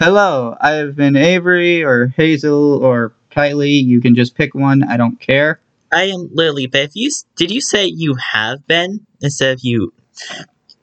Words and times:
Hello, 0.00 0.56
I've 0.60 0.94
been 0.94 1.16
Avory 1.16 1.82
or 1.82 2.06
Hazel 2.16 2.84
or 2.84 3.14
Kylie. 3.32 3.84
You 3.84 4.00
can 4.00 4.14
just 4.14 4.36
pick 4.36 4.54
one. 4.54 4.84
I 4.84 4.96
don't 4.96 5.18
care. 5.18 5.58
I 5.92 6.04
am 6.04 6.30
Lily, 6.32 6.68
but 6.68 6.82
if 6.82 6.90
you 6.94 7.10
did 7.34 7.50
you 7.50 7.60
say 7.60 7.86
you 7.86 8.14
have 8.14 8.64
been 8.68 9.04
instead 9.20 9.54
of 9.54 9.60
you? 9.64 9.92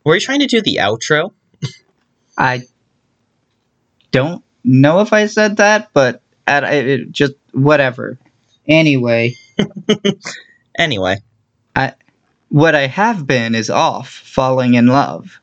Were 0.04 0.15
you 0.15 0.20
trying 0.20 0.41
to 0.41 0.47
do 0.47 0.62
the 0.62 0.79
outro? 0.81 1.31
I 2.38 2.63
don't 4.12 4.43
know 4.65 4.99
if 4.99 5.13
I 5.13 5.27
said 5.27 5.57
that, 5.57 5.91
but 5.93 6.21
at, 6.45 6.65
it 6.65 7.09
just 7.13 7.35
whatever. 7.53 8.19
Anyway, 8.67 9.31
anyway, 10.77 11.19
I 11.73 11.93
what 12.49 12.75
I 12.75 12.87
have 12.87 13.25
been 13.25 13.55
is 13.55 13.69
off 13.69 14.09
falling 14.09 14.73
in 14.73 14.87
love 14.87 15.39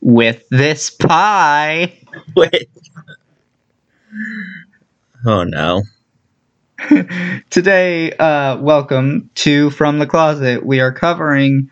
with 0.00 0.48
this 0.48 0.88
pie. 0.88 1.98
Wait. 2.36 2.68
Oh 5.24 5.44
no. 5.44 5.82
Today, 7.50 8.12
uh, 8.14 8.58
welcome 8.58 9.30
to 9.36 9.70
From 9.70 9.98
the 9.98 10.06
Closet. 10.06 10.66
We 10.66 10.80
are 10.80 10.92
covering 10.92 11.70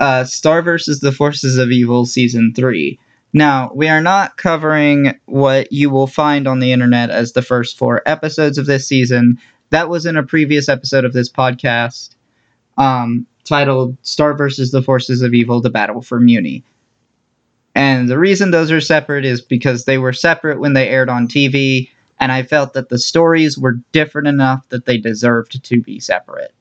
uh, 0.00 0.24
Star 0.24 0.62
versus 0.62 1.00
the 1.00 1.12
Forces 1.12 1.58
of 1.58 1.70
Evil 1.70 2.06
Season 2.06 2.52
3. 2.54 2.98
Now, 3.32 3.70
we 3.74 3.88
are 3.88 4.00
not 4.00 4.38
covering 4.38 5.18
what 5.26 5.70
you 5.70 5.90
will 5.90 6.06
find 6.06 6.48
on 6.48 6.60
the 6.60 6.72
internet 6.72 7.10
as 7.10 7.32
the 7.32 7.42
first 7.42 7.76
four 7.76 8.02
episodes 8.06 8.56
of 8.56 8.66
this 8.66 8.86
season. 8.86 9.38
That 9.70 9.90
was 9.90 10.06
in 10.06 10.16
a 10.16 10.22
previous 10.22 10.68
episode 10.68 11.04
of 11.04 11.12
this 11.12 11.30
podcast 11.30 12.14
um, 12.78 13.26
titled 13.44 13.96
Star 14.02 14.34
versus 14.34 14.70
the 14.70 14.82
Forces 14.82 15.22
of 15.22 15.34
Evil 15.34 15.60
The 15.60 15.70
Battle 15.70 16.00
for 16.00 16.20
Mewni. 16.20 16.62
And 17.76 18.08
the 18.08 18.18
reason 18.18 18.50
those 18.50 18.72
are 18.72 18.80
separate 18.80 19.26
is 19.26 19.42
because 19.42 19.84
they 19.84 19.98
were 19.98 20.14
separate 20.14 20.58
when 20.58 20.72
they 20.72 20.88
aired 20.88 21.10
on 21.10 21.28
TV 21.28 21.90
and 22.18 22.32
I 22.32 22.42
felt 22.42 22.72
that 22.72 22.88
the 22.88 22.98
stories 22.98 23.58
were 23.58 23.72
different 23.92 24.28
enough 24.28 24.68
that 24.70 24.86
they 24.86 24.96
deserved 24.96 25.62
to 25.62 25.80
be 25.80 26.00
separate. 26.00 26.54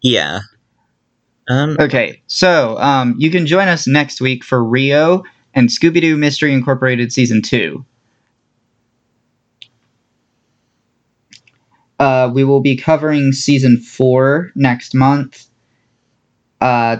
Yeah. 0.00 0.40
Um, 1.48 1.76
okay, 1.78 2.22
so 2.26 2.78
um, 2.78 3.14
you 3.18 3.30
can 3.30 3.46
join 3.46 3.68
us 3.68 3.86
next 3.86 4.20
week 4.20 4.44
for 4.44 4.64
Rio 4.64 5.22
and 5.54 5.68
Scooby 5.68 6.00
Doo 6.00 6.16
Mystery 6.16 6.52
Incorporated 6.52 7.12
Season 7.12 7.42
2. 7.42 7.84
Uh, 11.98 12.30
we 12.32 12.44
will 12.44 12.60
be 12.60 12.76
covering 12.76 13.32
Season 13.32 13.76
4 13.76 14.52
next 14.54 14.94
month. 14.94 15.46
Uh, 16.60 16.98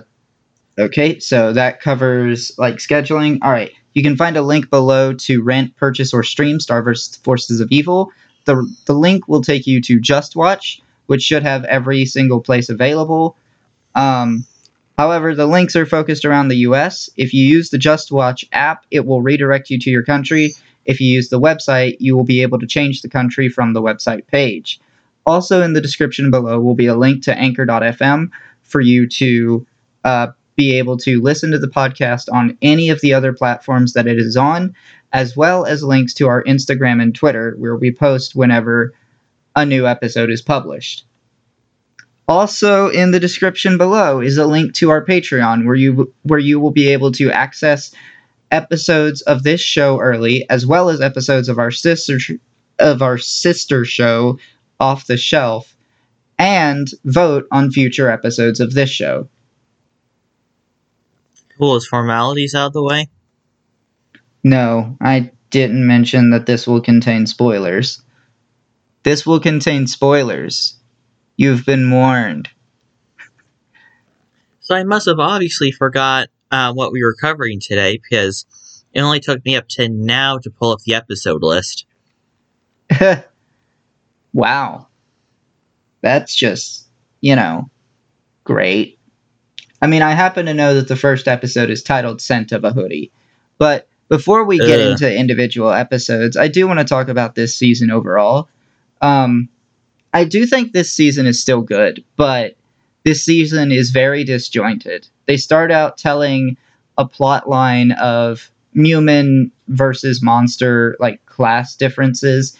okay, 0.78 1.18
so 1.18 1.52
that 1.52 1.80
covers 1.80 2.56
like 2.58 2.76
scheduling. 2.76 3.38
All 3.42 3.50
right. 3.50 3.72
You 3.94 4.02
can 4.02 4.16
find 4.16 4.36
a 4.36 4.42
link 4.42 4.70
below 4.70 5.12
to 5.14 5.42
rent, 5.42 5.74
purchase, 5.76 6.14
or 6.14 6.22
stream 6.22 6.60
Star 6.60 6.82
vs. 6.82 7.16
Forces 7.16 7.60
of 7.60 7.72
Evil. 7.72 8.12
The, 8.44 8.76
the 8.86 8.94
link 8.94 9.28
will 9.28 9.42
take 9.42 9.66
you 9.66 9.80
to 9.82 9.98
JustWatch, 9.98 10.80
which 11.06 11.22
should 11.22 11.42
have 11.42 11.64
every 11.64 12.04
single 12.04 12.40
place 12.40 12.68
available. 12.68 13.36
Um, 13.94 14.46
however, 14.96 15.34
the 15.34 15.46
links 15.46 15.74
are 15.74 15.84
focused 15.84 16.24
around 16.24 16.48
the 16.48 16.58
US. 16.58 17.10
If 17.16 17.34
you 17.34 17.44
use 17.44 17.70
the 17.70 17.78
JustWatch 17.78 18.48
app, 18.52 18.86
it 18.90 19.04
will 19.04 19.20
redirect 19.20 19.70
you 19.70 19.78
to 19.80 19.90
your 19.90 20.04
country. 20.04 20.54
If 20.84 21.00
you 21.00 21.12
use 21.12 21.28
the 21.28 21.40
website, 21.40 21.96
you 21.98 22.16
will 22.16 22.24
be 22.24 22.40
able 22.40 22.58
to 22.60 22.66
change 22.66 23.02
the 23.02 23.08
country 23.08 23.48
from 23.48 23.72
the 23.72 23.82
website 23.82 24.26
page. 24.28 24.80
Also, 25.26 25.60
in 25.62 25.74
the 25.74 25.80
description 25.80 26.30
below 26.30 26.60
will 26.60 26.74
be 26.74 26.86
a 26.86 26.96
link 26.96 27.22
to 27.24 27.36
anchor.fm 27.36 28.30
for 28.62 28.80
you 28.80 29.06
to 29.08 29.66
uh, 30.04 30.28
be 30.58 30.76
able 30.76 30.96
to 30.96 31.22
listen 31.22 31.52
to 31.52 31.58
the 31.58 31.68
podcast 31.68 32.30
on 32.30 32.58
any 32.60 32.90
of 32.90 33.00
the 33.00 33.14
other 33.14 33.32
platforms 33.32 33.92
that 33.92 34.08
it 34.08 34.18
is 34.18 34.36
on, 34.36 34.74
as 35.12 35.36
well 35.36 35.64
as 35.64 35.84
links 35.84 36.12
to 36.12 36.26
our 36.26 36.42
Instagram 36.42 37.00
and 37.00 37.14
Twitter, 37.14 37.54
where 37.58 37.76
we 37.76 37.92
post 37.92 38.34
whenever 38.34 38.92
a 39.54 39.64
new 39.64 39.86
episode 39.86 40.30
is 40.30 40.42
published. 40.42 41.04
Also, 42.26 42.88
in 42.88 43.12
the 43.12 43.20
description 43.20 43.78
below 43.78 44.20
is 44.20 44.36
a 44.36 44.46
link 44.46 44.74
to 44.74 44.90
our 44.90 45.02
Patreon, 45.02 45.64
where 45.64 45.76
you 45.76 46.12
where 46.24 46.40
you 46.40 46.58
will 46.58 46.72
be 46.72 46.88
able 46.88 47.12
to 47.12 47.30
access 47.30 47.92
episodes 48.50 49.22
of 49.22 49.44
this 49.44 49.60
show 49.60 50.00
early, 50.00 50.48
as 50.50 50.66
well 50.66 50.90
as 50.90 51.00
episodes 51.00 51.48
of 51.48 51.58
our 51.58 51.70
sister 51.70 52.18
of 52.80 53.00
our 53.00 53.16
sister 53.16 53.84
show, 53.84 54.40
Off 54.80 55.06
the 55.06 55.16
Shelf, 55.16 55.76
and 56.36 56.90
vote 57.04 57.46
on 57.52 57.70
future 57.70 58.10
episodes 58.10 58.58
of 58.58 58.74
this 58.74 58.90
show. 58.90 59.28
Cool, 61.58 61.76
is 61.76 61.86
formalities 61.86 62.54
out 62.54 62.68
of 62.68 62.72
the 62.72 62.82
way? 62.82 63.08
No, 64.44 64.96
I 65.00 65.32
didn't 65.50 65.86
mention 65.86 66.30
that 66.30 66.46
this 66.46 66.66
will 66.66 66.80
contain 66.80 67.26
spoilers. 67.26 68.02
This 69.02 69.26
will 69.26 69.40
contain 69.40 69.86
spoilers. 69.86 70.76
You've 71.36 71.66
been 71.66 71.90
warned. 71.90 72.50
So 74.60 74.74
I 74.74 74.84
must 74.84 75.06
have 75.06 75.18
obviously 75.18 75.72
forgot 75.72 76.28
uh, 76.50 76.74
what 76.74 76.92
we 76.92 77.02
were 77.02 77.14
covering 77.14 77.58
today 77.58 77.96
because 77.96 78.44
it 78.92 79.00
only 79.00 79.18
took 79.18 79.42
me 79.46 79.56
up 79.56 79.66
to 79.70 79.88
now 79.88 80.36
to 80.36 80.50
pull 80.50 80.72
up 80.72 80.80
the 80.80 80.94
episode 80.94 81.42
list. 81.42 81.86
wow. 84.34 84.88
That's 86.02 86.34
just, 86.34 86.86
you 87.22 87.34
know, 87.34 87.70
great. 88.44 88.97
I 89.80 89.86
mean, 89.86 90.02
I 90.02 90.12
happen 90.12 90.46
to 90.46 90.54
know 90.54 90.74
that 90.74 90.88
the 90.88 90.96
first 90.96 91.28
episode 91.28 91.70
is 91.70 91.82
titled 91.82 92.20
Scent 92.20 92.52
of 92.52 92.64
a 92.64 92.72
Hoodie. 92.72 93.12
But 93.58 93.88
before 94.08 94.44
we 94.44 94.58
get 94.58 94.80
Ugh. 94.80 94.92
into 94.92 95.14
individual 95.16 95.70
episodes, 95.70 96.36
I 96.36 96.48
do 96.48 96.66
want 96.66 96.80
to 96.80 96.84
talk 96.84 97.08
about 97.08 97.34
this 97.34 97.54
season 97.54 97.90
overall. 97.90 98.48
Um, 99.00 99.48
I 100.12 100.24
do 100.24 100.46
think 100.46 100.72
this 100.72 100.90
season 100.90 101.26
is 101.26 101.40
still 101.40 101.60
good, 101.60 102.04
but 102.16 102.56
this 103.04 103.22
season 103.22 103.70
is 103.70 103.90
very 103.90 104.24
disjointed. 104.24 105.08
They 105.26 105.36
start 105.36 105.70
out 105.70 105.98
telling 105.98 106.56
a 106.96 107.06
plot 107.06 107.48
line 107.48 107.92
of 107.92 108.50
human 108.72 109.52
versus 109.68 110.22
monster, 110.22 110.96
like 110.98 111.24
class 111.26 111.76
differences, 111.76 112.56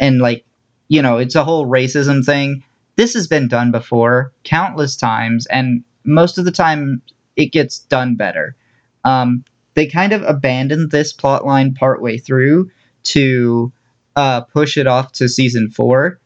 and 0.00 0.18
like, 0.20 0.44
you 0.88 1.02
know, 1.02 1.18
it's 1.18 1.34
a 1.34 1.44
whole 1.44 1.66
racism 1.66 2.24
thing. 2.24 2.64
This 2.96 3.14
has 3.14 3.28
been 3.28 3.46
done 3.46 3.70
before 3.70 4.32
countless 4.44 4.96
times, 4.96 5.46
and 5.46 5.84
most 6.08 6.38
of 6.38 6.44
the 6.44 6.50
time 6.50 7.02
it 7.36 7.52
gets 7.52 7.78
done 7.78 8.16
better. 8.16 8.56
Um, 9.04 9.44
they 9.74 9.86
kind 9.86 10.12
of 10.12 10.22
abandoned 10.22 10.90
this 10.90 11.12
plot 11.12 11.46
line 11.46 11.74
partway 11.74 12.18
through 12.18 12.70
to 13.04 13.72
uh, 14.16 14.40
push 14.42 14.76
it 14.76 14.86
off 14.86 15.12
to 15.12 15.28
season 15.28 15.70
four. 15.70 16.20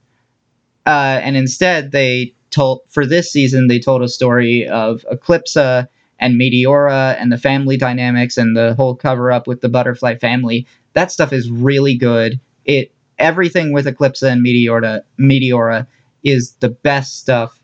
Uh, 0.87 1.21
and 1.23 1.37
instead, 1.37 1.93
they 1.93 2.35
told, 2.51 2.83
for 2.89 3.05
this 3.05 3.31
season, 3.31 3.69
they 3.69 3.79
told 3.79 4.03
a 4.03 4.09
story 4.09 4.67
of 4.69 5.05
Eclipsa 5.13 5.89
and 6.19 6.41
Meteora 6.41 7.17
and 7.19 7.31
the 7.31 7.39
family 7.39 7.77
dynamics 7.77 8.39
and 8.39 8.57
the 8.57 8.75
whole 8.75 8.95
cover 8.95 9.31
up 9.31 9.47
with 9.47 9.61
the 9.61 9.69
butterfly 9.69 10.17
family. 10.17 10.67
That 10.95 11.13
stuff 11.13 11.33
is 11.33 11.51
really 11.51 11.97
good. 11.97 12.41
It 12.65 12.93
everything 13.19 13.73
with 13.73 13.87
Eclipsa 13.87 14.31
and 14.31 14.45
Meteora 14.45 15.03
Meteora 15.19 15.87
is 16.23 16.53
the 16.55 16.69
best 16.69 17.19
stuff 17.19 17.63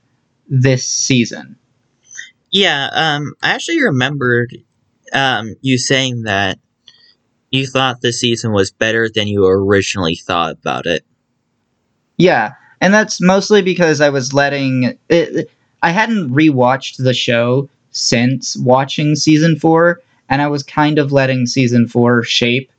this 0.49 0.87
season. 0.87 1.56
Yeah, 2.50 2.88
um, 2.92 3.34
I 3.42 3.50
actually 3.50 3.82
remembered 3.82 4.56
um, 5.12 5.54
you 5.60 5.78
saying 5.78 6.22
that 6.22 6.59
you 7.50 7.66
thought 7.66 8.00
the 8.00 8.12
season 8.12 8.53
was 8.53 8.70
better 8.70 9.09
than 9.09 9.28
you 9.28 9.47
originally 9.47 10.16
thought 10.16 10.53
about 10.53 10.87
it. 10.87 11.04
Yeah, 12.16 12.54
and 12.81 12.92
that's 12.92 13.20
mostly 13.20 13.62
because 13.62 14.00
I 14.00 14.10
was 14.10 14.32
letting 14.32 14.98
it, 15.08 15.50
I 15.82 15.91
hadn't 15.91 16.31
rewatched 16.31 17.03
the 17.03 17.14
show 17.14 17.69
since 17.91 18.56
watching 18.56 19.16
season 19.16 19.58
4 19.58 20.00
and 20.28 20.42
I 20.42 20.48
was 20.48 20.62
kind 20.62 20.98
of 20.98 21.12
letting 21.12 21.47
season 21.47 21.87
4 21.87 22.23
shape 22.23 22.70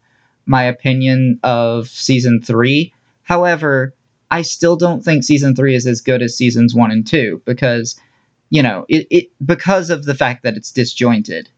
my 0.45 0.63
opinion 0.63 1.39
of 1.43 1.87
season 1.87 2.41
3. 2.41 2.93
However, 3.23 3.93
I 4.31 4.41
still 4.41 4.75
don't 4.75 5.03
think 5.03 5.23
season 5.23 5.55
3 5.55 5.75
is 5.75 5.87
as 5.87 6.01
good 6.01 6.21
as 6.21 6.35
seasons 6.35 6.75
1 6.75 6.91
and 6.91 7.05
2 7.05 7.41
because 7.45 7.99
you 8.49 8.63
know, 8.63 8.85
it, 8.89 9.07
it 9.09 9.31
because 9.45 9.89
of 9.89 10.05
the 10.05 10.15
fact 10.15 10.43
that 10.43 10.57
it's 10.57 10.71
disjointed. 10.71 11.49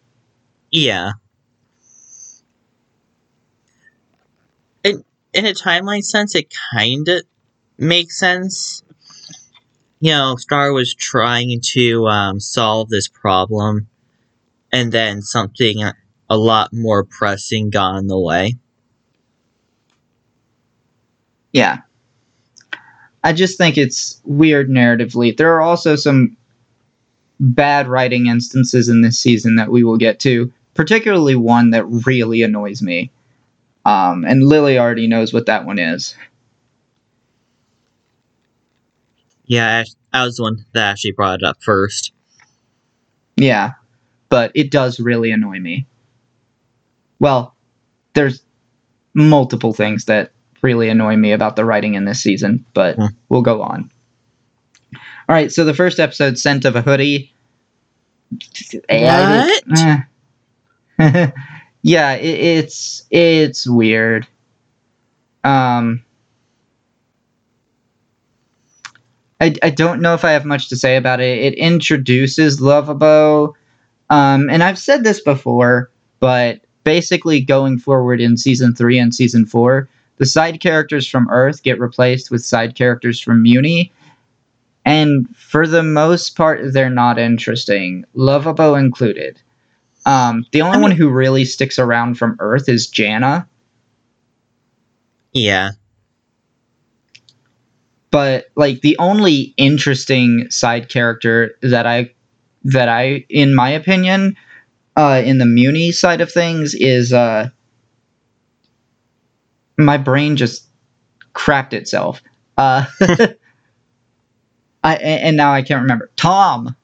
Yeah. 0.70 1.12
In 4.84 5.04
in 5.32 5.46
a 5.46 5.52
timeline 5.52 6.04
sense, 6.04 6.34
it 6.34 6.52
kind 6.74 7.08
of 7.08 7.22
makes 7.78 8.18
sense. 8.18 8.82
You 10.00 10.10
know, 10.10 10.36
Star 10.36 10.72
was 10.72 10.94
trying 10.94 11.60
to 11.72 12.06
um, 12.08 12.40
solve 12.40 12.88
this 12.88 13.08
problem, 13.08 13.88
and 14.72 14.90
then 14.92 15.22
something 15.22 15.82
a 16.28 16.36
lot 16.36 16.72
more 16.72 17.04
pressing 17.04 17.70
got 17.70 17.96
in 17.96 18.06
the 18.08 18.18
way. 18.18 18.56
Yeah. 21.52 21.82
I 23.24 23.32
just 23.32 23.56
think 23.56 23.78
it's 23.78 24.20
weird 24.24 24.68
narratively. 24.68 25.36
There 25.36 25.54
are 25.54 25.60
also 25.60 25.94
some 25.94 26.36
bad 27.42 27.88
writing 27.88 28.26
instances 28.28 28.88
in 28.88 29.02
this 29.02 29.18
season 29.18 29.56
that 29.56 29.70
we 29.70 29.84
will 29.84 29.98
get 29.98 30.18
to. 30.20 30.50
particularly 30.74 31.36
one 31.36 31.68
that 31.70 31.84
really 31.84 32.42
annoys 32.42 32.80
me. 32.80 33.10
Um, 33.84 34.24
and 34.24 34.42
Lily 34.44 34.78
already 34.78 35.06
knows 35.06 35.30
what 35.34 35.44
that 35.44 35.66
one 35.66 35.78
is. 35.78 36.14
Yeah, 39.44 39.82
I, 40.12 40.18
I 40.20 40.24
was 40.24 40.36
the 40.36 40.44
one 40.44 40.64
that 40.72 40.90
actually 40.90 41.12
brought 41.12 41.40
it 41.40 41.44
up 41.44 41.62
first. 41.62 42.12
Yeah, 43.36 43.72
but 44.30 44.52
it 44.54 44.70
does 44.70 44.98
really 45.00 45.30
annoy 45.30 45.58
me. 45.58 45.86
Well, 47.18 47.54
there's 48.14 48.42
multiple 49.14 49.72
things 49.74 50.06
that 50.06 50.32
really 50.62 50.88
annoy 50.88 51.16
me 51.16 51.32
about 51.32 51.56
the 51.56 51.64
writing 51.66 51.94
in 51.94 52.04
this 52.06 52.22
season, 52.22 52.64
but 52.72 52.96
Hmm. 52.96 53.06
we'll 53.28 53.42
go 53.42 53.62
on. 53.62 53.90
All 55.28 55.34
right, 55.34 55.52
so 55.52 55.64
the 55.64 55.74
first 55.74 56.00
episode, 56.00 56.38
"Scent 56.38 56.64
of 56.64 56.76
a 56.76 56.82
Hoodie." 56.82 57.32
What? 60.98 61.32
Yeah, 61.82 62.12
it, 62.12 62.40
it's 62.40 63.04
it's 63.10 63.66
weird. 63.66 64.26
Um, 65.42 66.04
I 69.40 69.54
I 69.62 69.70
don't 69.70 70.00
know 70.00 70.14
if 70.14 70.24
I 70.24 70.30
have 70.30 70.44
much 70.44 70.68
to 70.68 70.76
say 70.76 70.96
about 70.96 71.20
it. 71.20 71.38
It 71.38 71.54
introduces 71.54 72.60
Lovabo, 72.60 73.54
um, 74.10 74.48
and 74.48 74.62
I've 74.62 74.78
said 74.78 75.02
this 75.02 75.20
before, 75.20 75.90
but 76.20 76.60
basically 76.84 77.40
going 77.40 77.78
forward 77.78 78.20
in 78.20 78.36
season 78.36 78.74
three 78.74 78.98
and 78.98 79.12
season 79.12 79.44
four, 79.44 79.88
the 80.18 80.26
side 80.26 80.60
characters 80.60 81.08
from 81.08 81.28
Earth 81.30 81.64
get 81.64 81.80
replaced 81.80 82.30
with 82.30 82.44
side 82.44 82.76
characters 82.76 83.18
from 83.20 83.42
Mewni. 83.42 83.90
And 84.84 85.34
for 85.36 85.66
the 85.66 85.82
most 85.82 86.36
part, 86.36 86.72
they're 86.72 86.90
not 86.90 87.18
interesting, 87.18 88.04
Lovabo 88.16 88.78
included. 88.78 89.40
Um, 90.06 90.44
the 90.50 90.62
only 90.62 90.72
I 90.72 90.76
mean- 90.78 90.82
one 90.82 90.90
who 90.92 91.08
really 91.08 91.44
sticks 91.44 91.78
around 91.78 92.16
from 92.18 92.36
Earth 92.40 92.68
is 92.68 92.90
Janna, 92.90 93.46
Yeah. 95.32 95.70
but 98.10 98.46
like 98.56 98.80
the 98.82 98.96
only 98.98 99.54
interesting 99.56 100.50
side 100.50 100.88
character 100.88 101.54
that 101.62 101.86
I 101.86 102.12
that 102.64 102.88
I, 102.88 103.24
in 103.28 103.54
my 103.54 103.70
opinion, 103.70 104.36
uh, 104.96 105.22
in 105.24 105.38
the 105.38 105.44
Mewni 105.44 105.92
side 105.92 106.20
of 106.20 106.30
things 106.30 106.74
is 106.74 107.12
uh, 107.12 107.48
my 109.78 109.96
brain 109.96 110.36
just 110.36 110.66
crapped 111.34 111.72
itself. 111.72 112.20
Uh, 112.56 112.84
I 114.84 114.96
and 114.96 115.36
now 115.36 115.52
I 115.52 115.62
can't 115.62 115.82
remember. 115.82 116.10
Tom. 116.16 116.76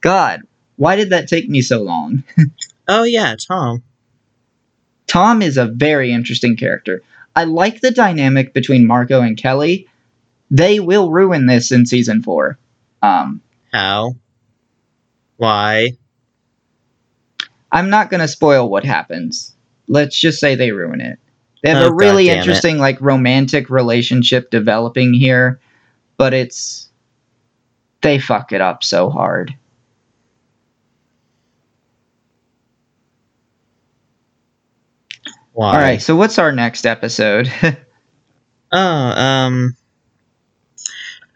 God, 0.00 0.40
why 0.76 0.96
did 0.96 1.10
that 1.10 1.28
take 1.28 1.48
me 1.48 1.62
so 1.62 1.82
long? 1.82 2.24
Oh 2.88 3.04
yeah, 3.04 3.36
Tom. 3.46 3.84
Tom 5.06 5.42
is 5.42 5.56
a 5.56 5.66
very 5.66 6.10
interesting 6.12 6.56
character. 6.56 7.02
I 7.36 7.44
like 7.44 7.80
the 7.80 7.92
dynamic 7.92 8.52
between 8.52 8.84
Marco 8.84 9.20
and 9.20 9.36
Kelly. 9.36 9.86
They 10.50 10.80
will 10.80 11.12
ruin 11.12 11.46
this 11.46 11.70
in 11.70 11.86
season 11.86 12.20
four. 12.20 12.58
Um, 13.00 13.40
How? 13.72 14.16
Why? 15.36 15.90
I'm 17.70 17.90
not 17.90 18.10
going 18.10 18.20
to 18.22 18.26
spoil 18.28 18.68
what 18.68 18.84
happens. 18.84 19.54
Let's 19.86 20.18
just 20.18 20.40
say 20.40 20.56
they 20.56 20.72
ruin 20.72 21.00
it. 21.00 21.18
They 21.62 21.70
have 21.70 21.82
Oh, 21.84 21.88
a 21.90 21.94
really 21.94 22.28
it. 22.30 22.38
interesting, 22.38 22.78
like, 22.78 23.00
romantic 23.00 23.70
relationship 23.70 24.50
developing 24.50 25.14
here, 25.14 25.60
but 26.16 26.34
it's. 26.34 26.89
They 28.02 28.18
fuck 28.18 28.52
it 28.52 28.60
up 28.60 28.82
so 28.82 29.10
hard. 29.10 29.56
Why? 35.52 35.74
All 35.74 35.80
right, 35.80 36.00
so 36.00 36.16
what's 36.16 36.38
our 36.38 36.52
next 36.52 36.86
episode? 36.86 37.52
Oh, 38.72 38.78
um, 38.78 39.76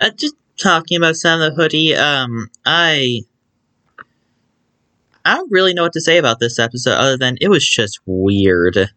uh, 0.01 0.11
just 0.11 0.37
talking 0.57 0.97
about 0.97 1.17
Sam 1.17 1.41
the 1.41 1.51
Hoodie. 1.53 1.95
Um, 1.97 2.49
I, 2.65 3.23
I 5.25 5.35
don't 5.35 5.51
really 5.51 5.75
know 5.75 5.83
what 5.83 5.95
to 5.95 6.01
say 6.01 6.19
about 6.19 6.39
this 6.39 6.61
episode 6.61 6.93
other 6.93 7.19
than 7.19 7.37
it 7.41 7.49
was 7.49 7.69
just 7.69 7.99
weird. 8.07 8.89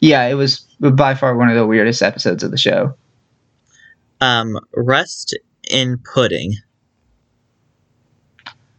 yeah, 0.00 0.24
it 0.24 0.34
was 0.34 0.66
by 0.80 1.14
far 1.14 1.36
one 1.36 1.48
of 1.48 1.54
the 1.54 1.64
weirdest 1.64 2.02
episodes 2.02 2.42
of 2.42 2.50
the 2.50 2.58
show. 2.58 2.96
Um, 4.20 4.58
rest 4.74 5.38
in 5.70 5.98
pudding. 5.98 6.54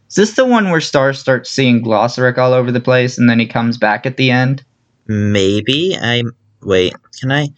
Is 0.08 0.14
this 0.14 0.34
the 0.34 0.44
one 0.46 0.70
where 0.70 0.80
Star 0.80 1.12
starts 1.12 1.50
seeing 1.50 1.82
Glossaryck 1.84 2.38
all 2.38 2.52
over 2.54 2.72
the 2.72 2.80
place 2.80 3.18
and 3.18 3.28
then 3.28 3.38
he 3.38 3.46
comes 3.46 3.76
back 3.76 4.06
at 4.06 4.16
the 4.16 4.30
end? 4.30 4.64
Maybe 5.06 5.96
I 6.00 6.22
wait. 6.62 6.94
Can 7.20 7.30
I? 7.30 7.48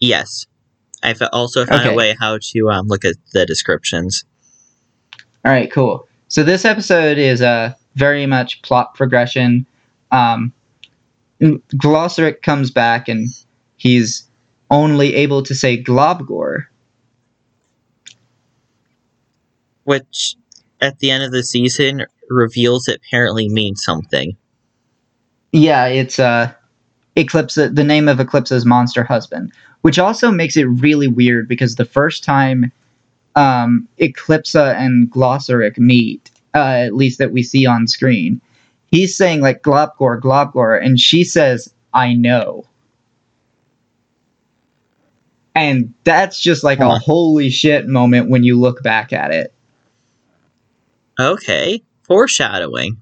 Yes, 0.00 0.46
I've 1.02 1.20
also 1.32 1.64
found 1.66 1.80
Okay. 1.82 1.92
a 1.92 1.96
way 1.96 2.16
how 2.18 2.38
to 2.40 2.70
um 2.70 2.88
look 2.88 3.04
at 3.04 3.16
the 3.32 3.44
descriptions. 3.46 4.24
All 5.44 5.52
right, 5.52 5.70
cool. 5.70 6.06
So 6.28 6.42
this 6.42 6.64
episode 6.64 7.18
is 7.18 7.42
uh, 7.42 7.74
very 7.96 8.24
much 8.26 8.62
plot 8.62 8.94
progression. 8.94 9.66
Um, 10.10 10.52
Glossaryck 11.40 12.42
comes 12.42 12.70
back 12.70 13.08
and 13.08 13.28
he's 13.76 14.26
only 14.70 15.14
able 15.14 15.42
to 15.42 15.54
say 15.54 15.82
Globgor. 15.82 16.66
Which 19.84 20.36
at 20.80 20.98
the 20.98 21.10
end 21.10 21.24
of 21.24 21.32
the 21.32 21.42
season 21.42 22.06
reveals 22.28 22.88
it 22.88 23.00
apparently 23.06 23.48
means 23.48 23.82
something. 23.82 24.36
Yeah, 25.52 25.86
it's 25.86 26.18
uh, 26.18 26.52
Eclipse. 27.16 27.54
The 27.54 27.84
name 27.84 28.08
of 28.08 28.18
Eclipsa's 28.18 28.64
monster 28.64 29.04
husband, 29.04 29.52
which 29.82 29.98
also 29.98 30.30
makes 30.30 30.56
it 30.56 30.64
really 30.64 31.08
weird 31.08 31.46
because 31.46 31.76
the 31.76 31.84
first 31.84 32.24
time 32.24 32.72
um, 33.36 33.88
Eclipsa 33.98 34.74
and 34.76 35.10
Glossaryck 35.10 35.78
meet, 35.78 36.30
uh, 36.54 36.58
at 36.58 36.94
least 36.94 37.18
that 37.18 37.32
we 37.32 37.42
see 37.42 37.66
on 37.66 37.86
screen, 37.86 38.40
he's 38.90 39.16
saying 39.16 39.40
like 39.40 39.62
Globgor, 39.62 40.20
Globgor, 40.20 40.82
and 40.82 40.98
she 40.98 41.22
says, 41.22 41.72
"I 41.92 42.14
know." 42.14 42.64
And 45.54 45.92
that's 46.04 46.40
just 46.40 46.64
like 46.64 46.80
a 46.80 46.98
holy 46.98 47.50
shit 47.50 47.86
moment 47.86 48.30
when 48.30 48.42
you 48.42 48.58
look 48.58 48.82
back 48.82 49.12
at 49.12 49.30
it. 49.30 49.52
Okay, 51.18 51.82
foreshadowing. 52.02 52.98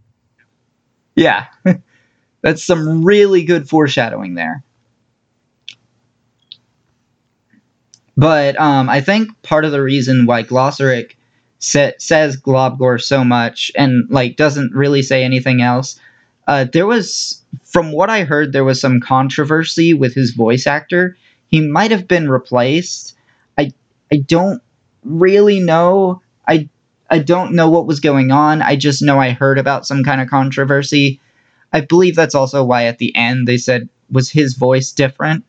Yeah. 1.14 1.46
That's 2.42 2.64
some 2.64 3.04
really 3.04 3.44
good 3.44 3.68
foreshadowing 3.68 4.34
there. 4.34 4.64
But 8.16 8.58
um, 8.60 8.88
I 8.88 9.00
think 9.00 9.40
part 9.42 9.64
of 9.64 9.72
the 9.72 9.82
reason 9.82 10.26
why 10.26 10.42
Glossaryck 10.42 11.12
sa- 11.58 11.92
says 11.98 12.36
Globgor 12.36 13.00
so 13.00 13.24
much 13.24 13.72
and 13.76 14.08
like 14.10 14.36
doesn't 14.36 14.72
really 14.74 15.02
say 15.02 15.24
anything 15.24 15.62
else, 15.62 15.98
uh, 16.46 16.64
there 16.72 16.86
was, 16.86 17.42
from 17.62 17.92
what 17.92 18.10
I 18.10 18.24
heard, 18.24 18.52
there 18.52 18.64
was 18.64 18.80
some 18.80 19.00
controversy 19.00 19.94
with 19.94 20.14
his 20.14 20.32
voice 20.32 20.66
actor. 20.66 21.16
He 21.48 21.60
might 21.60 21.90
have 21.90 22.08
been 22.08 22.28
replaced. 22.28 23.14
I 23.58 23.72
I 24.12 24.16
don't 24.16 24.62
really 25.04 25.60
know. 25.60 26.22
I 26.48 26.68
I 27.10 27.18
don't 27.18 27.54
know 27.54 27.68
what 27.68 27.86
was 27.86 27.98
going 27.98 28.30
on. 28.30 28.62
I 28.62 28.76
just 28.76 29.02
know 29.02 29.18
I 29.18 29.30
heard 29.30 29.58
about 29.58 29.86
some 29.86 30.04
kind 30.04 30.20
of 30.20 30.30
controversy. 30.30 31.20
I 31.72 31.80
believe 31.80 32.14
that's 32.14 32.34
also 32.34 32.64
why 32.64 32.84
at 32.84 32.98
the 32.98 33.14
end 33.16 33.48
they 33.48 33.58
said 33.58 33.88
was 34.10 34.30
his 34.30 34.54
voice 34.54 34.92
different. 34.92 35.44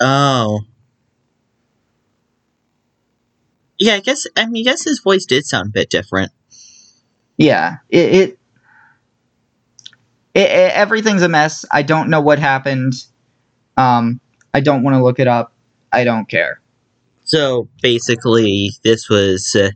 Oh. 0.00 0.60
Yeah, 3.78 3.94
I 3.94 4.00
guess 4.00 4.26
I 4.36 4.46
mean 4.46 4.66
I 4.68 4.70
guess 4.70 4.84
his 4.84 5.00
voice 5.00 5.24
did 5.24 5.46
sound 5.46 5.68
a 5.68 5.72
bit 5.72 5.88
different. 5.88 6.32
Yeah, 7.38 7.76
it, 7.88 8.14
it, 8.14 8.38
it, 10.34 10.40
it 10.40 10.72
everything's 10.72 11.22
a 11.22 11.28
mess. 11.28 11.64
I 11.72 11.82
don't 11.82 12.10
know 12.10 12.20
what 12.20 12.38
happened. 12.38 13.06
Um, 13.76 14.20
I 14.52 14.60
don't 14.60 14.82
want 14.82 14.96
to 14.96 15.02
look 15.02 15.20
it 15.20 15.28
up. 15.28 15.52
I 15.92 16.04
don't 16.04 16.28
care. 16.28 16.60
So 17.24 17.68
basically, 17.80 18.72
this 18.82 19.08
was 19.08 19.54
uh, 19.54 19.70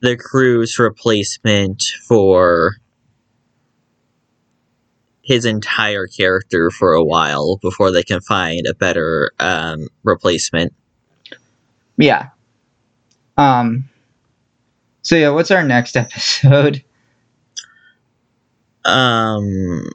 the 0.00 0.16
crew's 0.16 0.78
replacement 0.78 1.82
for 2.06 2.76
his 5.22 5.44
entire 5.44 6.06
character 6.06 6.70
for 6.70 6.94
a 6.94 7.04
while 7.04 7.58
before 7.58 7.90
they 7.90 8.02
can 8.02 8.20
find 8.20 8.66
a 8.66 8.74
better 8.74 9.30
um, 9.38 9.86
replacement. 10.02 10.72
Yeah. 11.96 12.30
Um. 13.36 13.88
So 15.02 15.16
yeah, 15.16 15.30
what's 15.30 15.50
our 15.50 15.64
next 15.64 15.96
episode? 15.98 16.82
Um, 18.84 19.88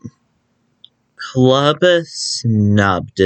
Club 1.15 1.79
snubbed. 2.03 3.21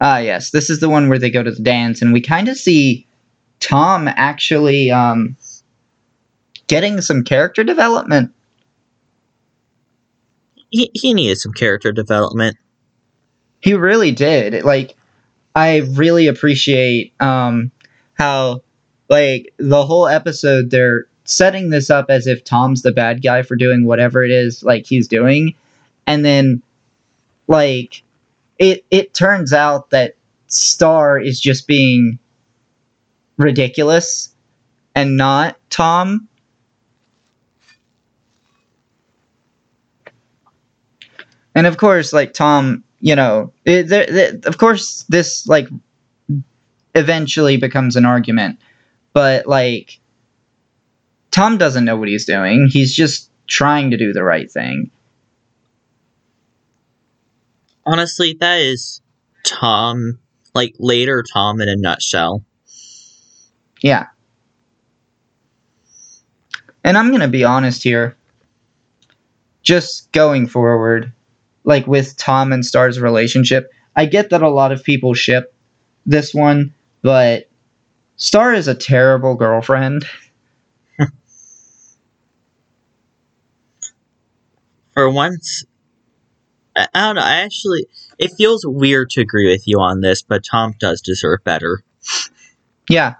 Ah, 0.00 0.18
yes, 0.18 0.50
this 0.50 0.70
is 0.70 0.80
the 0.80 0.88
one 0.88 1.08
where 1.08 1.18
they 1.18 1.30
go 1.30 1.42
to 1.42 1.50
the 1.50 1.62
dance, 1.62 2.00
and 2.00 2.12
we 2.12 2.20
kind 2.20 2.48
of 2.48 2.56
see 2.56 3.06
Tom 3.62 4.08
actually 4.08 4.90
um 4.90 5.36
getting 6.66 7.00
some 7.00 7.24
character 7.24 7.64
development. 7.64 8.32
he, 10.72 10.90
he 10.94 11.14
needed 11.14 11.36
some 11.38 11.52
character 11.52 11.92
development. 11.92 12.56
He 13.60 13.74
really 13.74 14.10
did. 14.10 14.64
Like, 14.64 14.96
I 15.54 15.78
really 15.90 16.26
appreciate 16.26 17.12
um, 17.20 17.70
how, 18.14 18.62
like, 19.08 19.52
the 19.58 19.84
whole 19.84 20.08
episode 20.08 20.70
they're 20.70 21.06
setting 21.24 21.70
this 21.70 21.90
up 21.90 22.06
as 22.08 22.26
if 22.26 22.42
Tom's 22.42 22.82
the 22.82 22.90
bad 22.90 23.22
guy 23.22 23.42
for 23.42 23.54
doing 23.54 23.84
whatever 23.84 24.24
it 24.24 24.32
is 24.32 24.64
like 24.64 24.86
he's 24.86 25.06
doing, 25.06 25.54
and 26.06 26.24
then, 26.24 26.62
like, 27.46 28.02
it 28.58 28.84
it 28.90 29.14
turns 29.14 29.52
out 29.52 29.90
that 29.90 30.16
Star 30.48 31.20
is 31.20 31.38
just 31.38 31.66
being 31.66 32.18
ridiculous 33.36 34.34
and 34.94 35.16
not 35.16 35.58
Tom. 35.70 36.28
And 41.54 41.66
of 41.66 41.76
course, 41.76 42.12
like 42.12 42.32
Tom, 42.32 42.82
you 43.00 43.14
know, 43.14 43.52
it, 43.64 44.44
of 44.46 44.58
course, 44.58 45.04
this 45.08 45.46
like 45.46 45.68
eventually 46.94 47.56
becomes 47.56 47.96
an 47.96 48.04
argument, 48.04 48.58
but 49.12 49.46
like 49.46 49.98
Tom 51.30 51.58
doesn't 51.58 51.84
know 51.84 51.96
what 51.96 52.08
he's 52.08 52.24
doing. 52.24 52.68
He's 52.70 52.94
just 52.94 53.30
trying 53.46 53.90
to 53.90 53.96
do 53.96 54.12
the 54.12 54.22
right 54.22 54.50
thing. 54.50 54.90
Honestly, 57.84 58.36
that 58.40 58.60
is 58.60 59.00
Tom, 59.44 60.18
like 60.54 60.74
later 60.78 61.24
Tom 61.32 61.60
in 61.60 61.68
a 61.68 61.76
nutshell. 61.76 62.44
Yeah. 63.82 64.06
And 66.84 66.96
I'm 66.96 67.08
going 67.08 67.20
to 67.20 67.28
be 67.28 67.44
honest 67.44 67.82
here. 67.82 68.16
Just 69.62 70.10
going 70.12 70.48
forward, 70.48 71.12
like 71.64 71.86
with 71.86 72.16
Tom 72.16 72.52
and 72.52 72.66
Star's 72.66 72.98
relationship, 72.98 73.72
I 73.94 74.06
get 74.06 74.30
that 74.30 74.42
a 74.42 74.48
lot 74.48 74.72
of 74.72 74.82
people 74.82 75.14
ship 75.14 75.54
this 76.04 76.34
one, 76.34 76.74
but 77.02 77.48
Star 78.16 78.52
is 78.54 78.66
a 78.66 78.74
terrible 78.74 79.36
girlfriend. 79.36 80.04
For 84.94 85.08
once, 85.10 85.64
I, 86.74 86.88
I 86.92 87.06
don't 87.06 87.16
know. 87.16 87.22
I 87.22 87.42
actually, 87.42 87.86
it 88.18 88.32
feels 88.36 88.66
weird 88.66 89.10
to 89.10 89.20
agree 89.20 89.48
with 89.48 89.68
you 89.68 89.78
on 89.78 90.00
this, 90.00 90.22
but 90.22 90.44
Tom 90.44 90.74
does 90.80 91.00
deserve 91.00 91.44
better. 91.44 91.84
Yeah. 92.88 93.14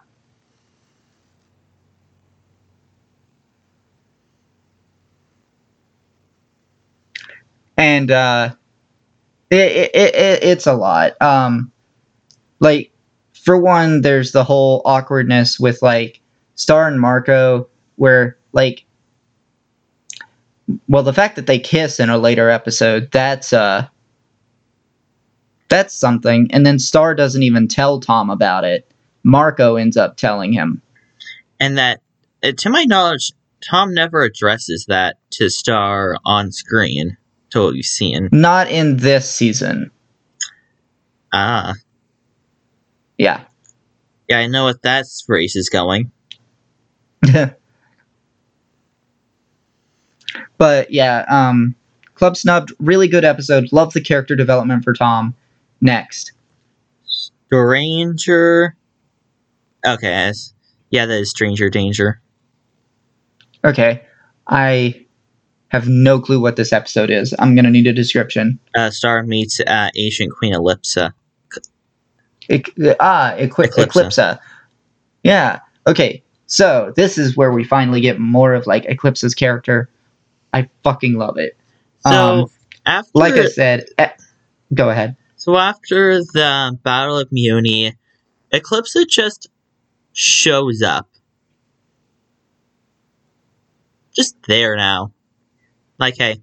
And 7.83 8.13
uh 8.13 8.55
it, 9.51 9.91
it, 9.93 10.15
it 10.15 10.45
it's 10.45 10.69
a 10.69 10.75
lot. 10.75 11.21
Um 11.21 11.73
like 12.61 12.93
for 13.33 13.59
one 13.61 14.03
there's 14.03 14.31
the 14.31 14.45
whole 14.45 14.83
awkwardness 14.85 15.59
with 15.59 15.83
like 15.83 16.21
Star 16.55 16.87
and 16.87 17.01
Marco 17.01 17.69
where 17.97 18.39
like 18.53 18.85
well 20.89 21.03
the 21.03 21.13
fact 21.13 21.35
that 21.35 21.49
they 21.49 21.59
kiss 21.59 21.99
in 21.99 22.09
a 22.09 22.19
later 22.19 22.49
episode 22.49 23.11
that's 23.11 23.53
uh 23.53 23.89
that's 25.69 25.93
something 25.93 26.49
and 26.53 26.65
then 26.65 26.79
Star 26.79 27.17
doesn't 27.17 27.43
even 27.43 27.67
tell 27.67 27.99
Tom 27.99 28.31
about 28.31 28.63
it. 28.63 28.87
Marco 29.25 29.75
ends 29.75 29.97
up 29.97 30.17
telling 30.17 30.53
him. 30.53 30.83
And 31.59 31.79
that, 31.79 32.01
uh, 32.45 32.53
to 32.59 32.71
my 32.71 32.85
knowledge, 32.85 33.33
Tom 33.61 33.95
never 33.95 34.23
addresses 34.23 34.85
that 34.87 35.17
to 35.31 35.49
Star 35.49 36.17
on 36.25 36.53
screen. 36.53 37.17
To 37.53 37.65
what 37.65 37.75
you've 37.75 37.85
seen. 37.87 38.29
Not 38.33 38.71
in 38.71 38.97
this 38.97 39.29
season. 39.29 39.91
Ah, 41.35 41.75
Yeah. 43.19 43.45
yeah, 44.29 44.39
I 44.39 44.47
know 44.47 44.65
what 44.65 44.81
that 44.83 45.05
race 45.29 45.55
is 45.57 45.69
going. 45.69 46.11
but 50.59 50.91
yeah, 50.91 51.25
um 51.29 51.75
Club 52.15 52.37
Snubbed, 52.37 52.73
really 52.79 53.09
good 53.09 53.25
episode. 53.25 53.73
Love 53.73 53.93
the 53.93 54.01
character 54.01 54.35
development 54.37 54.85
for 54.85 54.93
Tom. 54.93 55.35
Next. 55.81 56.33
Stranger. 57.05 58.77
Okay, 59.87 60.33
yeah, 60.91 61.07
that 61.07 61.19
is 61.21 61.31
Stranger 61.31 61.69
Danger. 61.69 62.21
Okay. 63.65 64.03
I 64.47 65.05
have 65.73 65.89
no 65.89 66.21
clue 66.21 66.39
what 66.39 66.57
this 66.57 66.73
episode 66.73 67.11
is. 67.11 67.35
I'm 67.39 67.55
gonna 67.55 67.71
need 67.71 67.87
a 67.87 67.93
description. 67.95 68.59
Uh, 68.77 68.91
Star 68.91 69.23
meets 69.23 69.59
uh, 69.61 69.89
ancient 69.97 70.33
Queen 70.37 70.53
Ellipsa. 70.53 71.13
Ah, 73.01 73.33
Equi- 73.37 73.69
Eclipsa. 73.69 73.87
Eclipsa. 73.87 74.39
Yeah. 75.23 75.61
Okay. 75.87 76.23
So 76.47 76.93
this 76.95 77.17
is 77.17 77.37
where 77.37 77.51
we 77.53 77.65
finally 77.65 78.03
get 78.03 78.19
more 78.21 78.53
of 78.53 78.67
like 78.67 78.85
Eclipsa's 78.85 79.35
character. 79.35 79.89
I 80.53 80.69
fucking 80.85 81.15
love 81.15 81.39
it. 81.39 81.57
So 82.07 82.11
Um, 82.43 82.51
after 82.85 83.11
Like 83.15 83.35
I 83.35 83.47
said, 83.47 83.87
go 84.75 84.91
ahead. 84.91 85.17
So 85.37 85.57
after 85.57 86.19
the 86.19 86.79
Battle 86.83 87.19
of 87.19 87.31
Mewni, 87.31 87.95
Eclipsa 88.53 89.09
just 89.09 89.49
shows 90.13 90.83
up. 90.83 91.09
Just 94.15 94.37
there 94.47 94.77
now. 94.77 95.13
Like, 96.03 96.17
hey, 96.19 96.43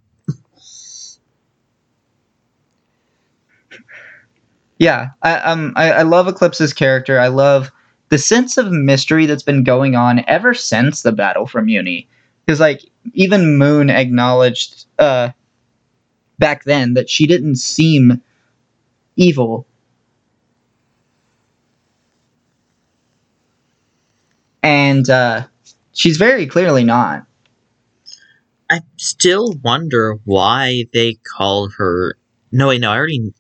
Yeah, 4.78 5.10
I 5.22 5.36
um 5.40 5.74
I, 5.76 5.92
I 5.92 6.02
love 6.04 6.28
Eclipsa's 6.28 6.74
character. 6.74 7.20
I 7.20 7.28
love 7.28 7.72
the 8.10 8.18
sense 8.18 8.58
of 8.58 8.72
mystery 8.72 9.26
that's 9.26 9.44
been 9.44 9.64
going 9.64 9.96
on 9.96 10.24
ever 10.28 10.54
since 10.54 11.02
the 11.02 11.12
battle 11.12 11.46
for 11.46 11.62
Mewni. 11.62 12.08
Because 12.46 12.60
like 12.60 12.90
even 13.14 13.58
Moon 13.58 13.90
acknowledged 13.90 14.86
uh 14.98 15.30
back 16.40 16.64
then 16.64 16.94
that 16.96 17.10
she 17.10 17.28
didn't 17.28 17.56
seem 17.58 18.22
evil. 19.16 19.68
And 24.64 25.10
uh 25.10 25.48
she's 25.94 26.18
very 26.18 26.46
clearly 26.46 26.84
not. 26.84 27.26
I 28.70 28.82
still 28.98 29.54
wonder 29.64 30.18
why 30.26 30.86
they 30.94 31.16
call 31.16 31.70
her. 31.78 32.16
No, 32.52 32.68
wait, 32.68 32.82
no, 32.82 32.92
I 32.92 32.98
already. 32.98 33.34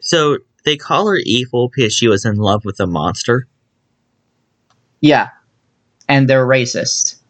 So 0.00 0.38
they 0.64 0.76
call 0.76 1.08
her 1.08 1.18
evil 1.24 1.68
because 1.68 1.92
she 1.92 2.08
was 2.08 2.24
in 2.24 2.36
love 2.36 2.64
with 2.64 2.80
a 2.80 2.86
monster. 2.86 3.46
Yeah. 5.00 5.30
And 6.08 6.28
they're 6.28 6.46
racist. 6.46 7.20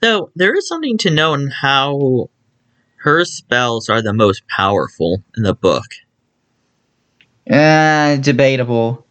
Though 0.00 0.30
there 0.34 0.54
is 0.54 0.66
something 0.66 0.98
to 0.98 1.10
know 1.10 1.34
in 1.34 1.48
how 1.48 2.30
her 2.96 3.24
spells 3.24 3.88
are 3.88 4.02
the 4.02 4.12
most 4.12 4.42
powerful 4.48 5.22
in 5.36 5.44
the 5.44 5.54
book. 5.54 5.86
Uh, 7.48 8.16
debatable. 8.16 9.06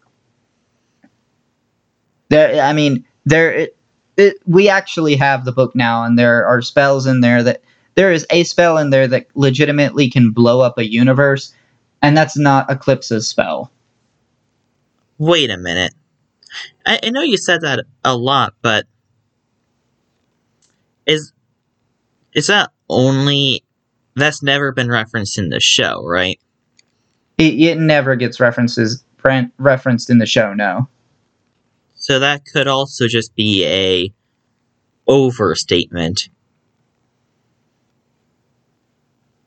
There, 2.29 2.61
I 2.61 2.71
mean, 2.71 3.05
there. 3.25 3.51
It, 3.51 3.77
it, 4.21 4.37
we 4.45 4.69
actually 4.69 5.15
have 5.15 5.45
the 5.45 5.51
book 5.51 5.75
now, 5.75 6.03
and 6.03 6.17
there 6.17 6.45
are 6.45 6.61
spells 6.61 7.05
in 7.05 7.21
there 7.21 7.43
that 7.43 7.61
there 7.95 8.11
is 8.11 8.25
a 8.29 8.43
spell 8.43 8.77
in 8.77 8.89
there 8.89 9.07
that 9.07 9.27
legitimately 9.35 10.09
can 10.09 10.31
blow 10.31 10.61
up 10.61 10.77
a 10.77 10.89
universe, 10.89 11.53
and 12.01 12.15
that's 12.15 12.37
not 12.37 12.69
Eclipsa's 12.69 13.27
spell. 13.27 13.71
Wait 15.17 15.49
a 15.49 15.57
minute. 15.57 15.93
I, 16.85 16.99
I 17.03 17.09
know 17.09 17.21
you 17.21 17.37
said 17.37 17.61
that 17.61 17.85
a 18.03 18.15
lot, 18.15 18.53
but 18.61 18.85
is 21.05 21.33
is 22.33 22.47
that 22.47 22.71
only 22.89 23.63
that's 24.15 24.43
never 24.43 24.71
been 24.71 24.89
referenced 24.89 25.37
in 25.37 25.49
the 25.49 25.59
show, 25.59 26.03
right? 26.05 26.39
It, 27.37 27.59
it 27.59 27.79
never 27.79 28.15
gets 28.15 28.39
references 28.39 29.03
referenced 29.57 30.09
in 30.09 30.17
the 30.17 30.25
show. 30.25 30.53
No. 30.53 30.87
So 32.01 32.17
that 32.17 32.45
could 32.45 32.67
also 32.67 33.07
just 33.07 33.35
be 33.35 33.63
a 33.63 34.11
overstatement. 35.07 36.29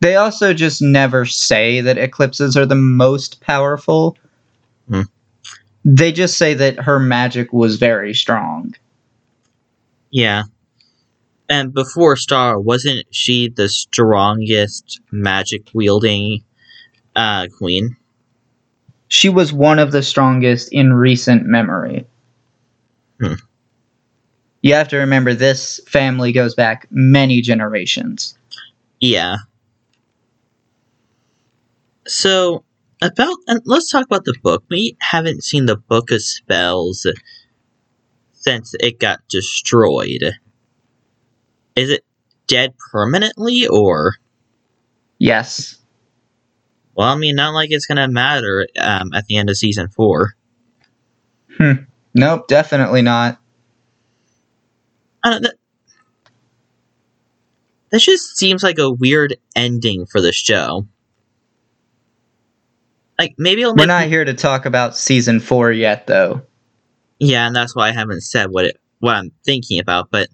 They 0.00 0.14
also 0.14 0.54
just 0.54 0.80
never 0.80 1.26
say 1.26 1.80
that 1.80 1.98
eclipses 1.98 2.56
are 2.56 2.64
the 2.64 2.76
most 2.76 3.40
powerful. 3.40 4.16
Hmm. 4.88 5.02
They 5.84 6.12
just 6.12 6.38
say 6.38 6.54
that 6.54 6.78
her 6.78 7.00
magic 7.00 7.52
was 7.52 7.76
very 7.76 8.14
strong. 8.14 8.74
Yeah. 10.10 10.44
And 11.48 11.74
before 11.74 12.16
Star, 12.16 12.60
wasn't 12.60 13.04
she 13.10 13.48
the 13.48 13.68
strongest 13.68 15.00
magic 15.10 15.66
wielding 15.74 16.44
uh, 17.16 17.48
queen? 17.58 17.96
She 19.08 19.28
was 19.28 19.52
one 19.52 19.80
of 19.80 19.90
the 19.90 20.02
strongest 20.04 20.72
in 20.72 20.92
recent 20.92 21.46
memory. 21.46 22.06
Hmm. 23.26 23.34
you 24.62 24.74
have 24.74 24.88
to 24.88 24.98
remember 24.98 25.34
this 25.34 25.80
family 25.86 26.32
goes 26.32 26.54
back 26.54 26.86
many 26.90 27.40
generations. 27.40 28.36
Yeah. 29.00 29.36
So 32.06 32.64
about 33.02 33.36
and 33.46 33.60
let's 33.64 33.90
talk 33.90 34.04
about 34.04 34.24
the 34.24 34.34
book. 34.42 34.64
We 34.70 34.96
haven't 35.00 35.44
seen 35.44 35.66
the 35.66 35.76
Book 35.76 36.10
of 36.10 36.22
Spells 36.22 37.06
since 38.32 38.74
it 38.80 38.98
got 38.98 39.20
destroyed. 39.28 40.34
Is 41.76 41.90
it 41.90 42.04
dead 42.46 42.74
permanently 42.92 43.66
or 43.66 44.16
Yes. 45.18 45.78
well, 46.94 47.08
I 47.08 47.16
mean, 47.16 47.36
not 47.36 47.54
like 47.54 47.70
it's 47.70 47.86
gonna 47.86 48.08
matter 48.08 48.66
um, 48.78 49.12
at 49.14 49.26
the 49.26 49.36
end 49.36 49.50
of 49.50 49.56
season 49.56 49.88
four. 49.88 50.34
Nope, 52.14 52.46
definitely 52.48 53.02
not. 53.02 53.38
I 55.22 55.30
don't, 55.30 55.42
that, 55.42 55.54
that 57.90 58.00
just 58.00 58.36
seems 58.36 58.62
like 58.62 58.78
a 58.78 58.90
weird 58.90 59.36
ending 59.56 60.06
for 60.06 60.20
the 60.20 60.32
show. 60.32 60.86
Like 63.18 63.34
maybe 63.38 63.64
We're 63.64 63.86
not 63.86 64.06
here 64.06 64.24
to 64.24 64.34
talk 64.34 64.66
about 64.66 64.96
season 64.96 65.40
four 65.40 65.70
yet, 65.70 66.06
though. 66.06 66.42
Yeah, 67.18 67.46
and 67.46 67.54
that's 67.54 67.74
why 67.74 67.88
I 67.88 67.92
haven't 67.92 68.22
said 68.22 68.50
what 68.50 68.64
it 68.64 68.80
what 68.98 69.16
I'm 69.16 69.30
thinking 69.44 69.78
about, 69.78 70.10
but 70.10 70.28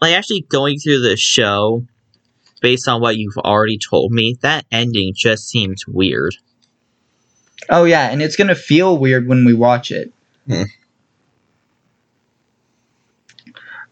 like 0.00 0.14
actually 0.14 0.42
going 0.42 0.78
through 0.78 1.00
the 1.00 1.16
show 1.16 1.84
based 2.62 2.88
on 2.88 3.00
what 3.00 3.16
you've 3.16 3.36
already 3.38 3.78
told 3.78 4.12
me, 4.12 4.36
that 4.40 4.64
ending 4.72 5.12
just 5.14 5.48
seems 5.48 5.86
weird. 5.86 6.34
Oh 7.68 7.84
yeah, 7.84 8.08
and 8.08 8.22
it's 8.22 8.36
gonna 8.36 8.54
feel 8.54 8.96
weird 8.96 9.28
when 9.28 9.44
we 9.44 9.52
watch 9.52 9.90
it. 9.90 10.12
Hmm. 10.46 10.62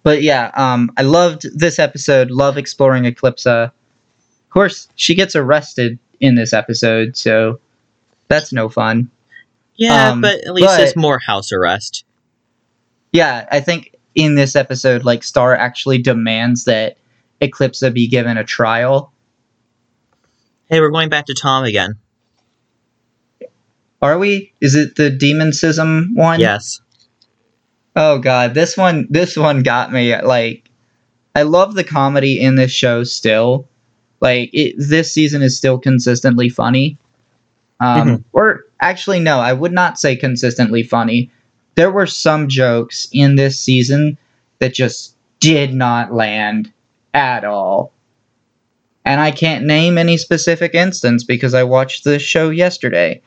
But 0.03 0.23
yeah, 0.23 0.51
um, 0.55 0.91
I 0.97 1.03
loved 1.03 1.47
this 1.59 1.79
episode. 1.79 2.31
Love 2.31 2.59
exploring 2.59 3.05
Eclipsa. 3.05 3.65
Of 3.67 4.51
course, 4.51 4.89
she 4.97 5.15
gets 5.15 5.35
arrested 5.35 5.99
in 6.21 6.35
this 6.35 6.53
episode, 6.53 7.17
so 7.17 7.59
that's 8.29 8.53
no 8.53 8.69
fun. 8.69 9.11
Yeah, 9.77 10.11
Um, 10.13 10.21
but 10.21 10.41
at 10.47 10.53
least 10.55 10.69
but- 10.69 10.81
it's 10.81 10.97
more 10.97 11.19
house 11.19 11.53
arrest. 11.53 12.05
Yeah, 13.13 13.47
I 13.51 13.61
think 13.61 13.95
in 14.15 14.35
this 14.35 14.57
episode, 14.57 15.05
like 15.05 15.23
Star 15.23 15.55
actually 15.55 15.99
demands 15.99 16.65
that 16.65 16.97
Eclipsa 17.41 17.93
be 17.93 18.07
given 18.09 18.37
a 18.37 18.45
trial. 18.45 19.13
Hey, 20.67 20.81
we're 20.81 20.91
going 20.91 21.09
back 21.09 21.27
to 21.27 21.35
Tom 21.35 21.65
again. 21.65 21.99
Are 24.05 24.19
we? 24.19 24.53
Is 24.61 24.75
it 24.75 24.97
the 24.97 25.09
Demoncism 25.09 26.15
one? 26.15 26.39
Yes. 26.39 26.79
Oh 27.97 28.19
god, 28.19 28.53
this 28.53 28.77
one 28.77 29.07
this 29.09 29.35
one 29.35 29.63
got 29.63 29.93
me 29.93 30.21
like 30.21 30.71
I 31.35 31.43
love 31.43 31.75
the 31.75 31.85
comedy 31.85 32.39
in 32.39 32.57
this 32.57 32.71
show 32.71 33.05
still. 33.05 33.67
Like 34.21 34.51
it, 34.53 34.75
this 34.79 35.11
season 35.11 35.41
is 35.41 35.57
still 35.57 35.79
consistently 35.79 36.51
funny. 36.51 36.99
Um 37.81 38.09
Mhm. 38.09 38.25
or 38.35 38.67
actually 38.79 39.21
no, 39.21 39.39
I 39.39 39.55
would 39.55 39.73
not 39.73 39.99
say 39.99 40.17
consistently 40.17 40.83
funny. 40.83 41.31
There 41.75 41.91
were 41.91 42.07
some 42.07 42.47
jokes 42.49 43.09
in 43.11 43.37
this 43.37 43.59
season 43.59 44.19
that 44.59 44.75
just 44.75 45.17
did 45.41 45.73
not 45.73 46.13
land 46.13 46.71
at 47.15 47.43
all. 47.45 47.91
And 49.07 49.19
I 49.19 49.31
can't 49.31 49.65
name 49.65 49.97
any 49.97 50.19
specific 50.19 50.75
instance 50.75 51.25
because 51.25 51.55
I 51.55 51.63
watched 51.63 52.05
the 52.05 52.19
show 52.19 52.51
yesterday. 52.51 53.23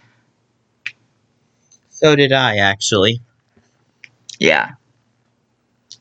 So 1.98 2.16
did 2.16 2.32
I 2.32 2.58
actually. 2.58 3.22
Yeah. 4.40 4.74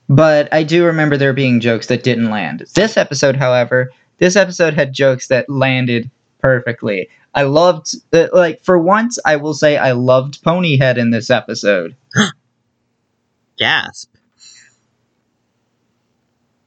But 0.09 0.53
I 0.53 0.63
do 0.63 0.85
remember 0.85 1.17
there 1.17 1.33
being 1.33 1.59
jokes 1.59 1.87
that 1.87 2.03
didn't 2.03 2.31
land. 2.31 2.65
This 2.75 2.97
episode, 2.99 3.35
however, 3.37 3.91
this 4.19 4.37
episode 4.37 4.75
had 4.75 4.93
jokes 4.93 5.29
that 5.29 5.49
landed 5.49 6.11
perfectly. 6.39 7.09
I 7.35 7.43
loved, 7.43 7.95
uh, 8.13 8.29
like, 8.33 8.61
for 8.61 8.79
once, 8.79 9.19
I 9.25 9.37
will 9.37 9.55
say 9.55 9.79
I 9.79 9.93
loved 9.93 10.43
Ponyhead 10.45 10.99
in 10.99 11.11
this 11.11 11.31
episode. 11.31 11.97
Gasp. 13.59 14.11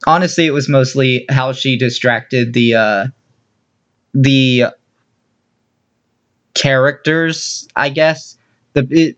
Honestly, 0.06 0.46
it 0.46 0.52
was 0.52 0.68
mostly 0.68 1.24
how 1.30 1.52
she 1.52 1.76
distracted 1.78 2.52
the, 2.52 2.74
uh, 2.74 3.06
the 4.12 4.64
characters, 6.54 7.68
I 7.76 7.90
guess. 7.90 8.36
The, 8.72 8.86
it, 8.90 9.16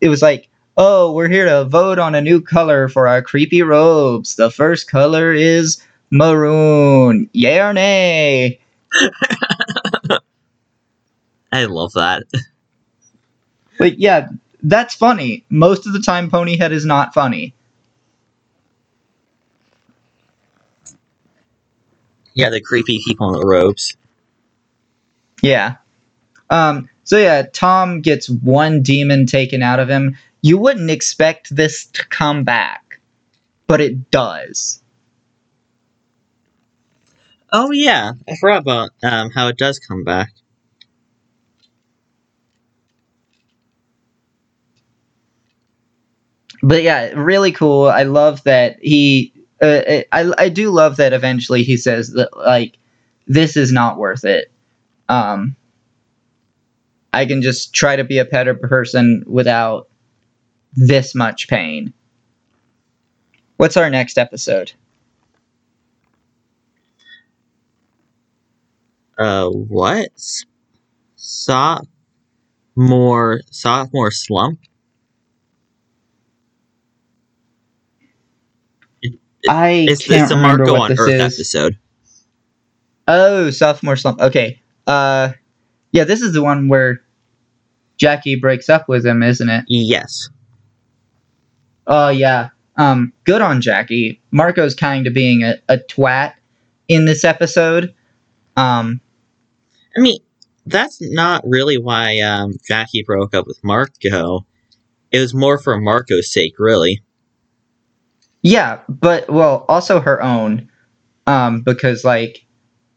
it 0.00 0.08
was 0.08 0.22
like, 0.22 0.48
oh, 0.76 1.12
we're 1.12 1.28
here 1.28 1.46
to 1.46 1.64
vote 1.64 1.98
on 1.98 2.14
a 2.14 2.20
new 2.20 2.40
color 2.40 2.88
for 2.88 3.08
our 3.08 3.22
creepy 3.22 3.62
robes. 3.62 4.36
The 4.36 4.50
first 4.50 4.90
color 4.90 5.32
is 5.32 5.82
maroon. 6.10 7.28
Yay 7.32 7.60
or 7.60 7.72
nay? 7.72 8.60
I 11.52 11.66
love 11.66 11.92
that. 11.92 12.24
But 13.78 13.98
yeah, 13.98 14.28
that's 14.62 14.94
funny. 14.94 15.44
Most 15.50 15.86
of 15.86 15.92
the 15.92 16.00
time, 16.00 16.30
Ponyhead 16.30 16.70
is 16.70 16.86
not 16.86 17.12
funny. 17.14 17.54
Yeah, 22.34 22.48
the 22.50 22.60
creepy 22.60 23.00
people 23.06 23.34
in 23.34 23.40
the 23.40 23.46
robes. 23.46 23.96
Yeah. 25.42 25.76
Um, 26.48 26.88
so 27.04 27.18
yeah, 27.18 27.42
Tom 27.52 28.00
gets 28.00 28.28
one 28.28 28.82
demon 28.82 29.26
taken 29.26 29.62
out 29.62 29.80
of 29.80 29.88
him. 29.88 30.16
You 30.40 30.58
wouldn't 30.58 30.90
expect 30.90 31.54
this 31.54 31.86
to 31.86 32.06
come 32.08 32.44
back, 32.44 33.00
but 33.66 33.80
it 33.80 34.10
does. 34.10 34.82
Oh 37.52 37.70
yeah, 37.70 38.12
I 38.28 38.36
forgot 38.36 38.62
about 38.62 38.90
um, 39.02 39.30
how 39.30 39.48
it 39.48 39.58
does 39.58 39.78
come 39.78 40.04
back. 40.04 40.30
but 46.62 46.82
yeah, 46.82 47.12
really 47.14 47.52
cool. 47.52 47.88
I 47.88 48.04
love 48.04 48.42
that 48.44 48.78
he. 48.80 49.32
Uh, 49.60 50.02
I 50.12 50.32
I 50.38 50.48
do 50.48 50.70
love 50.70 50.96
that 50.96 51.12
eventually 51.12 51.62
he 51.62 51.76
says 51.76 52.12
that 52.12 52.36
like 52.36 52.78
this 53.26 53.56
is 53.56 53.72
not 53.72 53.98
worth 53.98 54.24
it. 54.24 54.50
Um, 55.08 55.56
I 57.12 57.26
can 57.26 57.42
just 57.42 57.74
try 57.74 57.96
to 57.96 58.04
be 58.04 58.18
a 58.18 58.24
better 58.24 58.54
person 58.54 59.24
without 59.26 59.88
this 60.74 61.14
much 61.14 61.48
pain. 61.48 61.92
What's 63.56 63.76
our 63.76 63.90
next 63.90 64.18
episode? 64.18 64.72
Uh, 69.18 69.48
what? 69.50 70.10
Sophomore 71.16 71.88
sophomore 73.50 74.10
slump. 74.10 74.58
I 79.46 79.70
It's, 79.86 80.04
can't 80.06 80.30
it's 80.30 80.30
the 80.30 80.36
remember 80.36 80.66
what 80.66 80.84
on 80.84 80.88
this 80.88 80.98
Earth 80.98 81.08
is. 81.08 81.20
episode. 81.20 81.78
Oh, 83.06 83.50
sophomore 83.50 83.96
slump. 83.96 84.20
Okay. 84.20 84.60
Uh, 84.86 85.32
yeah, 85.92 86.04
this 86.04 86.20
is 86.20 86.32
the 86.32 86.42
one 86.42 86.68
where 86.68 87.02
Jackie 87.98 88.34
breaks 88.34 88.68
up 88.68 88.88
with 88.88 89.06
him, 89.06 89.22
isn't 89.22 89.48
it? 89.48 89.64
Yes. 89.68 90.28
Oh 91.86 92.08
yeah. 92.08 92.50
Um, 92.76 93.12
good 93.24 93.42
on 93.42 93.60
Jackie. 93.60 94.20
Marco's 94.30 94.74
kind 94.74 95.06
of 95.06 95.14
being 95.14 95.44
a, 95.44 95.56
a 95.68 95.78
twat 95.78 96.34
in 96.88 97.04
this 97.04 97.22
episode. 97.22 97.94
Um, 98.56 99.00
I 99.96 100.00
mean, 100.00 100.18
that's 100.66 100.98
not 101.00 101.44
really 101.46 101.76
why 101.76 102.18
um, 102.20 102.54
Jackie 102.66 103.02
broke 103.02 103.34
up 103.34 103.46
with 103.46 103.62
Marco. 103.62 104.46
It 105.10 105.18
was 105.18 105.34
more 105.34 105.58
for 105.58 105.78
Marco's 105.78 106.32
sake, 106.32 106.54
really. 106.58 107.02
yeah, 108.42 108.80
but 108.88 109.28
well, 109.28 109.66
also 109.68 110.00
her 110.00 110.22
own. 110.22 110.70
Um, 111.26 111.60
because 111.60 112.04
like, 112.04 112.44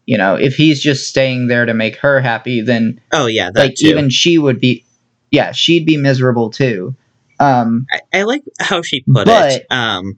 you 0.06 0.18
know, 0.18 0.36
if 0.36 0.56
he's 0.56 0.82
just 0.82 1.08
staying 1.08 1.48
there 1.48 1.66
to 1.66 1.74
make 1.74 1.96
her 1.98 2.20
happy, 2.22 2.62
then 2.62 3.00
Oh 3.12 3.26
yeah, 3.28 3.50
like 3.54 3.76
too. 3.76 3.88
even 3.88 4.10
she 4.10 4.38
would 4.38 4.60
be, 4.60 4.86
yeah, 5.32 5.52
she'd 5.52 5.86
be 5.86 5.98
miserable 5.98 6.50
too. 6.50 6.96
Um, 7.40 7.86
I, 7.92 8.00
I 8.20 8.24
like 8.24 8.44
how 8.60 8.82
she 8.82 9.02
put 9.02 9.26
But- 9.26 9.52
it. 9.52 9.66
Um, 9.72 10.18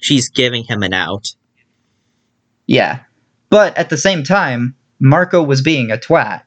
she's 0.00 0.28
giving 0.28 0.64
him 0.64 0.82
an 0.82 0.92
out. 0.92 1.34
yeah, 2.66 3.00
but 3.50 3.76
at 3.78 3.90
the 3.90 3.96
same 3.96 4.22
time, 4.22 4.74
Marco 4.98 5.42
was 5.42 5.62
being 5.62 5.90
a 5.90 5.96
twat. 5.96 6.42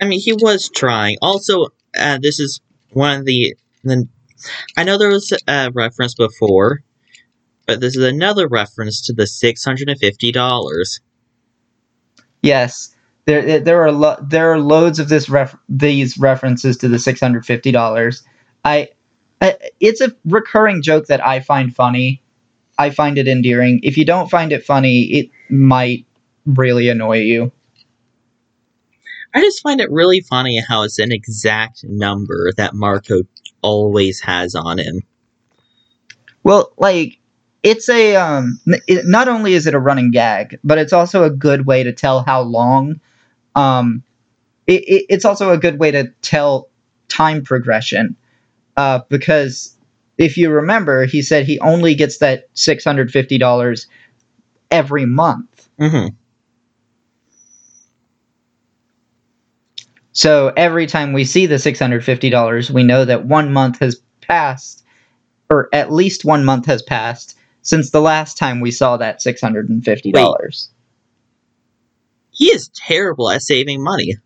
I 0.00 0.04
mean, 0.04 0.20
he 0.20 0.32
was 0.32 0.68
trying. 0.74 1.16
Also, 1.20 1.66
uh, 1.98 2.18
this 2.22 2.38
is 2.38 2.60
one 2.92 3.18
of 3.20 3.24
the. 3.26 3.56
the 3.82 4.06
I 4.76 4.84
know 4.84 4.96
there 4.98 5.08
was 5.08 5.32
a 5.48 5.70
reference 5.72 6.14
before, 6.14 6.82
but 7.68 7.80
this 7.80 7.94
is 7.96 8.02
another 8.02 8.48
reference 8.48 9.02
to 9.02 9.12
the 9.12 9.26
six 9.26 9.62
hundred 9.62 9.90
and 9.90 10.00
fifty 10.00 10.32
dollars. 10.32 11.00
Yes, 12.42 12.94
there 13.26 13.60
there 13.60 13.82
are 13.82 13.92
lo- 13.92 14.16
there 14.26 14.50
are 14.50 14.58
loads 14.58 14.98
of 14.98 15.10
this 15.10 15.28
ref- 15.28 15.56
these 15.68 16.18
references 16.18 16.78
to 16.78 16.88
the 16.88 16.98
six 16.98 17.20
hundred 17.20 17.44
fifty 17.44 17.70
dollars. 17.70 18.24
I, 18.64 18.88
I 19.42 19.58
it's 19.80 20.00
a 20.00 20.16
recurring 20.24 20.80
joke 20.80 21.06
that 21.06 21.24
I 21.24 21.40
find 21.40 21.76
funny. 21.76 22.22
I 22.78 22.88
find 22.88 23.18
it 23.18 23.28
endearing. 23.28 23.80
If 23.82 23.98
you 23.98 24.04
don't 24.06 24.30
find 24.30 24.50
it 24.50 24.64
funny, 24.64 25.02
it 25.02 25.30
might 25.50 26.06
really 26.46 26.88
annoy 26.88 27.18
you. 27.18 27.52
I 29.34 29.42
just 29.42 29.60
find 29.60 29.78
it 29.80 29.90
really 29.90 30.20
funny 30.22 30.58
how 30.66 30.84
it's 30.84 30.98
an 30.98 31.12
exact 31.12 31.84
number 31.84 32.50
that 32.56 32.74
Marco 32.74 33.24
always 33.60 34.20
has 34.22 34.54
on 34.54 34.78
him. 34.78 35.02
Well, 36.44 36.72
like 36.78 37.17
it's 37.68 37.88
a 37.90 38.16
um 38.16 38.58
it, 38.66 39.06
not 39.06 39.28
only 39.28 39.52
is 39.52 39.66
it 39.66 39.74
a 39.74 39.78
running 39.78 40.10
gag, 40.10 40.58
but 40.64 40.78
it's 40.78 40.92
also 40.92 41.24
a 41.24 41.30
good 41.30 41.66
way 41.66 41.82
to 41.82 41.92
tell 41.92 42.24
how 42.24 42.40
long 42.40 42.98
um 43.54 44.02
it, 44.66 44.82
it, 44.84 45.06
it's 45.10 45.24
also 45.24 45.50
a 45.50 45.58
good 45.58 45.78
way 45.78 45.90
to 45.90 46.08
tell 46.22 46.70
time 47.08 47.42
progression 47.42 48.16
uh, 48.76 49.00
because 49.08 49.76
if 50.18 50.36
you 50.36 50.50
remember, 50.50 51.04
he 51.04 51.22
said 51.22 51.46
he 51.46 51.58
only 51.60 51.94
gets 51.94 52.18
that 52.18 52.48
six 52.54 52.84
hundred 52.84 53.10
fifty 53.10 53.38
dollars 53.38 53.86
every 54.70 55.06
month. 55.06 55.68
Mm-hmm. 55.78 56.14
So 60.12 60.52
every 60.56 60.86
time 60.86 61.12
we 61.12 61.24
see 61.24 61.46
the 61.46 61.58
six 61.58 61.78
hundred 61.78 62.04
fifty 62.04 62.30
dollars, 62.30 62.70
we 62.70 62.82
know 62.82 63.04
that 63.04 63.26
one 63.26 63.52
month 63.52 63.78
has 63.80 64.00
passed, 64.20 64.84
or 65.50 65.68
at 65.72 65.92
least 65.92 66.24
one 66.24 66.44
month 66.44 66.66
has 66.66 66.82
passed 66.82 67.37
since 67.68 67.90
the 67.90 68.00
last 68.00 68.38
time 68.38 68.60
we 68.60 68.70
saw 68.70 68.96
that 68.96 69.20
six 69.20 69.42
hundred 69.42 69.68
and 69.68 69.84
fifty 69.84 70.10
dollars. 70.10 70.70
He 72.30 72.46
is 72.46 72.70
terrible 72.70 73.28
at 73.28 73.42
saving 73.42 73.82
money. 73.82 74.16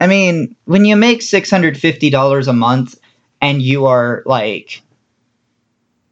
I 0.00 0.08
mean, 0.08 0.56
when 0.64 0.84
you 0.84 0.96
make 0.96 1.22
six 1.22 1.48
hundred 1.48 1.78
fifty 1.78 2.10
dollars 2.10 2.48
a 2.48 2.52
month 2.52 2.98
and 3.40 3.62
you 3.62 3.86
are 3.86 4.24
like, 4.26 4.82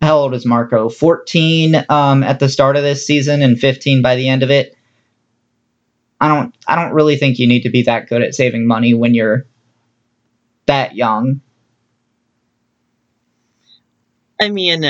how 0.01 0.19
old 0.19 0.35
is 0.35 0.47
Marco? 0.47 0.89
Fourteen 0.89 1.85
um, 1.89 2.23
at 2.23 2.39
the 2.39 2.49
start 2.49 2.77
of 2.77 2.85
this 2.85 3.05
season 3.05 3.43
and 3.43 3.59
fifteen 3.59 4.03
by 4.03 4.15
the 4.15 4.29
end 4.29 4.45
of 4.45 4.53
it. 4.53 4.77
I 6.21 6.29
don't. 6.29 6.57
I 6.69 6.77
don't 6.77 6.95
really 6.95 7.17
think 7.17 7.41
you 7.41 7.49
need 7.49 7.63
to 7.63 7.71
be 7.71 7.83
that 7.83 8.09
good 8.09 8.23
at 8.23 8.37
saving 8.37 8.69
money 8.69 8.95
when 8.95 9.15
you're 9.15 9.47
that 10.67 10.95
young. 10.95 11.41
I 14.41 14.49
mean, 14.49 14.85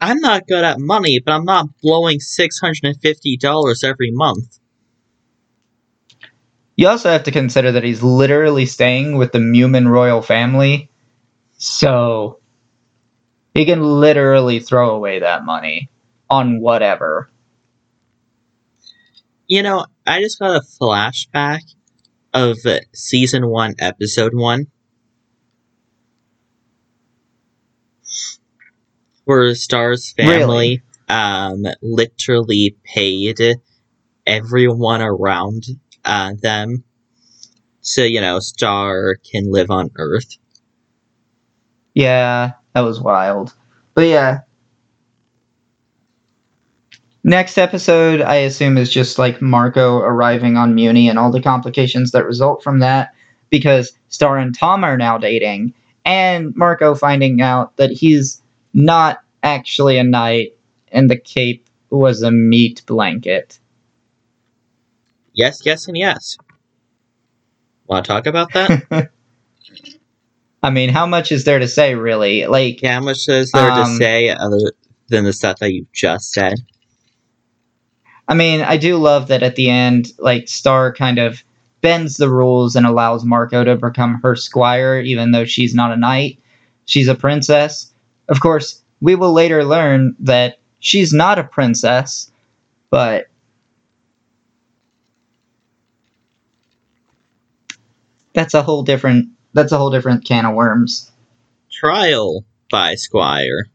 I'm 0.00 0.20
not 0.20 0.46
good 0.46 0.64
at 0.64 0.78
money, 0.78 1.18
but 1.18 1.32
I'm 1.32 1.44
not 1.44 1.78
blowing 1.82 2.20
six 2.20 2.60
hundred 2.60 2.84
and 2.84 3.00
fifty 3.00 3.36
dollars 3.36 3.82
every 3.82 4.10
month. 4.12 4.58
You 6.76 6.86
also 6.86 7.10
have 7.10 7.24
to 7.24 7.32
consider 7.32 7.72
that 7.72 7.82
he's 7.82 8.04
literally 8.04 8.64
staying 8.64 9.16
with 9.16 9.32
the 9.32 9.40
Mewman 9.40 9.88
royal 9.88 10.22
family, 10.22 10.90
so 11.56 12.38
he 13.54 13.64
can 13.64 13.82
literally 13.82 14.60
throw 14.60 14.94
away 14.94 15.18
that 15.18 15.44
money 15.44 15.90
on 16.30 16.60
whatever. 16.60 17.28
You 19.48 19.64
know, 19.64 19.86
I 20.06 20.20
just 20.20 20.38
got 20.38 20.54
a 20.54 20.60
flashback 20.60 21.62
of 22.32 22.58
season 22.94 23.48
one, 23.48 23.74
episode 23.80 24.34
one, 24.34 24.68
where 29.28 29.54
Star's 29.54 30.12
family 30.12 30.80
Really? 30.80 30.82
um 31.10 31.64
literally 31.82 32.76
paid 32.84 33.38
everyone 34.26 35.02
around 35.02 35.64
uh, 36.04 36.32
them 36.40 36.84
so 37.82 38.02
you 38.02 38.20
know 38.20 38.38
Star 38.40 39.16
can 39.30 39.50
live 39.50 39.70
on 39.70 39.90
Earth. 39.96 40.36
Yeah, 41.94 42.52
that 42.74 42.80
was 42.80 43.00
wild. 43.00 43.54
But 43.94 44.06
yeah. 44.06 44.40
Next 47.24 47.58
episode, 47.58 48.20
I 48.22 48.36
assume, 48.36 48.78
is 48.78 48.90
just 48.90 49.18
like 49.18 49.42
Marco 49.42 49.98
arriving 49.98 50.56
on 50.56 50.74
Mewni 50.74 51.10
and 51.10 51.18
all 51.18 51.30
the 51.30 51.42
complications 51.42 52.12
that 52.12 52.24
result 52.24 52.62
from 52.62 52.78
that 52.78 53.14
because 53.50 53.92
Star 54.08 54.38
and 54.38 54.54
Tom 54.54 54.84
are 54.84 54.96
now 54.96 55.18
dating, 55.18 55.74
and 56.04 56.54
Marco 56.56 56.94
finding 56.94 57.40
out 57.42 57.76
that 57.76 57.90
he's 57.90 58.40
not 58.72 59.22
actually 59.42 59.98
a 59.98 60.04
knight 60.04 60.56
and 60.92 61.10
the 61.10 61.18
cape 61.18 61.68
was 61.90 62.22
a 62.22 62.30
meat 62.30 62.82
blanket. 62.86 63.58
Yes, 65.32 65.60
yes, 65.64 65.86
and 65.88 65.96
yes. 65.96 66.36
Want 67.86 68.04
to 68.04 68.08
talk 68.08 68.26
about 68.26 68.52
that? 68.52 69.10
I 70.62 70.70
mean, 70.70 70.90
how 70.90 71.06
much 71.06 71.30
is 71.30 71.44
there 71.44 71.58
to 71.58 71.68
say, 71.68 71.94
really? 71.94 72.46
Like, 72.46 72.82
yeah, 72.82 72.94
how 72.94 73.00
much 73.00 73.28
is 73.28 73.52
there 73.52 73.68
to 73.70 73.82
Um, 73.82 73.96
say 73.96 74.28
other 74.28 74.72
than 75.08 75.24
the 75.24 75.32
stuff 75.32 75.58
that 75.60 75.72
you 75.72 75.86
just 75.92 76.32
said? 76.32 76.54
I 78.26 78.34
mean, 78.34 78.60
I 78.60 78.76
do 78.76 78.96
love 78.96 79.28
that 79.28 79.42
at 79.42 79.56
the 79.56 79.70
end, 79.70 80.12
like 80.18 80.48
Star 80.48 80.92
kind 80.92 81.18
of 81.18 81.42
bends 81.80 82.16
the 82.16 82.28
rules 82.28 82.74
and 82.76 82.84
allows 82.84 83.24
Marco 83.24 83.64
to 83.64 83.76
become 83.76 84.20
her 84.22 84.34
squire, 84.36 85.00
even 85.00 85.30
though 85.30 85.44
she's 85.44 85.74
not 85.74 85.92
a 85.92 85.96
knight. 85.96 86.38
She's 86.84 87.08
a 87.08 87.14
princess. 87.14 87.92
Of 88.28 88.40
course, 88.40 88.82
we 89.00 89.14
will 89.14 89.32
later 89.32 89.64
learn 89.64 90.16
that 90.20 90.58
she's 90.80 91.12
not 91.12 91.38
a 91.38 91.44
princess, 91.44 92.30
but 92.90 93.26
that's 98.34 98.54
a 98.54 98.62
whole 98.62 98.82
different 98.82 99.28
that's 99.54 99.72
a 99.72 99.78
whole 99.78 99.90
different 99.90 100.24
can 100.24 100.44
of 100.44 100.54
worms. 100.54 101.10
Trial 101.70 102.44
by 102.70 102.94
Squire. 102.94 103.68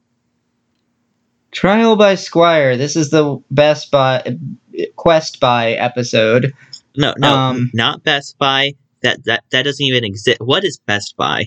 Trial 1.52 1.96
by 1.96 2.16
Squire. 2.16 2.78
This 2.78 2.96
is 2.96 3.10
the 3.10 3.42
best 3.52 3.92
by 3.92 4.38
Quest 4.96 5.40
Buy 5.40 5.72
episode. 5.74 6.54
No, 6.96 7.14
no, 7.18 7.34
Um, 7.34 7.72
not 7.74 8.04
Best 8.04 8.38
Buy. 8.38 8.74
That 9.02 9.24
that 9.26 9.44
that 9.52 9.64
doesn't 9.64 9.86
even 9.86 10.04
exist. 10.04 10.40
What 10.40 10.64
is 10.64 10.80
Best 10.86 11.16
Buy? 11.18 11.46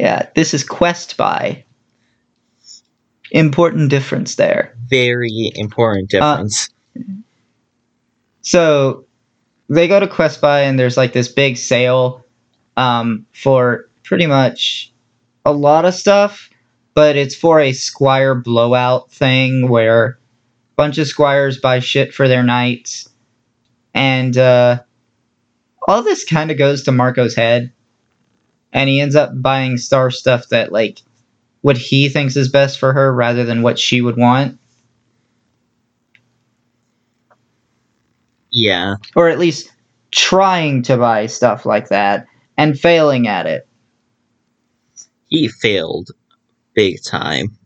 Yeah, 0.00 0.30
this 0.34 0.54
is 0.54 0.64
Quest 0.64 1.18
Buy. 1.18 1.62
Important 3.32 3.90
difference 3.90 4.36
there. 4.36 4.74
Very 4.88 5.52
important 5.54 6.14
Uh, 6.14 6.36
difference. 6.36 6.70
So 8.40 9.04
they 9.68 9.88
go 9.88 10.00
to 10.00 10.08
Quest 10.08 10.40
Buy 10.40 10.60
and 10.60 10.78
there's 10.78 10.96
like 10.96 11.12
this 11.12 11.28
big 11.28 11.58
sale 11.58 12.24
um, 12.78 13.26
for 13.32 13.90
pretty 14.02 14.26
much 14.26 14.90
a 15.44 15.52
lot 15.52 15.84
of 15.84 15.92
stuff, 15.92 16.48
but 16.94 17.14
it's 17.14 17.34
for 17.34 17.60
a 17.60 17.72
squire 17.72 18.34
blowout 18.34 19.12
thing 19.12 19.68
where 19.68 20.06
a 20.06 20.16
bunch 20.76 20.96
of 20.96 21.08
squires 21.08 21.58
buy 21.60 21.78
shit 21.80 22.14
for 22.14 22.26
their 22.26 22.42
knights. 22.42 23.06
And 23.92 24.34
uh, 24.38 24.82
all 25.86 26.02
this 26.02 26.24
kind 26.24 26.50
of 26.50 26.56
goes 26.56 26.84
to 26.84 26.92
Marco's 26.92 27.34
head. 27.34 27.70
And 28.72 28.88
he 28.88 29.00
ends 29.00 29.16
up 29.16 29.30
buying 29.34 29.78
star 29.78 30.10
stuff 30.10 30.48
that, 30.48 30.72
like, 30.72 31.00
what 31.60 31.76
he 31.76 32.08
thinks 32.08 32.36
is 32.36 32.48
best 32.48 32.78
for 32.78 32.92
her 32.92 33.12
rather 33.12 33.44
than 33.44 33.62
what 33.62 33.78
she 33.78 34.00
would 34.00 34.16
want. 34.16 34.60
yeah, 38.50 38.96
or 39.14 39.28
at 39.28 39.38
least 39.38 39.72
trying 40.10 40.82
to 40.82 40.96
buy 40.96 41.26
stuff 41.26 41.64
like 41.64 41.88
that 41.88 42.26
and 42.56 42.78
failing 42.78 43.28
at 43.28 43.46
it. 43.46 43.66
he 45.26 45.48
failed 45.48 46.10
big 46.74 47.02
time. 47.04 47.56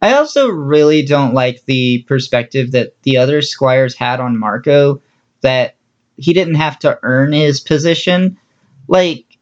I 0.00 0.14
also 0.14 0.48
really 0.48 1.04
don't 1.04 1.34
like 1.34 1.64
the 1.64 2.04
perspective 2.06 2.72
that 2.72 3.00
the 3.02 3.16
other 3.16 3.42
squires 3.42 3.96
had 3.96 4.20
on 4.20 4.38
Marco 4.38 5.02
that 5.40 5.76
he 6.16 6.32
didn't 6.32 6.54
have 6.54 6.78
to 6.80 6.98
earn 7.02 7.32
his 7.32 7.60
position. 7.60 8.38
Like, 8.88 9.35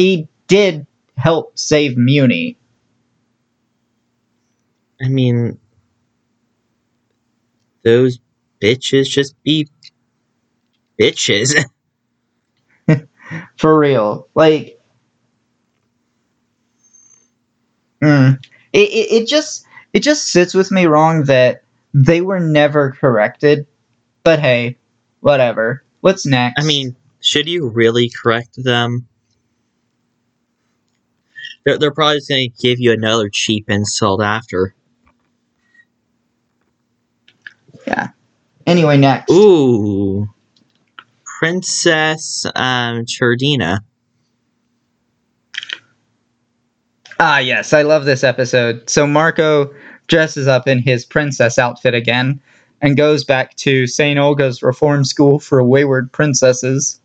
he 0.00 0.26
did 0.46 0.86
help 1.18 1.58
save 1.58 1.92
Mewni. 1.98 2.56
I 5.02 5.08
mean, 5.08 5.58
those 7.82 8.18
bitches 8.62 9.08
just 9.08 9.34
be 9.42 9.68
bitches. 10.98 11.54
For 13.56 13.78
real. 13.78 14.28
Like, 14.34 14.80
mm, 18.02 18.38
it, 18.72 18.78
it, 18.78 19.22
it 19.22 19.28
just 19.28 19.64
it 19.92 20.00
just 20.00 20.28
sits 20.28 20.54
with 20.54 20.70
me 20.70 20.86
wrong 20.86 21.24
that 21.24 21.62
they 21.94 22.20
were 22.20 22.40
never 22.40 22.92
corrected. 22.92 23.66
But 24.22 24.38
hey, 24.40 24.76
whatever. 25.20 25.84
What's 26.00 26.26
next? 26.26 26.62
I 26.62 26.64
mean, 26.66 26.96
should 27.20 27.48
you 27.48 27.68
really 27.68 28.10
correct 28.10 28.62
them? 28.62 29.06
They're, 31.64 31.78
they're 31.78 31.92
probably 31.92 32.16
just 32.16 32.28
going 32.28 32.50
to 32.50 32.62
give 32.62 32.80
you 32.80 32.92
another 32.92 33.28
cheap 33.28 33.68
insult 33.68 34.22
after. 34.22 34.74
Yeah. 37.86 38.08
Anyway, 38.66 38.96
next. 38.96 39.30
Ooh. 39.30 40.28
Princess 41.24 42.44
um 42.54 43.06
Turdina. 43.06 43.80
Ah, 47.18 47.38
yes, 47.38 47.72
I 47.72 47.82
love 47.82 48.04
this 48.06 48.24
episode. 48.24 48.88
So 48.88 49.06
Marco 49.06 49.74
dresses 50.06 50.46
up 50.46 50.66
in 50.66 50.78
his 50.78 51.04
princess 51.04 51.58
outfit 51.58 51.94
again 51.94 52.40
and 52.80 52.96
goes 52.96 53.24
back 53.24 53.54
to 53.56 53.86
St. 53.86 54.18
Olga's 54.18 54.62
Reform 54.62 55.04
School 55.04 55.38
for 55.38 55.62
Wayward 55.62 56.10
Princesses, 56.12 56.98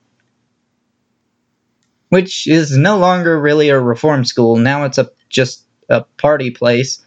which 2.10 2.48
is 2.48 2.78
no 2.78 2.98
longer 2.98 3.39
really 3.39 3.70
a 3.70 3.80
reform 3.80 4.26
school. 4.26 4.56
Now 4.58 4.84
it's 4.86 4.98
a 4.98 5.10
just 5.30 5.65
a 5.89 6.02
party 6.18 6.52
place. 6.52 7.02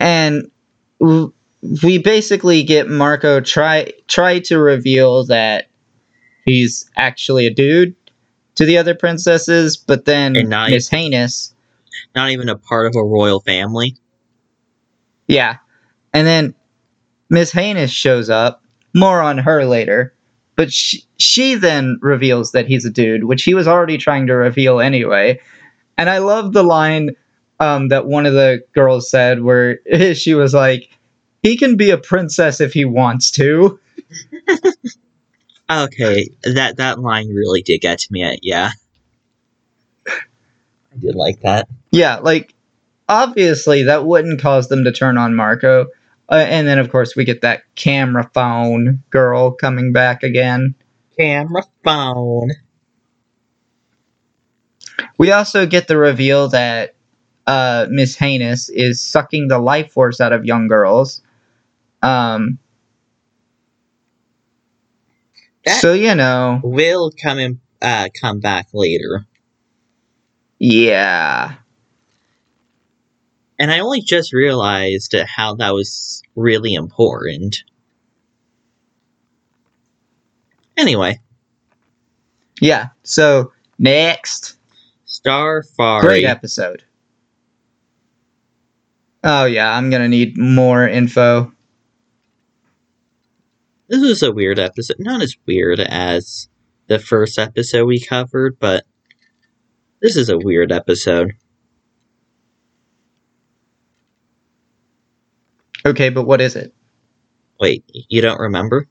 And 0.00 0.50
we 1.00 1.98
basically 1.98 2.62
get 2.62 2.88
Marco 2.88 3.40
try 3.40 3.92
try 4.06 4.38
to 4.40 4.58
reveal 4.58 5.24
that 5.24 5.68
he's 6.44 6.88
actually 6.96 7.46
a 7.46 7.54
dude 7.54 7.94
to 8.54 8.64
the 8.64 8.78
other 8.78 8.94
princesses, 8.94 9.76
but 9.76 10.04
then 10.04 10.34
Miss 10.70 10.88
Heinous, 10.88 11.52
Not 12.14 12.30
even 12.30 12.48
a 12.48 12.56
part 12.56 12.86
of 12.86 12.94
a 12.96 13.04
royal 13.04 13.40
family. 13.40 13.96
yeah, 15.26 15.58
and 16.12 16.26
then 16.26 16.54
Miss 17.28 17.52
Heinous 17.52 17.90
shows 17.90 18.30
up. 18.30 18.62
More 18.94 19.20
on 19.20 19.38
her 19.38 19.64
later, 19.66 20.14
but 20.58 20.72
she, 20.72 21.04
she 21.18 21.54
then 21.54 22.00
reveals 22.02 22.50
that 22.50 22.66
he's 22.66 22.84
a 22.84 22.90
dude, 22.90 23.22
which 23.22 23.44
he 23.44 23.54
was 23.54 23.68
already 23.68 23.96
trying 23.96 24.26
to 24.26 24.34
reveal 24.34 24.80
anyway. 24.80 25.40
And 25.96 26.10
I 26.10 26.18
love 26.18 26.52
the 26.52 26.64
line 26.64 27.14
um, 27.60 27.88
that 27.90 28.06
one 28.06 28.26
of 28.26 28.32
the 28.32 28.64
girls 28.72 29.08
said, 29.08 29.44
where 29.44 29.78
she 30.14 30.34
was 30.34 30.54
like, 30.54 30.90
"He 31.44 31.56
can 31.56 31.76
be 31.76 31.90
a 31.90 31.96
princess 31.96 32.60
if 32.60 32.74
he 32.74 32.84
wants 32.84 33.30
to." 33.32 33.80
Okay, 35.70 36.26
that 36.44 36.78
that 36.78 36.98
line 36.98 37.28
really 37.28 37.60
did 37.60 37.82
get 37.82 37.98
to 37.98 38.08
me. 38.10 38.38
Yeah, 38.40 38.70
I 40.06 40.96
did 40.98 41.14
like 41.14 41.40
that. 41.40 41.68
Yeah, 41.90 42.16
like 42.16 42.54
obviously 43.06 43.82
that 43.82 44.06
wouldn't 44.06 44.40
cause 44.40 44.68
them 44.68 44.84
to 44.84 44.92
turn 44.92 45.18
on 45.18 45.34
Marco. 45.34 45.88
Uh, 46.30 46.44
and 46.48 46.66
then 46.66 46.78
of 46.78 46.90
course 46.90 47.16
we 47.16 47.24
get 47.24 47.40
that 47.40 47.62
camera 47.74 48.28
phone 48.34 49.02
girl 49.10 49.50
coming 49.50 49.92
back 49.92 50.22
again. 50.22 50.74
Camera 51.16 51.62
phone. 51.84 52.50
We 55.18 55.32
also 55.32 55.66
get 55.66 55.88
the 55.88 55.96
reveal 55.96 56.48
that 56.48 56.94
uh, 57.46 57.86
Miss 57.90 58.16
Heinous 58.16 58.68
is 58.68 59.00
sucking 59.00 59.48
the 59.48 59.58
life 59.58 59.92
force 59.92 60.20
out 60.20 60.32
of 60.32 60.44
young 60.44 60.68
girls. 60.68 61.22
Um, 62.02 62.58
That- 65.64 65.80
so 65.80 65.92
you 65.92 66.14
know, 66.14 66.60
Will 66.62 67.10
come 67.10 67.38
in, 67.38 67.60
uh, 67.82 68.08
come 68.20 68.40
back 68.40 68.68
later, 68.72 69.26
yeah, 70.58 71.54
and 73.58 73.70
I 73.70 73.80
only 73.80 74.00
just 74.00 74.32
realized 74.32 75.14
how 75.26 75.54
that 75.56 75.74
was 75.74 76.22
really 76.36 76.74
important. 76.74 77.64
Anyway, 80.76 81.18
yeah. 82.60 82.88
So 83.02 83.52
next, 83.78 84.56
Starfari. 85.06 86.00
great 86.00 86.24
episode. 86.24 86.84
Oh 89.24 89.44
yeah, 89.44 89.74
I'm 89.76 89.90
gonna 89.90 90.08
need 90.08 90.38
more 90.38 90.86
info. 90.86 91.52
This 93.88 94.02
was 94.02 94.22
a 94.22 94.32
weird 94.32 94.58
episode. 94.58 94.98
Not 95.00 95.22
as 95.22 95.36
weird 95.46 95.80
as 95.80 96.48
the 96.86 96.98
first 96.98 97.38
episode 97.38 97.86
we 97.86 98.00
covered, 98.00 98.58
but 98.58 98.84
this 100.00 100.16
is 100.16 100.28
a 100.28 100.38
weird 100.38 100.70
episode. 100.70 101.32
Okay, 105.86 106.08
but 106.10 106.24
what 106.24 106.40
is 106.40 106.56
it? 106.56 106.74
Wait, 107.60 107.84
you 108.08 108.20
don't 108.20 108.40
remember? 108.40 108.86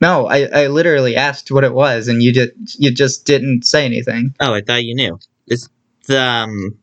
No, 0.00 0.26
I, 0.26 0.46
I 0.46 0.66
literally 0.66 1.14
asked 1.16 1.50
what 1.52 1.64
it 1.64 1.72
was, 1.72 2.08
and 2.08 2.22
you 2.22 2.32
did 2.32 2.50
you 2.76 2.90
just 2.90 3.24
didn't 3.24 3.64
say 3.66 3.84
anything. 3.84 4.34
Oh, 4.40 4.52
I 4.52 4.60
thought 4.60 4.84
you 4.84 4.94
knew. 4.94 5.18
It's 5.46 5.68
the 6.06 6.20
um, 6.20 6.78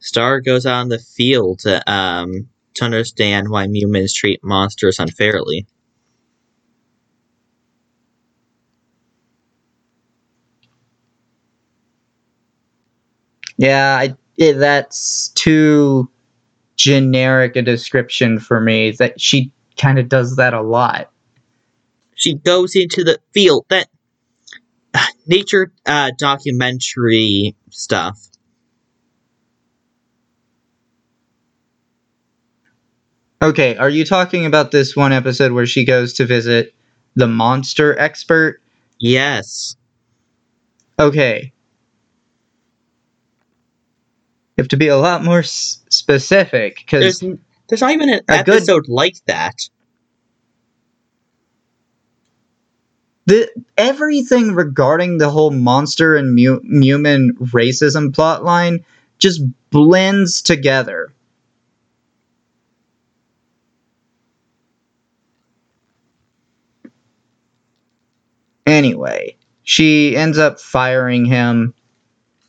Star 0.00 0.40
goes 0.40 0.64
out 0.66 0.82
in 0.82 0.88
the 0.88 0.98
field 0.98 1.60
to, 1.60 1.90
um, 1.90 2.48
to 2.74 2.84
understand 2.84 3.50
why 3.50 3.66
humans 3.66 4.14
treat 4.14 4.42
monsters 4.42 4.98
unfairly. 4.98 5.66
Yeah, 13.58 13.98
I 14.00 14.16
that's 14.54 15.28
too 15.28 16.10
generic 16.76 17.56
a 17.56 17.62
description 17.62 18.38
for 18.38 18.60
me. 18.60 18.92
That 18.92 19.20
she 19.20 19.52
kind 19.76 19.98
of 19.98 20.08
does 20.08 20.36
that 20.36 20.54
a 20.54 20.62
lot. 20.62 21.10
She 22.14 22.34
goes 22.34 22.76
into 22.76 23.04
the 23.04 23.18
field 23.32 23.66
that 23.68 23.88
nature 25.26 25.72
uh, 25.86 26.10
documentary 26.18 27.56
stuff. 27.70 28.18
Okay, 33.42 33.76
are 33.76 33.90
you 33.90 34.04
talking 34.04 34.46
about 34.46 34.70
this 34.70 34.94
one 34.94 35.12
episode 35.12 35.50
where 35.50 35.66
she 35.66 35.84
goes 35.84 36.12
to 36.14 36.26
visit 36.26 36.74
the 37.16 37.26
monster 37.26 37.98
expert? 37.98 38.62
Yes. 38.98 39.74
Okay. 41.00 41.52
You 44.51 44.51
have 44.62 44.68
to 44.68 44.76
be 44.76 44.88
a 44.88 44.96
lot 44.96 45.24
more 45.24 45.40
s- 45.40 45.82
specific 45.90 46.76
because 46.78 47.18
There's 47.20 47.38
there's 47.68 47.80
not 47.80 47.90
even 47.92 48.08
an 48.10 48.20
A 48.28 48.42
good- 48.44 48.54
episode 48.56 48.88
like 48.88 49.16
that. 49.26 49.68
the 53.26 53.48
everything 53.78 54.52
regarding 54.52 55.18
the 55.18 55.30
whole 55.30 55.52
monster 55.52 56.16
and 56.16 56.34
mu- 56.34 56.60
human 56.64 57.34
racism 57.36 58.10
plotline 58.10 58.84
just 59.18 59.42
blends 59.70 60.42
together. 60.42 61.12
Anyway, 68.66 69.36
she 69.64 70.16
ends 70.16 70.38
up 70.38 70.60
firing 70.60 71.24
him 71.24 71.74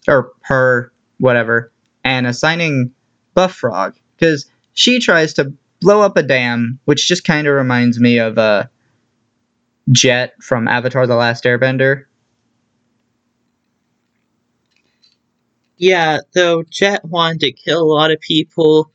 or 0.07 0.31
her, 0.41 0.93
whatever, 1.19 1.71
and 2.03 2.27
assigning 2.27 2.93
Buff 3.33 3.55
Frog 3.55 3.95
because 4.17 4.49
she 4.73 4.99
tries 4.99 5.33
to 5.35 5.53
blow 5.79 6.01
up 6.01 6.17
a 6.17 6.23
dam, 6.23 6.79
which 6.85 7.07
just 7.07 7.23
kind 7.23 7.47
of 7.47 7.55
reminds 7.55 7.99
me 7.99 8.17
of 8.19 8.37
uh, 8.37 8.65
Jet 9.91 10.41
from 10.41 10.67
Avatar: 10.67 11.07
The 11.07 11.15
Last 11.15 11.43
Airbender. 11.43 12.05
Yeah, 15.77 16.19
though 16.33 16.63
Jet 16.63 17.03
wanted 17.03 17.41
to 17.41 17.51
kill 17.51 17.81
a 17.81 17.93
lot 17.93 18.11
of 18.11 18.19
people, 18.21 18.91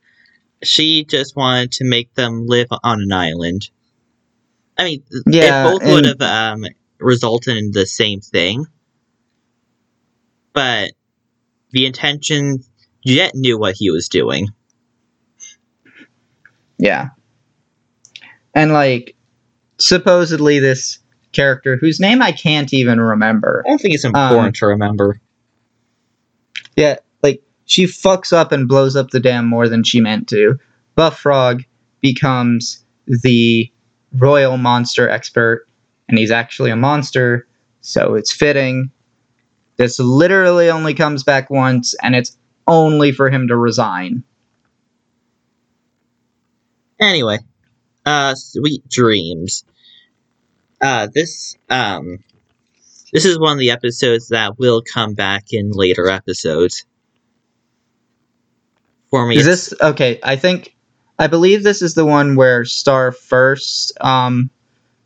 she 0.62 1.04
just 1.04 1.36
wanted 1.36 1.72
to 1.72 1.84
make 1.84 2.14
them 2.14 2.46
live 2.46 2.68
on 2.82 3.02
an 3.02 3.12
island. 3.12 3.70
I 4.76 4.84
mean, 4.84 5.02
Yeah, 5.26 5.64
both 5.64 5.82
would 5.84 6.06
have 6.06 6.22
um, 6.22 6.64
resulted 6.98 7.56
in 7.56 7.72
the 7.72 7.84
same 7.84 8.20
thing, 8.20 8.64
but 10.52 10.92
the 11.72 11.84
intention, 11.84 12.64
Jet 13.08 13.34
knew 13.34 13.58
what 13.58 13.74
he 13.74 13.90
was 13.90 14.08
doing. 14.08 14.48
Yeah. 16.76 17.08
And 18.54 18.72
like 18.72 19.16
supposedly 19.78 20.58
this 20.58 20.98
character 21.32 21.76
whose 21.76 22.00
name 22.00 22.20
I 22.20 22.32
can't 22.32 22.72
even 22.74 23.00
remember. 23.00 23.62
I 23.66 23.70
don't 23.70 23.80
think 23.80 23.94
it's 23.94 24.04
important 24.04 24.56
to 24.56 24.66
remember. 24.66 25.20
Yeah, 26.76 26.96
like 27.22 27.42
she 27.64 27.84
fucks 27.84 28.32
up 28.32 28.52
and 28.52 28.68
blows 28.68 28.94
up 28.94 29.10
the 29.10 29.20
dam 29.20 29.46
more 29.46 29.68
than 29.68 29.84
she 29.84 30.00
meant 30.00 30.28
to. 30.28 30.58
Buff 30.94 31.18
Frog 31.18 31.64
becomes 32.00 32.84
the 33.06 33.72
royal 34.12 34.58
monster 34.58 35.08
expert 35.08 35.66
and 36.08 36.18
he's 36.18 36.30
actually 36.30 36.70
a 36.70 36.76
monster, 36.76 37.46
so 37.80 38.14
it's 38.14 38.32
fitting. 38.32 38.90
This 39.76 39.98
literally 39.98 40.68
only 40.68 40.92
comes 40.92 41.22
back 41.22 41.48
once 41.48 41.94
and 42.02 42.14
it's 42.14 42.36
only 42.68 43.10
for 43.10 43.30
him 43.30 43.48
to 43.48 43.56
resign. 43.56 44.22
Anyway, 47.00 47.38
uh, 48.06 48.34
Sweet 48.34 48.88
Dreams. 48.88 49.64
Uh, 50.80 51.08
this, 51.12 51.56
um, 51.70 52.22
this 53.12 53.24
is 53.24 53.38
one 53.38 53.52
of 53.52 53.58
the 53.58 53.70
episodes 53.70 54.28
that 54.28 54.58
will 54.58 54.82
come 54.82 55.14
back 55.14 55.46
in 55.52 55.70
later 55.72 56.08
episodes. 56.08 56.84
For 59.10 59.26
me, 59.26 59.36
Is 59.38 59.46
this 59.46 59.74
okay? 59.80 60.20
I 60.22 60.36
think 60.36 60.76
I 61.18 61.26
believe 61.26 61.62
this 61.62 61.82
is 61.82 61.94
the 61.94 62.04
one 62.04 62.36
where 62.36 62.64
Star 62.64 63.10
first 63.10 63.92
um, 64.02 64.50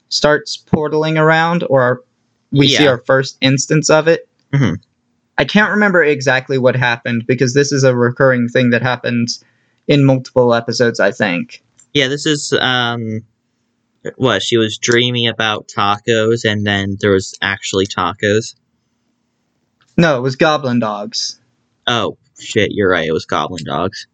starts 0.08 0.56
portaling 0.56 1.18
around, 1.18 1.64
or 1.70 1.82
our, 1.82 2.02
we 2.50 2.68
see 2.68 2.86
our 2.86 2.98
first 2.98 3.38
instance 3.40 3.88
of 3.90 4.08
it. 4.08 4.28
Mhm. 4.52 4.80
I 5.38 5.44
can't 5.44 5.70
remember 5.70 6.02
exactly 6.02 6.58
what 6.58 6.76
happened 6.76 7.26
because 7.26 7.54
this 7.54 7.72
is 7.72 7.84
a 7.84 7.96
recurring 7.96 8.48
thing 8.48 8.70
that 8.70 8.82
happens 8.82 9.42
in 9.88 10.04
multiple 10.04 10.54
episodes. 10.54 11.00
I 11.00 11.10
think. 11.10 11.62
Yeah, 11.94 12.08
this 12.08 12.26
is 12.26 12.52
um 12.60 13.22
what 14.16 14.42
she 14.42 14.56
was 14.56 14.78
dreaming 14.78 15.28
about 15.28 15.68
tacos 15.68 16.44
and 16.44 16.66
then 16.66 16.96
there 17.00 17.12
was 17.12 17.34
actually 17.42 17.86
tacos. 17.86 18.54
No, 19.96 20.16
it 20.18 20.20
was 20.22 20.36
Goblin 20.36 20.78
Dogs, 20.80 21.40
Oh 21.86 22.16
shit, 22.38 22.70
you're 22.72 22.90
right, 22.90 23.06
it 23.06 23.12
was 23.12 23.24
goblin 23.26 23.62
dogs. 23.64 24.06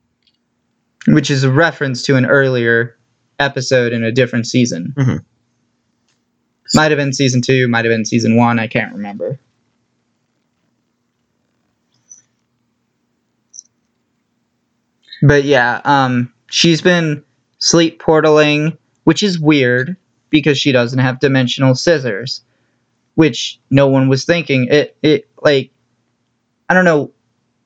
which 1.07 1.31
is 1.31 1.43
a 1.45 1.51
reference 1.51 2.03
to 2.03 2.17
an 2.17 2.27
earlier 2.27 2.99
episode 3.39 3.93
in 3.95 4.05
a 4.05 4.13
different 4.13 4.47
season. 4.47 4.93
Mhm. 4.99 5.25
Might 6.75 6.91
have 6.91 6.99
been 6.99 7.13
season 7.15 7.41
two, 7.41 7.67
might 7.69 7.85
have 7.87 7.93
been 7.93 8.05
season 8.05 8.37
one. 8.37 8.59
I 8.59 8.67
can't 8.67 8.93
remember. 8.93 9.39
But 15.23 15.45
yeah, 15.45 15.81
um, 15.85 16.33
she's 16.51 16.81
been 16.81 17.25
sleep 17.59 18.01
portaling, 18.01 18.77
which 19.05 19.23
is 19.23 19.39
weird 19.39 19.97
because 20.31 20.59
she 20.59 20.73
doesn't 20.73 20.99
have 20.99 21.21
dimensional 21.21 21.75
scissors, 21.75 22.43
which 23.15 23.59
no 23.71 23.89
one 23.89 24.09
was 24.09 24.25
thinking. 24.25 24.69
It 24.71 24.97
it 25.03 25.29
like 25.43 25.71
I 26.69 26.75
don't 26.75 26.85
know 26.85 27.13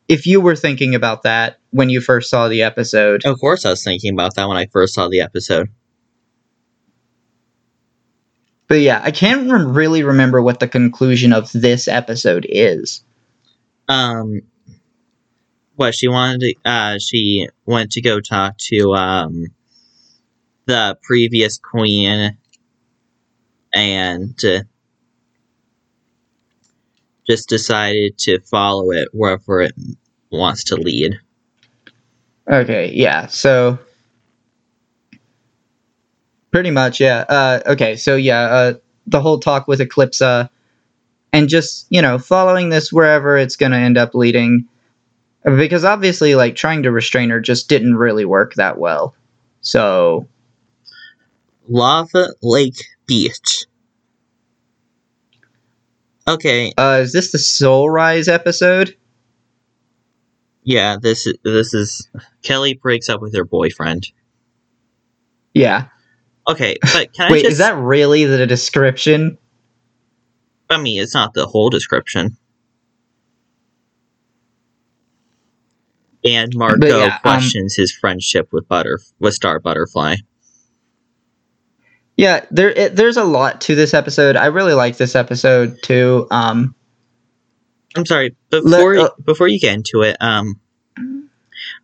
if 0.08 0.26
you 0.26 0.40
were 0.40 0.56
thinking 0.56 0.94
about 0.94 1.22
that 1.22 1.58
when 1.70 1.90
you 1.90 2.00
first 2.00 2.30
saw 2.30 2.48
the 2.48 2.62
episode. 2.62 3.24
Of 3.24 3.38
course 3.40 3.64
I 3.64 3.70
was 3.70 3.84
thinking 3.84 4.12
about 4.12 4.34
that 4.36 4.48
when 4.48 4.56
I 4.56 4.66
first 4.66 4.94
saw 4.94 5.08
the 5.08 5.20
episode. 5.20 5.68
But 8.68 8.80
yeah, 8.80 9.00
I 9.04 9.10
can't 9.10 9.50
rem- 9.50 9.74
really 9.74 10.02
remember 10.02 10.40
what 10.40 10.60
the 10.60 10.68
conclusion 10.68 11.32
of 11.32 11.52
this 11.52 11.88
episode 11.88 12.46
is. 12.48 13.02
Um 13.88 14.40
what 15.76 15.94
she 15.94 16.08
wanted 16.08 16.40
to 16.40 16.54
uh 16.64 16.98
she 16.98 17.48
went 17.66 17.92
to 17.92 18.00
go 18.00 18.20
talk 18.20 18.56
to 18.58 18.92
um 18.92 19.46
the 20.66 20.96
previous 21.02 21.58
queen 21.58 22.36
and 23.72 24.44
uh, 24.44 24.60
just 27.26 27.48
decided 27.48 28.18
to 28.18 28.40
follow 28.40 28.90
it 28.90 29.08
wherever 29.12 29.60
it 29.60 29.74
wants 30.30 30.64
to 30.64 30.76
lead. 30.76 31.18
Okay, 32.50 32.92
yeah. 32.92 33.26
So 33.26 33.78
pretty 36.50 36.70
much, 36.70 37.00
yeah. 37.00 37.24
Uh, 37.28 37.60
okay, 37.66 37.96
so 37.96 38.16
yeah, 38.16 38.42
uh, 38.42 38.74
the 39.06 39.20
whole 39.20 39.38
talk 39.38 39.68
with 39.68 39.80
Eclipsa, 39.80 40.50
and 41.32 41.48
just 41.48 41.86
you 41.90 42.02
know 42.02 42.18
following 42.18 42.68
this 42.68 42.92
wherever 42.92 43.36
it's 43.36 43.56
going 43.56 43.72
to 43.72 43.78
end 43.78 43.96
up 43.96 44.14
leading, 44.14 44.68
because 45.44 45.84
obviously, 45.84 46.34
like 46.34 46.56
trying 46.56 46.82
to 46.84 46.92
restrain 46.92 47.30
her 47.30 47.40
just 47.40 47.68
didn't 47.68 47.96
really 47.96 48.24
work 48.24 48.54
that 48.54 48.78
well. 48.78 49.14
So 49.60 50.28
Lava 51.68 52.28
Lake 52.42 52.84
Beach. 53.06 53.64
Okay, 56.28 56.72
uh, 56.78 57.00
is 57.02 57.12
this 57.12 57.32
the 57.32 57.38
Soul 57.38 57.90
Rise 57.90 58.28
episode? 58.28 58.96
yeah, 60.64 60.96
this 61.00 61.26
is 61.26 61.34
this 61.42 61.74
is 61.74 62.08
Kelly 62.42 62.74
breaks 62.74 63.08
up 63.08 63.20
with 63.20 63.34
her 63.34 63.44
boyfriend. 63.44 64.08
Yeah. 65.54 65.86
Okay, 66.48 66.76
but 66.94 67.12
can 67.12 67.28
I 67.28 67.32
Wait, 67.32 67.42
just 67.42 67.52
is 67.52 67.58
that 67.58 67.76
really 67.76 68.24
the 68.24 68.46
description? 68.46 69.38
I 70.70 70.80
mean, 70.80 71.00
it's 71.00 71.14
not 71.14 71.34
the 71.34 71.46
whole 71.46 71.70
description. 71.70 72.36
And 76.24 76.52
Marco 76.54 76.86
yeah, 76.86 77.14
um, 77.14 77.20
questions 77.20 77.74
his 77.74 77.92
friendship 77.92 78.52
with 78.52 78.68
Butter 78.68 79.00
with 79.18 79.34
Star 79.34 79.58
Butterfly. 79.58 80.16
Yeah, 82.16 82.44
there 82.50 82.70
it, 82.70 82.94
there's 82.94 83.16
a 83.16 83.24
lot 83.24 83.60
to 83.62 83.74
this 83.74 83.94
episode. 83.94 84.36
I 84.36 84.46
really 84.46 84.74
like 84.74 84.96
this 84.96 85.16
episode 85.16 85.78
too. 85.82 86.26
Um, 86.30 86.74
I'm 87.96 88.06
sorry, 88.06 88.36
before 88.50 88.96
uh, 88.98 89.08
before 89.24 89.48
you 89.48 89.58
get 89.58 89.74
into 89.74 90.02
it, 90.02 90.16
um, 90.20 90.60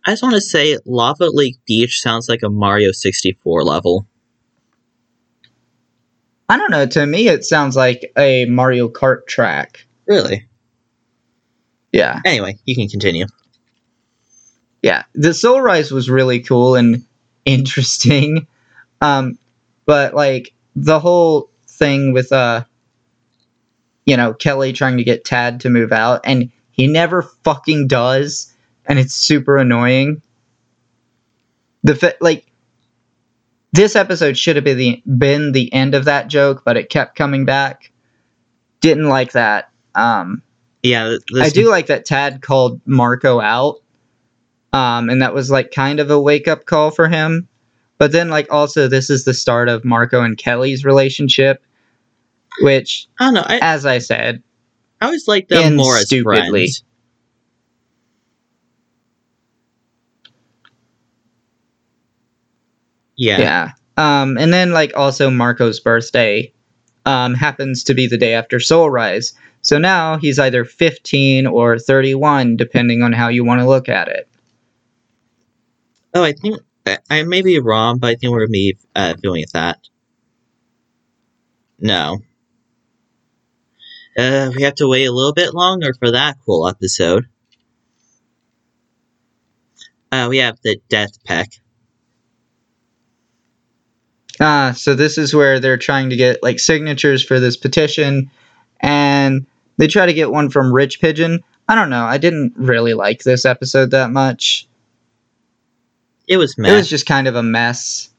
I 0.05 0.11
just 0.11 0.23
want 0.23 0.35
to 0.35 0.41
say 0.41 0.77
Lava 0.85 1.27
Lake 1.29 1.57
Beach 1.65 2.01
sounds 2.01 2.29
like 2.29 2.41
a 2.43 2.49
Mario 2.49 2.91
64 2.91 3.63
level. 3.63 4.07
I 6.47 6.57
don't 6.57 6.71
know. 6.71 6.85
To 6.85 7.05
me, 7.05 7.27
it 7.27 7.45
sounds 7.45 7.75
like 7.75 8.11
a 8.17 8.45
Mario 8.45 8.89
Kart 8.89 9.27
track. 9.27 9.85
Really? 10.07 10.47
Yeah, 11.91 12.21
Anyway, 12.25 12.57
you 12.65 12.75
can 12.75 12.87
continue. 12.87 13.25
Yeah. 14.81 15.03
The 15.13 15.33
Soul 15.33 15.61
Rise 15.61 15.91
was 15.91 16.09
really 16.09 16.39
cool 16.39 16.75
and 16.75 17.05
interesting, 17.45 18.47
um, 19.01 19.37
but 19.85 20.13
like 20.13 20.53
the 20.75 20.99
whole 20.99 21.49
thing 21.67 22.13
with 22.13 22.31
uh, 22.31 22.63
you 24.05 24.17
know, 24.17 24.33
Kelly 24.33 24.73
trying 24.73 24.97
to 24.97 25.03
get 25.03 25.25
Tad 25.25 25.59
to 25.61 25.69
move 25.69 25.91
out, 25.91 26.21
and 26.23 26.51
he 26.71 26.87
never 26.87 27.21
fucking 27.43 27.87
does, 27.87 28.53
and 28.85 28.99
it's 28.99 29.13
super 29.13 29.57
annoying. 29.57 30.21
The 31.83 31.95
fa- 31.95 32.15
like. 32.21 32.45
This 33.71 33.95
episode 33.95 34.35
should 34.35 34.55
have 34.55 34.65
been 34.65 34.77
the, 34.79 35.03
been 35.05 35.51
the 35.51 35.71
end 35.71 35.93
of 35.93 36.05
that 36.05 36.27
joke, 36.27 36.63
but 36.65 36.75
it 36.75 36.89
kept 36.89 37.15
coming 37.15 37.45
back. 37.45 37.91
Didn't 38.81 39.07
like 39.07 39.33
that. 39.33 39.69
Um, 39.93 40.41
Yeah, 40.81 41.17
this, 41.31 41.43
I 41.43 41.49
do 41.49 41.69
like 41.69 41.87
that 41.87 42.03
Tad 42.05 42.41
called 42.41 42.81
Marco 42.87 43.39
out. 43.39 43.81
Um, 44.73 45.09
and 45.09 45.21
that 45.21 45.33
was 45.33 45.49
like 45.49 45.71
kind 45.71 45.99
of 45.99 46.11
a 46.11 46.21
wake 46.21 46.47
up 46.47 46.65
call 46.65 46.91
for 46.91 47.07
him. 47.07 47.47
But 47.99 48.13
then, 48.13 48.29
like, 48.29 48.47
also, 48.49 48.87
this 48.87 49.09
is 49.09 49.25
the 49.25 49.33
start 49.33 49.67
of 49.67 49.83
Marco 49.83 50.21
and 50.21 50.37
Kelly's 50.37 50.85
relationship, 50.85 51.61
which, 52.61 53.07
I 53.19 53.25
don't 53.25 53.33
know. 53.33 53.43
I, 53.45 53.59
as 53.61 53.85
I 53.85 53.97
said, 53.97 54.41
I 55.01 55.05
always 55.07 55.27
like 55.27 55.49
them 55.49 55.75
more 55.75 55.97
as 55.97 56.05
stupidly. 56.05 56.67
friends. 56.67 56.83
Yeah. 63.17 63.39
yeah. 63.39 63.71
Um, 63.97 64.37
and 64.37 64.53
then, 64.53 64.71
like, 64.71 64.95
also, 64.95 65.29
Marco's 65.29 65.81
birthday 65.81 66.53
um, 67.05 67.33
happens 67.33 67.83
to 67.83 67.93
be 67.93 68.07
the 68.07 68.17
day 68.17 68.33
after 68.33 68.61
Soul 68.61 68.89
Rise. 68.89 69.33
So 69.61 69.77
now 69.77 70.17
he's 70.17 70.39
either 70.39 70.63
15 70.63 71.47
or 71.47 71.77
31, 71.77 72.55
depending 72.55 73.01
on 73.01 73.11
how 73.11 73.27
you 73.27 73.43
want 73.43 73.59
to 73.59 73.67
look 73.67 73.89
at 73.89 74.07
it. 74.07 74.28
Oh, 76.13 76.23
I 76.23 76.33
think 76.33 76.59
I, 77.09 77.23
may 77.23 77.41
be 77.41 77.59
wrong, 77.59 77.99
but 77.99 78.07
I 78.07 78.15
think 78.15 78.31
we're 78.31 78.47
be 78.47 78.77
uh, 78.95 79.13
doing 79.13 79.45
that. 79.53 79.79
No. 81.79 82.19
Uh, 84.17 84.51
we 84.55 84.63
have 84.63 84.75
to 84.75 84.87
wait 84.87 85.05
a 85.05 85.11
little 85.11 85.33
bit 85.33 85.53
longer 85.53 85.93
for 85.93 86.11
that 86.11 86.37
cool 86.45 86.67
episode. 86.67 87.27
Uh, 90.11 90.27
we 90.29 90.37
have 90.37 90.57
the 90.63 90.81
Death 90.89 91.23
Peck. 91.23 91.49
Ah, 94.41 94.73
so 94.75 94.95
this 94.95 95.17
is 95.17 95.33
where 95.33 95.59
they're 95.59 95.77
trying 95.77 96.09
to 96.09 96.15
get 96.15 96.41
like 96.41 96.59
signatures 96.59 97.23
for 97.23 97.39
this 97.39 97.57
petition, 97.57 98.31
and 98.79 99.45
they 99.77 99.87
try 99.87 100.05
to 100.05 100.13
get 100.13 100.31
one 100.31 100.49
from 100.49 100.73
Rich 100.73 101.01
Pigeon. 101.01 101.43
I 101.67 101.75
don't 101.75 101.89
know. 101.89 102.05
I 102.05 102.17
didn't 102.17 102.53
really 102.55 102.93
like 102.93 103.23
this 103.23 103.45
episode 103.45 103.91
that 103.91 104.11
much. 104.11 104.68
It 106.29 106.37
was 106.37 106.55
It 106.57 106.71
was 106.71 106.87
just 106.87 107.07
kind 107.07 107.27
of 107.27 107.35
a 107.35 107.43
mess. 107.43 108.11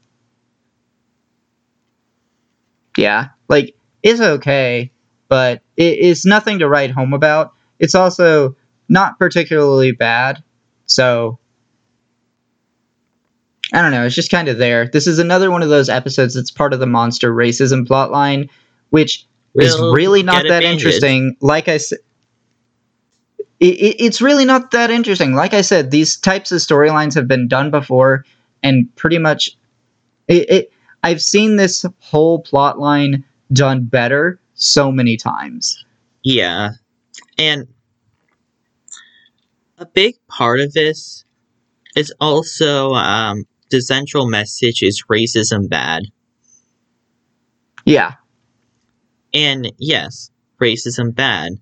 Yeah, 2.97 3.29
like 3.47 3.73
it's 4.03 4.19
okay, 4.19 4.91
but 5.29 5.61
it, 5.77 5.97
it's 5.99 6.25
nothing 6.25 6.59
to 6.59 6.67
write 6.67 6.91
home 6.91 7.13
about. 7.13 7.53
It's 7.79 7.95
also 7.95 8.57
not 8.89 9.17
particularly 9.17 9.93
bad, 9.93 10.43
so 10.85 11.39
I 13.73 13.81
don't 13.81 13.91
know. 13.91 14.05
It's 14.05 14.13
just 14.13 14.29
kind 14.29 14.49
of 14.49 14.57
there. 14.57 14.89
This 14.89 15.07
is 15.07 15.17
another 15.17 15.49
one 15.49 15.63
of 15.63 15.69
those 15.69 15.87
episodes 15.87 16.33
that's 16.33 16.51
part 16.51 16.73
of 16.73 16.81
the 16.81 16.87
monster 16.87 17.33
racism 17.33 17.87
plotline, 17.87 18.49
which 18.89 19.25
is 19.55 19.75
We'll 19.79 19.93
really 19.93 20.21
not 20.21 20.43
that 20.49 20.63
interesting. 20.63 21.37
Like 21.39 21.69
I 21.69 21.77
said, 21.77 21.99
it, 23.61 23.77
it, 23.79 23.95
it's 24.03 24.21
really 24.21 24.43
not 24.43 24.71
that 24.71 24.89
interesting. 24.89 25.35
Like 25.35 25.53
I 25.53 25.61
said, 25.61 25.91
these 25.91 26.17
types 26.17 26.51
of 26.51 26.59
storylines 26.59 27.13
have 27.13 27.27
been 27.27 27.47
done 27.47 27.71
before, 27.71 28.25
and 28.63 28.93
pretty 28.95 29.19
much, 29.19 29.55
it, 30.27 30.49
it. 30.49 30.73
I've 31.03 31.21
seen 31.21 31.55
this 31.55 31.85
whole 31.99 32.39
plot 32.39 32.79
line 32.79 33.23
done 33.53 33.85
better 33.85 34.39
so 34.55 34.91
many 34.91 35.15
times. 35.15 35.83
Yeah. 36.23 36.71
And 37.37 37.67
a 39.77 39.85
big 39.85 40.15
part 40.27 40.59
of 40.59 40.73
this 40.73 41.25
is 41.95 42.13
also 42.19 42.91
um, 42.93 43.45
the 43.71 43.81
central 43.81 44.27
message 44.27 44.83
is 44.83 45.03
racism 45.09 45.69
bad. 45.69 46.03
Yeah. 47.85 48.13
And 49.33 49.71
yes, 49.77 50.29
racism 50.61 51.15
bad. 51.15 51.53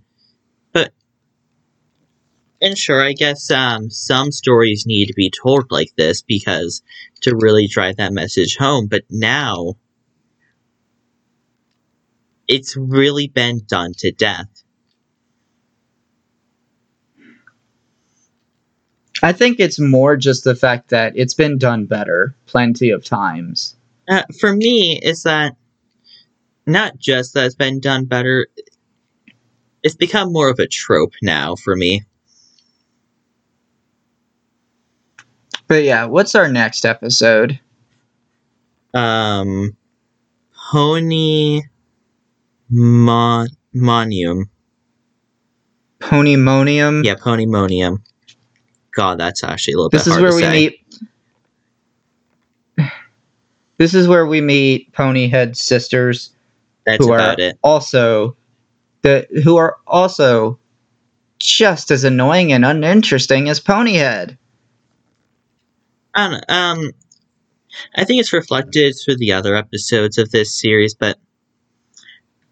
And 2.61 2.77
sure, 2.77 3.01
I 3.01 3.13
guess 3.13 3.49
um, 3.51 3.89
some 3.89 4.31
stories 4.31 4.85
need 4.85 5.07
to 5.07 5.13
be 5.13 5.31
told 5.31 5.71
like 5.71 5.91
this 5.97 6.21
because 6.21 6.81
to 7.21 7.35
really 7.35 7.67
drive 7.67 7.97
that 7.97 8.13
message 8.13 8.57
home. 8.57 8.87
But 8.87 9.03
now 9.09 9.75
it's 12.47 12.75
really 12.75 13.27
been 13.27 13.61
done 13.67 13.93
to 13.99 14.11
death. 14.11 14.63
I 19.21 19.33
think 19.33 19.59
it's 19.59 19.79
more 19.79 20.15
just 20.15 20.43
the 20.43 20.55
fact 20.55 20.89
that 20.89 21.13
it's 21.15 21.33
been 21.33 21.57
done 21.57 21.85
better 21.85 22.35
plenty 22.45 22.89
of 22.89 23.03
times. 23.03 23.75
Uh, 24.07 24.23
for 24.39 24.53
me, 24.53 24.99
is 25.01 25.23
that 25.23 25.55
not 26.65 26.97
just 26.97 27.33
that 27.33 27.45
it's 27.45 27.55
been 27.55 27.79
done 27.79 28.05
better, 28.05 28.47
it's 29.83 29.95
become 29.95 30.31
more 30.31 30.49
of 30.49 30.59
a 30.59 30.67
trope 30.67 31.13
now 31.21 31.55
for 31.55 31.75
me. 31.75 32.03
But 35.69 35.83
yeah, 35.83 36.05
what's 36.05 36.33
our 36.35 36.49
next 36.49 36.83
episode? 36.83 37.59
Um, 38.93 39.77
Pony 40.71 41.61
Mon- 42.69 43.47
Monium. 43.75 44.49
Ponymonium. 45.99 47.05
Yeah, 47.05 47.13
Ponymonium. 47.15 48.01
God, 48.95 49.19
that's 49.19 49.43
actually 49.43 49.73
a 49.73 49.77
little 49.77 49.89
This 49.89 50.05
bit 50.05 50.15
is 50.15 50.21
where 50.21 50.35
we 50.35 50.47
meet. 50.49 50.85
This 53.77 53.93
is 53.93 54.07
where 54.07 54.25
we 54.25 54.41
meet 54.41 54.91
Ponyhead 54.91 55.55
sisters, 55.55 56.33
That's 56.85 57.05
who 57.05 57.13
about 57.13 57.39
are 57.39 57.43
it. 57.49 57.59
also 57.63 58.35
the 59.03 59.27
who 59.43 59.55
are 59.57 59.77
also 59.87 60.59
just 61.37 61.91
as 61.91 62.03
annoying 62.03 62.51
and 62.51 62.65
uninteresting 62.65 63.47
as 63.47 63.59
Ponyhead. 63.59 64.35
I 66.19 66.41
um, 66.49 66.91
I 67.95 68.03
think 68.03 68.19
it's 68.19 68.33
reflected 68.33 68.93
through 68.93 69.17
the 69.17 69.31
other 69.31 69.55
episodes 69.55 70.17
of 70.17 70.31
this 70.31 70.59
series, 70.59 70.93
but 70.93 71.17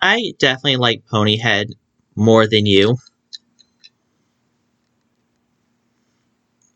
I 0.01 0.33
definitely 0.39 0.77
like 0.77 1.03
Ponyhead 1.11 1.73
more 2.15 2.47
than 2.47 2.65
you. 2.65 2.97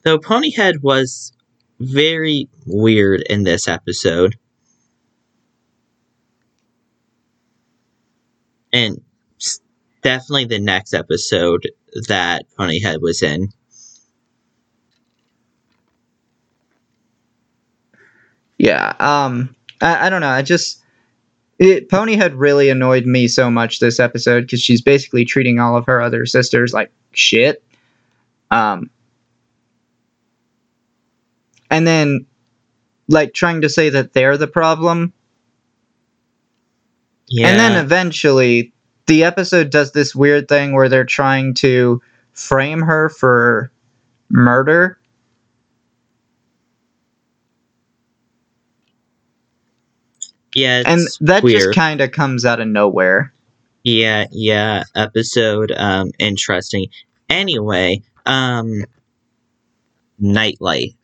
Though 0.04 0.20
Ponyhead 0.20 0.82
was 0.82 1.32
very 1.80 2.50
weird 2.66 3.22
in 3.22 3.44
this 3.44 3.68
episode. 3.68 4.36
And 8.74 9.02
definitely 10.02 10.46
the 10.46 10.60
next 10.60 10.94
episode 10.94 11.70
that 12.08 12.46
Ponyhead 12.58 13.02
was 13.02 13.22
in. 13.22 13.50
Yeah. 18.62 18.94
Um. 19.00 19.56
I, 19.82 20.06
I 20.06 20.10
don't 20.12 20.22
know. 20.22 20.30
I 20.30 20.44
just 20.44 20.84
it, 21.58 21.90
Pony 21.90 22.16
had 22.16 22.36
really 22.36 22.70
annoyed 22.70 23.08
me 23.08 23.28
so 23.28 23.50
much 23.50 23.80
this 23.80 24.00
episode 24.00 24.42
because 24.42 24.62
she's 24.62 24.82
basically 24.82 25.26
treating 25.26 25.60
all 25.60 25.76
of 25.76 25.88
her 25.88 26.00
other 26.00 26.28
sisters 26.28 26.72
like 26.74 26.92
shit. 27.14 27.64
Um. 28.52 28.92
And 31.72 31.88
then, 31.88 32.28
like 33.08 33.34
trying 33.34 33.62
to 33.62 33.70
say 33.70 33.90
that 33.90 34.14
they're 34.14 34.38
the 34.38 34.48
problem, 34.48 35.12
Yeah. 37.30 37.48
and 37.48 37.60
then 37.60 37.84
eventually 37.84 38.74
the 39.08 39.24
episode 39.24 39.72
does 39.72 39.94
this 39.94 40.14
weird 40.14 40.48
thing 40.48 40.74
where 40.74 40.88
they're 40.88 41.04
trying 41.04 41.56
to 41.56 42.00
frame 42.34 42.82
her 42.82 43.10
for 43.10 43.72
murder. 44.30 45.00
Yeah, 50.54 50.84
and 50.86 51.02
that 51.22 51.44
weird. 51.44 51.62
just 51.62 51.76
kind 51.76 52.02
of 52.02 52.12
comes 52.12 52.46
out 52.46 52.60
of 52.60 52.68
nowhere. 52.68 53.34
Yeah, 53.84 54.26
yeah, 54.32 54.84
episode 54.96 55.72
um 55.72 56.12
interesting. 56.20 56.88
Anyway, 57.30 58.02
um 58.26 58.84
Nightlife. 60.22 60.96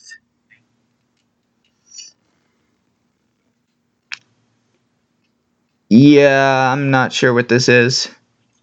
Yeah, 5.90 6.72
I'm 6.72 6.92
not 6.92 7.14
sure 7.14 7.34
what 7.34 7.48
this 7.50 7.70
is. 7.70 8.10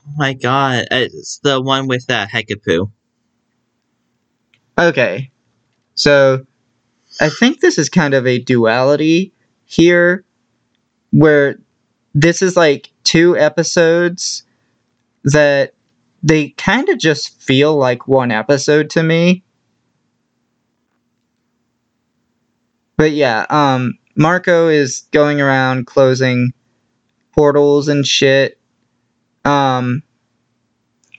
Oh 0.06 0.12
my 0.16 0.34
god, 0.34 0.86
it's 0.90 1.38
the 1.38 1.60
one 1.60 1.88
with 1.88 2.06
that 2.06 2.28
uh, 2.28 2.38
Hekapoo. 2.38 2.90
Okay. 4.78 5.30
So 5.94 6.46
I 7.20 7.28
think 7.28 7.60
this 7.60 7.78
is 7.78 7.88
kind 7.88 8.14
of 8.14 8.26
a 8.26 8.38
duality 8.38 9.32
here 9.64 10.24
where 11.14 11.60
this 12.12 12.42
is 12.42 12.56
like 12.56 12.90
two 13.04 13.38
episodes 13.38 14.42
that 15.22 15.74
they 16.24 16.50
kind 16.50 16.88
of 16.88 16.98
just 16.98 17.40
feel 17.40 17.76
like 17.76 18.08
one 18.08 18.32
episode 18.32 18.90
to 18.90 19.02
me. 19.02 19.44
But 22.96 23.12
yeah, 23.12 23.46
um 23.48 23.96
Marco 24.16 24.68
is 24.68 25.02
going 25.12 25.40
around 25.40 25.86
closing 25.86 26.52
portals 27.32 27.86
and 27.86 28.04
shit. 28.04 28.58
Um 29.44 30.02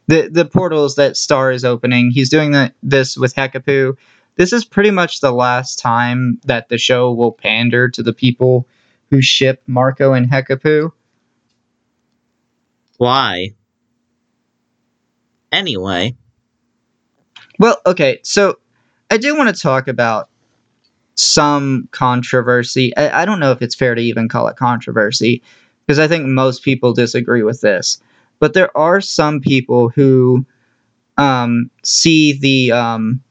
the 0.07 0.27
the 0.29 0.45
portals 0.45 0.95
that 0.95 1.15
Star 1.15 1.51
is 1.51 1.63
opening. 1.63 2.11
He's 2.11 2.29
doing 2.29 2.51
that 2.51 2.75
this 2.83 3.15
with 3.17 3.33
Hekapoo. 3.33 3.97
This 4.35 4.51
is 4.51 4.65
pretty 4.65 4.91
much 4.91 5.21
the 5.21 5.31
last 5.31 5.79
time 5.79 6.41
that 6.43 6.67
the 6.67 6.77
show 6.77 7.13
will 7.13 7.31
pander 7.31 7.87
to 7.87 8.03
the 8.03 8.11
people 8.11 8.67
who 9.09 9.21
ship 9.21 9.63
Marco 9.67 10.13
and 10.13 10.29
Hekapoo. 10.29 10.91
Why? 12.97 13.55
Anyway, 15.51 16.15
Well, 17.59 17.79
okay, 17.85 18.19
so 18.23 18.59
I 19.09 19.17
do 19.17 19.37
want 19.37 19.55
to 19.55 19.61
talk 19.61 19.87
about 19.87 20.29
some 21.15 21.87
controversy. 21.91 22.95
I, 22.97 23.21
I 23.21 23.25
don't 23.25 23.39
know 23.39 23.51
if 23.51 23.61
it's 23.61 23.75
fair 23.75 23.95
to 23.95 24.01
even 24.01 24.27
call 24.27 24.47
it 24.47 24.57
controversy 24.57 25.41
because 25.85 25.99
I 25.99 26.07
think 26.07 26.25
most 26.25 26.63
people 26.63 26.93
disagree 26.93 27.43
with 27.43 27.61
this. 27.61 27.99
But 28.39 28.53
there 28.53 28.75
are 28.77 28.99
some 28.99 29.39
people 29.39 29.89
who 29.89 30.45
um, 31.17 31.71
see 31.83 32.33
the 32.37 32.73
um, 32.73 33.21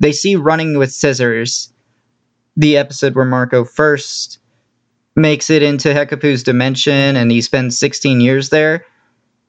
they 0.00 0.12
see 0.12 0.36
running 0.36 0.78
with 0.78 0.92
scissors, 0.92 1.72
the 2.56 2.78
episode 2.78 3.14
where 3.14 3.26
Marco 3.26 3.64
first 3.64 4.39
makes 5.16 5.50
it 5.50 5.62
into 5.62 5.88
Hekapoo's 5.88 6.42
dimension 6.42 7.16
and 7.16 7.30
he 7.30 7.40
spends 7.40 7.78
16 7.78 8.20
years 8.20 8.48
there. 8.48 8.86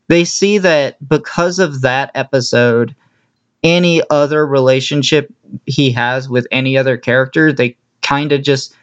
They 0.08 0.26
see 0.26 0.58
that 0.60 1.08
because 1.08 1.60
of 1.60 1.82
that 1.82 2.12
episode, 2.16 2.96
any 3.64 4.02
other 4.10 4.46
relationship 4.46 5.34
he 5.66 5.92
has 5.92 6.28
with 6.28 6.48
any 6.52 6.78
other 6.78 6.98
character, 6.98 7.54
they 7.54 7.78
kind 8.02 8.32
of 8.32 8.42
just 8.42 8.76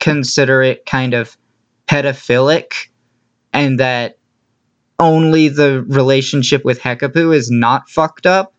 consider 0.00 0.62
it 0.62 0.84
kind 0.86 1.14
of 1.14 1.36
pedophilic 1.86 2.88
and 3.52 3.80
that 3.80 4.18
only 4.98 5.48
the 5.48 5.82
relationship 5.84 6.64
with 6.64 6.80
Hekapoo 6.80 7.34
is 7.34 7.50
not 7.50 7.88
fucked 7.88 8.26
up. 8.26 8.54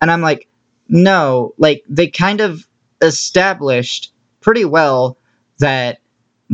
And 0.00 0.10
I'm 0.10 0.20
like, 0.20 0.48
no, 0.88 1.54
like 1.58 1.84
they 1.88 2.08
kind 2.08 2.40
of 2.40 2.68
established 3.00 4.12
pretty 4.40 4.64
well 4.64 5.16
that 5.58 6.00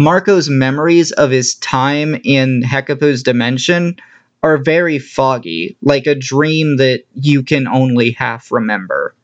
Marco's 0.01 0.49
memories 0.49 1.13
of 1.13 1.31
his 1.31 1.57
time 1.57 2.19
in 2.25 2.63
Hekapoo's 2.63 3.23
dimension 3.23 3.97
are 4.43 4.57
very 4.57 4.99
foggy, 4.99 5.77
like 5.83 6.07
a 6.07 6.15
dream 6.15 6.79
that 6.79 7.05
you 7.15 7.43
can 7.43 7.69
only 7.69 8.13
half 8.13 8.51
remember. 8.51 9.15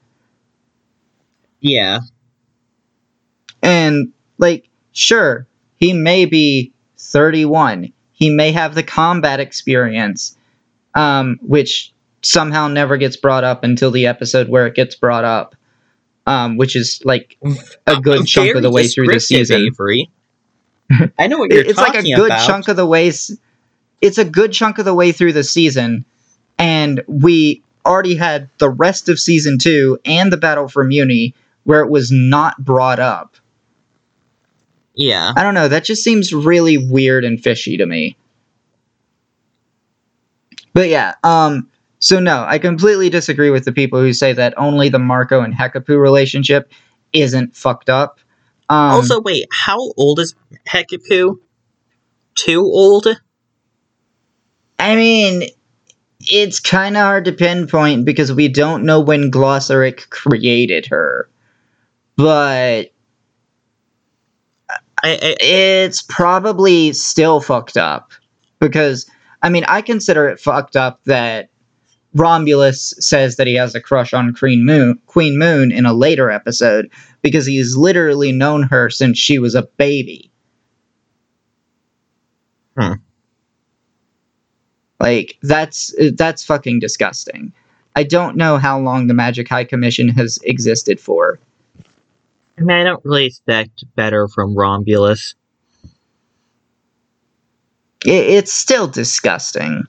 yeah, 1.61 2.01
And, 3.62 4.12
like, 4.37 4.68
sure, 4.93 5.47
he 5.77 5.95
may 5.95 6.27
be 6.27 6.72
31. 6.99 7.91
He 8.12 8.29
may 8.29 8.53
have 8.53 8.74
the 8.74 8.83
combat 8.83 9.41
experience, 9.41 10.37
um, 10.95 11.39
which 11.41 11.91
somehow 12.20 12.68
never 12.68 12.99
gets 12.99 13.16
brought 13.16 13.45
up 13.45 13.64
until 13.64 13.91
the 13.91 14.07
episode 14.07 14.51
where 14.51 14.66
it 14.66 14.74
gets 14.74 14.95
brought 14.95 15.24
up, 15.24 15.57
um, 16.27 16.59
which 16.59 16.77
is, 16.77 17.01
like, 17.03 17.39
a 17.87 17.99
good 17.99 18.27
chunk 18.27 18.55
of 18.55 18.62
the 18.62 18.70
way 18.70 18.89
through 18.89 19.09
the 19.09 19.20
season. 19.20 19.68
Avory. 19.68 20.11
I 21.18 21.26
know 21.26 21.39
what 21.39 21.53
you're 21.53 21.64
it's 21.64 21.78
like 21.78 21.95
a 21.95 22.03
good 22.03 22.26
about. 22.26 22.47
chunk 22.47 22.68
of 22.68 22.76
the 22.76 22.87
way 22.87 23.09
it's 23.09 24.18
a 24.18 24.24
good 24.24 24.53
chunk 24.53 24.78
of 24.78 24.84
the 24.84 24.95
way 24.95 25.12
through 25.12 25.32
the 25.32 25.45
season 25.45 26.05
and 26.59 27.03
we 27.07 27.62
already 27.84 28.14
had 28.14 28.49
the 28.59 28.70
rest 28.70 29.09
of 29.09 29.18
season 29.18 29.59
two 29.59 29.99
and 30.05 30.32
the 30.32 30.37
battle 30.37 30.68
for 30.68 30.84
Mewni 30.84 31.34
where 31.64 31.80
it 31.80 31.91
was 31.91 32.11
not 32.12 32.59
brought 32.64 33.01
up 33.01 33.37
Yeah. 34.95 35.32
I 35.37 35.43
don't 35.43 35.55
know. 35.55 35.68
That 35.68 35.84
just 35.84 36.03
seems 36.03 36.32
really 36.32 36.78
weird 36.78 37.24
and 37.24 37.43
fishy 37.43 37.76
to 37.76 37.87
me. 37.87 38.16
But 40.72 40.89
yeah, 40.89 41.14
um, 41.24 41.70
so 42.01 42.20
no, 42.20 42.45
I 42.47 42.59
completely 42.59 43.09
disagree 43.09 43.51
with 43.51 43.64
the 43.64 43.72
people 43.72 44.01
who 44.01 44.12
say 44.12 44.32
that 44.34 44.53
only 44.59 44.89
the 44.91 44.99
Marco 44.99 45.41
and 45.41 45.55
Hekapoo 45.55 45.99
relationship 45.99 46.70
isn't 47.12 47.57
fucked 47.57 47.89
up. 47.89 48.20
Um, 48.69 48.95
also, 48.95 49.21
wait, 49.21 49.47
how 49.53 49.93
old 49.97 50.19
is 50.19 50.35
Hekapoo? 50.69 51.39
Too 52.35 52.62
old? 52.62 53.07
I 54.79 54.97
mean, 54.97 55.49
it's 56.21 56.61
kind 56.61 56.97
of 56.97 57.03
hard 57.03 57.25
to 57.27 57.33
pinpoint 57.33 58.05
because 58.05 58.33
we 58.33 58.49
don't 58.49 58.85
know 58.85 59.01
when 59.01 59.31
Glossaryck 59.31 60.11
created 60.11 60.87
her, 60.87 61.29
but 62.17 62.93
I, 65.03 65.12
I, 65.12 65.37
it's 65.41 66.03
probably 66.03 66.93
still 66.93 67.41
fucked 67.41 67.77
up 67.77 68.12
because 68.61 69.09
I 69.43 69.49
mean 69.51 69.64
I 69.69 69.83
consider 69.83 70.29
it 70.29 70.41
fucked 70.41 70.77
up 70.77 71.05
that 71.05 71.51
Rhombulus 72.17 72.95
says 73.03 73.37
that 73.37 73.47
he 73.47 73.55
has 73.55 73.75
a 73.75 73.81
crush 73.81 74.14
on 74.14 74.35
Queen 74.35 74.64
Moon, 74.64 74.99
Queen 75.07 75.39
Moon 75.39 75.71
in 75.71 75.85
a 75.85 75.93
later 75.93 76.31
episode 76.31 76.91
because 77.21 77.47
he's 77.47 77.77
literally 77.77 78.33
known 78.33 78.62
her 78.62 78.89
since 78.89 79.19
she 79.19 79.39
was 79.39 79.55
a 79.55 79.62
baby. 79.62 80.31
Hmm. 82.79 82.95
Like 84.99 85.39
that's 85.43 85.95
that's 86.14 86.45
fucking 86.45 86.81
disgusting. 86.81 87.53
I 87.97 88.03
don't 88.03 88.37
know 88.37 88.57
how 88.57 88.79
long 88.79 89.07
the 89.07 89.14
Magic 89.14 89.49
High 89.49 89.64
Commission 89.64 90.09
has 90.09 90.39
existed 90.45 90.99
for. 90.99 91.39
I 92.59 92.62
mean, 92.62 92.77
I 92.77 92.85
don't 92.85 93.05
really 93.05 93.27
expect 93.27 93.85
better 93.95 94.29
from 94.29 94.55
Rhombulus. 94.55 95.35
It, 98.07 98.11
it's 98.11 98.53
still 98.53 98.87
disgusting. 98.87 99.85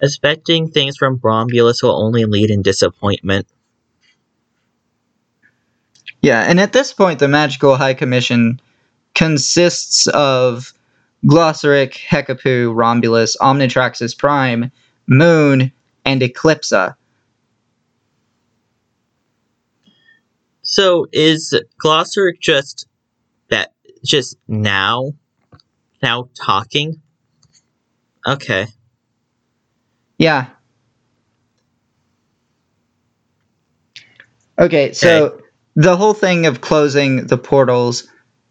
Expecting 0.00 0.70
things 0.70 0.96
from 0.96 1.18
Rhombulus 1.18 1.82
will 1.82 1.96
only 2.02 2.24
lead 2.24 2.50
in 2.50 2.62
disappointment. 2.62 3.46
Yeah, 6.22 6.42
and 6.42 6.60
at 6.60 6.72
this 6.72 6.92
point, 6.92 7.18
the 7.18 7.28
Magical 7.28 7.76
High 7.76 7.94
Commission 7.94 8.60
consists 9.14 10.06
of 10.08 10.72
Glossaryck, 11.24 11.94
Hekapoo, 11.94 12.74
Rhombulus, 12.74 13.36
Omnitraxus 13.38 14.16
Prime, 14.16 14.70
Moon, 15.06 15.72
and 16.04 16.20
Eclipsa. 16.20 16.96
So 20.62 21.06
is 21.12 21.58
Glossaryck 21.82 22.40
just 22.40 22.86
that 23.50 23.72
just 24.04 24.36
now 24.48 25.12
now 26.02 26.28
talking? 26.34 27.00
Okay. 28.26 28.66
Yeah. 30.18 30.46
Okay, 34.58 34.92
so 34.92 35.26
Okay. 35.26 35.44
the 35.76 35.96
whole 35.96 36.14
thing 36.14 36.46
of 36.46 36.60
closing 36.60 37.26
the 37.26 37.38
portals, 37.38 38.08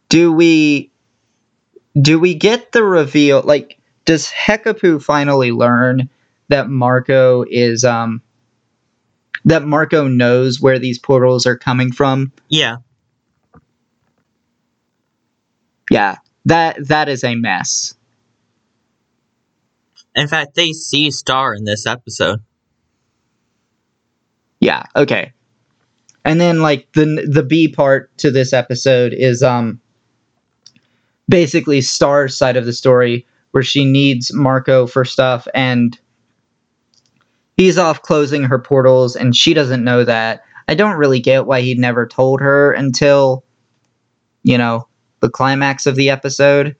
do 0.10 0.32
we 0.32 0.92
do 2.02 2.20
we 2.20 2.36
get 2.36 2.72
the 2.72 2.84
reveal 2.84 3.42
like 3.44 3.80
does 4.06 4.28
Hekapoo 4.30 5.02
finally 5.02 5.52
learn 5.52 6.10
that 6.50 6.70
Marco 6.70 7.44
is 7.50 7.84
um 7.84 8.22
that 9.46 9.64
Marco 9.64 10.08
knows 10.08 10.60
where 10.62 10.80
these 10.80 11.00
portals 11.00 11.46
are 11.46 11.58
coming 11.58 11.92
from? 11.92 12.32
Yeah. 12.50 12.78
Yeah. 15.90 16.18
That 16.46 16.88
that 16.88 17.10
is 17.10 17.24
a 17.24 17.36
mess. 17.36 17.95
In 20.16 20.28
fact, 20.28 20.56
they 20.56 20.72
see 20.72 21.12
Star 21.12 21.54
in 21.54 21.66
this 21.66 21.86
episode. 21.86 22.42
Yeah, 24.60 24.84
okay. 24.96 25.34
And 26.24 26.40
then 26.40 26.62
like 26.62 26.92
the 26.94 27.28
the 27.30 27.44
B 27.44 27.68
part 27.68 28.16
to 28.20 28.32
this 28.32 28.54
episode 28.54 29.14
is 29.14 29.44
um 29.44 29.80
basically 31.30 31.82
Star's 31.82 32.38
side 32.38 32.58
of 32.58 32.66
the 32.66 32.74
story 32.74 33.26
where 33.52 33.64
she 33.64 33.86
needs 33.86 34.34
Marco 34.34 34.88
for 34.88 35.06
stuff 35.06 35.48
and 35.54 36.00
he's 37.58 37.78
off 37.78 38.02
closing 38.02 38.44
her 38.44 38.60
portals 38.60 39.16
and 39.16 39.36
she 39.36 39.54
doesn't 39.54 39.84
know 39.84 40.04
that. 40.04 40.44
I 40.68 40.76
don't 40.76 40.98
really 40.98 41.20
get 41.20 41.46
why 41.46 41.62
he 41.62 41.76
never 41.76 42.08
told 42.08 42.42
her 42.42 42.72
until 42.72 43.46
you 44.46 44.60
know, 44.60 44.88
the 45.22 45.30
climax 45.30 45.88
of 45.88 45.96
the 45.96 46.12
episode. 46.12 46.76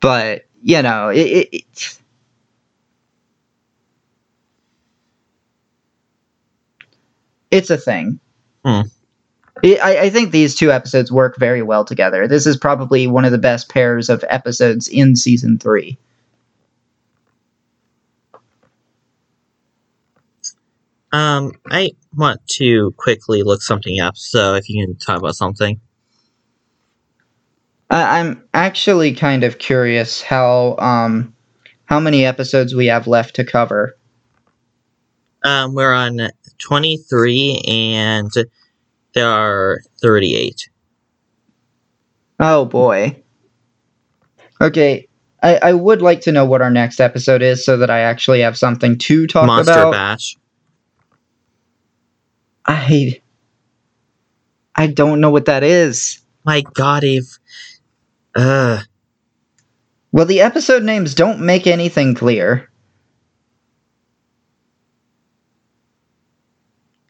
But, 0.00 0.46
you 0.62 0.82
know, 0.82 1.08
it, 1.08 1.26
it, 1.26 1.48
it 1.52 1.98
it's 7.50 7.70
a 7.70 7.76
thing. 7.76 8.20
Hmm. 8.64 8.82
It, 9.62 9.82
I, 9.82 10.02
I 10.04 10.10
think 10.10 10.30
these 10.30 10.54
two 10.54 10.72
episodes 10.72 11.12
work 11.12 11.36
very 11.36 11.62
well 11.62 11.84
together. 11.84 12.26
This 12.26 12.46
is 12.46 12.56
probably 12.56 13.06
one 13.06 13.24
of 13.24 13.32
the 13.32 13.38
best 13.38 13.68
pairs 13.68 14.08
of 14.08 14.24
episodes 14.28 14.88
in 14.88 15.16
season 15.16 15.58
three. 15.58 15.98
Um, 21.12 21.52
I 21.68 21.90
want 22.16 22.46
to 22.58 22.94
quickly 22.96 23.42
look 23.42 23.62
something 23.62 24.00
up. 24.00 24.16
So 24.16 24.54
if 24.54 24.68
you 24.68 24.86
can 24.86 24.96
talk 24.96 25.18
about 25.18 25.34
something. 25.34 25.80
I, 27.90 28.20
I'm 28.20 28.42
actually 28.54 29.14
kind 29.14 29.44
of 29.44 29.58
curious 29.58 30.22
how 30.22 30.76
um 30.78 31.34
how 31.84 32.00
many 32.00 32.24
episodes 32.24 32.74
we 32.74 32.86
have 32.86 33.06
left 33.06 33.34
to 33.36 33.44
cover. 33.44 33.96
Um, 35.42 35.74
we're 35.74 35.92
on 35.92 36.28
twenty 36.58 36.98
three, 36.98 37.62
and 37.66 38.30
there 39.14 39.30
are 39.30 39.80
thirty 40.00 40.36
eight. 40.36 40.68
Oh 42.38 42.64
boy. 42.64 43.22
Okay, 44.60 45.08
I, 45.42 45.56
I 45.56 45.72
would 45.72 46.02
like 46.02 46.20
to 46.22 46.32
know 46.32 46.44
what 46.44 46.60
our 46.60 46.70
next 46.70 47.00
episode 47.00 47.42
is 47.42 47.64
so 47.64 47.78
that 47.78 47.90
I 47.90 48.00
actually 48.00 48.40
have 48.40 48.58
something 48.58 48.98
to 48.98 49.26
talk 49.26 49.46
Monster 49.46 49.72
about. 49.72 49.90
Monster 49.92 49.98
Bash. 49.98 50.36
I 52.66 53.20
I 54.76 54.86
don't 54.86 55.20
know 55.20 55.30
what 55.30 55.46
that 55.46 55.64
is. 55.64 56.20
My 56.44 56.62
God, 56.74 57.04
Eve. 57.04 57.38
Uh, 58.34 58.80
Well, 60.12 60.26
the 60.26 60.40
episode 60.40 60.82
names 60.82 61.14
don't 61.14 61.40
make 61.40 61.66
anything 61.66 62.14
clear. 62.14 62.70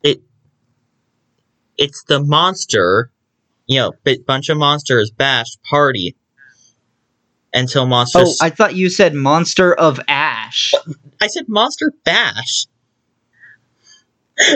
it. 0.02 0.22
It's 1.76 2.02
the 2.04 2.22
monster. 2.22 3.10
You 3.66 3.80
know, 3.80 3.92
bunch 4.26 4.48
of 4.48 4.58
monsters 4.58 5.10
bash 5.12 5.56
party 5.68 6.16
until 7.52 7.86
monsters 7.86 8.38
Oh. 8.40 8.44
I 8.44 8.50
thought 8.50 8.74
you 8.74 8.90
said 8.90 9.14
Monster 9.14 9.72
of 9.74 10.00
Ash. 10.08 10.74
I 11.20 11.28
said 11.28 11.48
monster 11.48 11.92
bash. 12.04 12.66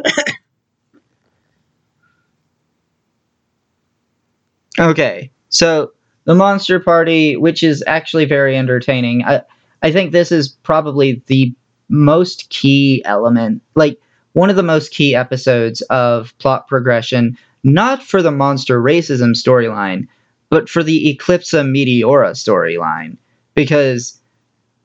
Okay, 4.78 5.30
so 5.50 5.92
the 6.24 6.34
Monster 6.34 6.80
Party, 6.80 7.36
which 7.36 7.62
is 7.62 7.84
actually 7.86 8.24
very 8.24 8.56
entertaining. 8.56 9.24
I 9.24 9.42
I 9.82 9.92
think 9.92 10.12
this 10.12 10.32
is 10.32 10.48
probably 10.62 11.22
the 11.26 11.54
most 11.88 12.48
key 12.48 13.02
element, 13.04 13.62
like 13.74 14.00
one 14.32 14.50
of 14.50 14.56
the 14.56 14.62
most 14.62 14.90
key 14.90 15.14
episodes 15.14 15.82
of 15.82 16.36
plot 16.38 16.66
progression, 16.66 17.36
not 17.62 18.02
for 18.02 18.22
the 18.22 18.30
monster 18.30 18.80
racism 18.80 19.30
storyline, 19.32 20.08
but 20.48 20.68
for 20.68 20.82
the 20.82 21.14
Eclipsa 21.14 21.62
Meteora 21.64 22.30
storyline, 22.30 23.18
because 23.54 24.20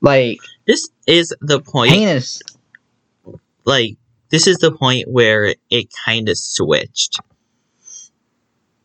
like 0.02 0.38
This 0.66 0.88
is 1.06 1.34
the 1.40 1.60
point. 1.60 1.92
heinous 1.92 2.42
like 3.64 3.96
this 4.30 4.46
is 4.46 4.58
the 4.58 4.72
point 4.72 5.08
where 5.08 5.46
it, 5.46 5.58
it 5.70 5.88
kind 6.04 6.28
of 6.28 6.36
switched. 6.38 7.20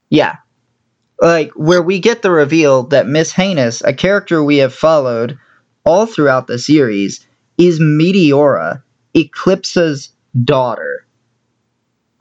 Yeah. 0.10 0.38
Like 1.22 1.52
where 1.52 1.82
we 1.82 2.00
get 2.00 2.22
the 2.22 2.32
reveal 2.32 2.84
that 2.84 3.08
Miss 3.08 3.32
Heinous, 3.32 3.82
a 3.84 3.94
character 3.94 4.44
we 4.44 4.58
have 4.58 4.74
followed 4.74 5.38
all 5.86 6.06
throughout 6.06 6.48
the 6.48 6.60
series, 6.60 7.26
is 7.58 7.80
Meteora, 7.80 8.82
Eclipsa's 9.16 10.10
daughter. 10.44 11.06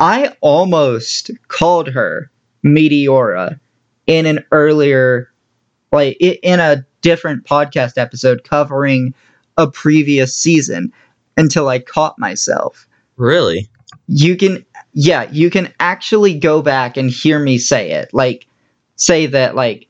I 0.01 0.37
almost 0.41 1.31
called 1.49 1.89
her 1.89 2.31
Meteora 2.65 3.59
in 4.07 4.27
an 4.27 4.45
earlier 4.53 5.31
like 5.93 6.17
in 6.21 6.61
a 6.61 6.85
different 7.01 7.45
podcast 7.45 7.97
episode 7.99 8.45
covering 8.45 9.15
a 9.57 9.67
previous 9.71 10.37
season 10.37 10.93
until 11.37 11.69
I 11.69 11.79
caught 11.79 12.19
myself 12.19 12.89
Really? 13.17 13.69
you 14.09 14.37
can 14.37 14.65
yeah 14.93 15.31
you 15.31 15.51
can 15.51 15.73
actually 15.81 16.39
go 16.39 16.61
back 16.63 16.97
and 16.97 17.09
hear 17.11 17.39
me 17.39 17.59
say 17.59 17.93
it 17.93 18.13
like 18.13 18.47
say 18.97 19.27
that 19.27 19.55
like 19.55 19.89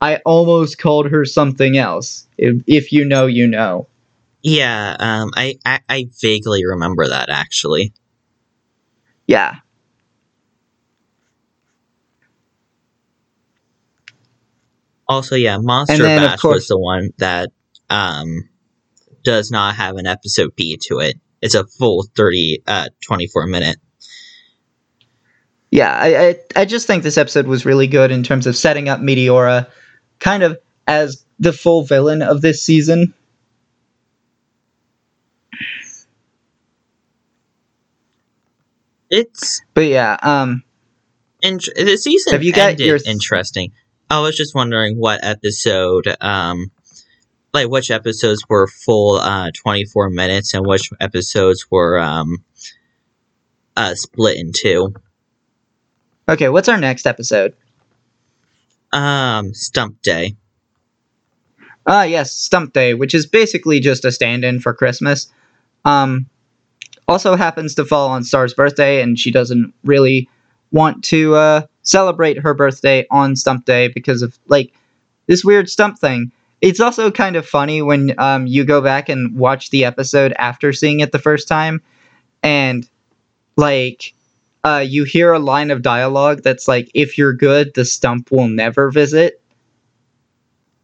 I 0.00 0.16
almost 0.26 0.78
called 0.78 1.10
her 1.10 1.24
something 1.24 1.76
else. 1.76 2.26
If, 2.38 2.62
if 2.66 2.92
you 2.92 3.04
know, 3.04 3.26
you 3.26 3.46
know. 3.46 3.86
Yeah, 4.42 4.96
um, 4.98 5.30
I, 5.34 5.56
I 5.64 5.80
I 5.88 6.08
vaguely 6.20 6.64
remember 6.66 7.08
that 7.08 7.28
actually. 7.30 7.92
Yeah. 9.26 9.56
Also, 15.08 15.36
yeah, 15.36 15.58
Monster 15.58 16.02
Bash 16.04 16.40
course- 16.40 16.54
was 16.54 16.66
the 16.68 16.78
one 16.78 17.10
that 17.18 17.50
um 17.90 18.48
does 19.22 19.50
not 19.50 19.76
have 19.76 19.96
an 19.96 20.06
episode 20.06 20.54
B 20.56 20.76
to 20.82 20.98
it. 20.98 21.16
It's 21.40 21.54
a 21.54 21.66
full 21.66 22.06
30 22.16 22.62
uh 22.66 22.88
24 23.04 23.46
minute. 23.46 23.76
Yeah, 25.70 25.92
I, 25.92 26.28
I 26.28 26.36
I 26.54 26.64
just 26.64 26.86
think 26.86 27.02
this 27.02 27.18
episode 27.18 27.46
was 27.46 27.66
really 27.66 27.86
good 27.86 28.10
in 28.10 28.22
terms 28.22 28.46
of 28.46 28.56
setting 28.56 28.88
up 28.88 29.00
Meteora 29.00 29.68
kind 30.20 30.42
of 30.42 30.58
as 30.86 31.24
the 31.38 31.52
full 31.52 31.82
villain 31.82 32.22
of 32.22 32.40
this 32.40 32.62
season. 32.62 33.12
It's 39.10 39.62
But 39.74 39.86
yeah, 39.86 40.16
um 40.22 40.62
int- 41.42 41.68
the 41.76 41.96
season 41.96 42.32
Have 42.32 42.42
you 42.42 42.52
got 42.52 42.70
ended 42.70 42.86
your- 42.86 42.98
interesting. 43.06 43.72
I 44.10 44.20
was 44.20 44.36
just 44.36 44.54
wondering 44.54 44.96
what 44.98 45.20
episode 45.24 46.14
um 46.20 46.70
like 47.52 47.68
which 47.68 47.90
episodes 47.90 48.42
were 48.48 48.66
full 48.66 49.16
uh 49.16 49.50
24 49.56 50.10
minutes 50.10 50.54
and 50.54 50.66
which 50.66 50.90
episodes 51.00 51.66
were 51.70 51.98
um 51.98 52.44
uh 53.76 53.94
split 53.94 54.38
in 54.38 54.52
two. 54.54 54.94
Okay, 56.28 56.48
what's 56.48 56.68
our 56.68 56.78
next 56.78 57.06
episode? 57.06 57.54
Um 58.92 59.52
Stump 59.54 60.00
Day. 60.02 60.36
Ah, 61.86 62.02
yes, 62.02 62.32
Stump 62.32 62.72
Day, 62.72 62.94
which 62.94 63.14
is 63.14 63.26
basically 63.26 63.78
just 63.78 64.04
a 64.04 64.10
stand-in 64.10 64.58
for 64.58 64.74
Christmas. 64.74 65.32
Um, 65.84 66.26
also 67.06 67.36
happens 67.36 67.76
to 67.76 67.84
fall 67.84 68.08
on 68.08 68.24
Star's 68.24 68.52
birthday, 68.52 69.00
and 69.00 69.18
she 69.18 69.30
doesn't 69.30 69.72
really 69.84 70.28
want 70.72 71.04
to 71.04 71.36
uh, 71.36 71.62
celebrate 71.82 72.38
her 72.38 72.54
birthday 72.54 73.06
on 73.10 73.36
Stump 73.36 73.64
Day 73.64 73.86
because 73.88 74.22
of 74.22 74.36
like 74.48 74.72
this 75.26 75.44
weird 75.44 75.70
stump 75.70 75.98
thing. 75.98 76.32
It's 76.60 76.80
also 76.80 77.10
kind 77.10 77.36
of 77.36 77.46
funny 77.46 77.82
when 77.82 78.18
um, 78.18 78.48
you 78.48 78.64
go 78.64 78.80
back 78.80 79.08
and 79.08 79.36
watch 79.36 79.70
the 79.70 79.84
episode 79.84 80.32
after 80.38 80.72
seeing 80.72 81.00
it 81.00 81.12
the 81.12 81.20
first 81.20 81.46
time, 81.46 81.80
and 82.42 82.88
like 83.56 84.12
uh, 84.66 84.80
you 84.80 85.04
hear 85.04 85.32
a 85.32 85.38
line 85.38 85.70
of 85.70 85.80
dialogue 85.82 86.42
that's 86.42 86.66
like, 86.66 86.90
"If 86.92 87.16
you're 87.16 87.32
good, 87.32 87.72
the 87.74 87.84
stump 87.84 88.32
will 88.32 88.48
never 88.48 88.90
visit." 88.90 89.40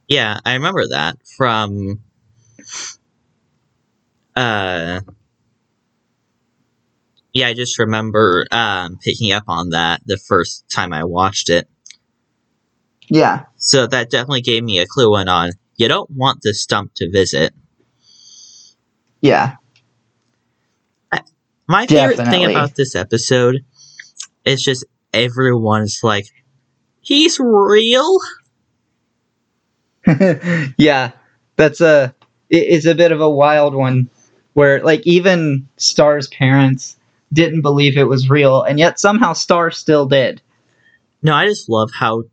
Yeah, 0.07 0.39
I 0.45 0.55
remember 0.55 0.87
that 0.89 1.17
from 1.37 2.01
uh 4.37 5.01
Yeah, 7.33 7.49
I 7.49 7.55
just 7.55 7.79
remember 7.81 8.47
um 8.53 8.99
picking 9.03 9.33
up 9.33 9.45
on 9.49 9.71
that 9.71 10.01
the 10.07 10.17
first 10.17 10.69
time 10.71 10.93
I 10.93 11.03
watched 11.03 11.51
it. 11.51 11.69
Yeah. 13.09 13.47
So 13.57 13.89
that 13.89 14.11
definitely 14.11 14.43
gave 14.43 14.63
me 14.63 14.79
a 14.79 14.87
clue 14.87 15.17
in 15.17 15.29
on 15.29 15.51
you 15.77 15.89
don't 15.89 16.11
want 16.11 16.43
the 16.43 16.55
stump 16.55 16.95
to 16.97 17.11
visit. 17.11 17.53
Yeah. 19.23 19.57
My 21.69 21.87
favorite 21.87 22.19
thing 22.19 22.45
about 22.45 22.77
this 22.77 22.95
episode 22.95 23.65
is 24.45 24.63
just 24.63 24.85
everyone's 25.13 26.01
like, 26.03 26.27
he's 27.01 27.39
real. 27.41 28.19
yeah, 30.77 31.13
that's 31.57 31.81
a 31.81 32.15
it- 32.51 32.57
it's 32.57 32.87
a 32.87 32.95
bit 32.95 33.13
of 33.13 33.21
a 33.21 33.31
wild 33.31 33.75
one 33.75 34.09
where 34.55 34.83
like 34.83 35.07
even 35.07 35.69
Star's 35.77 36.29
parents 36.29 36.97
didn't 37.33 37.63
believe 37.63 37.97
it 37.97 38.05
was 38.09 38.29
real, 38.29 38.63
and 38.63 38.79
yet 38.79 39.01
somehow 39.01 39.33
Star 39.33 39.71
still 39.71 40.07
did. 40.07 40.43
No, 41.23 41.35
I 41.35 41.47
just 41.47 41.69
love 41.69 41.91
how 41.95 42.25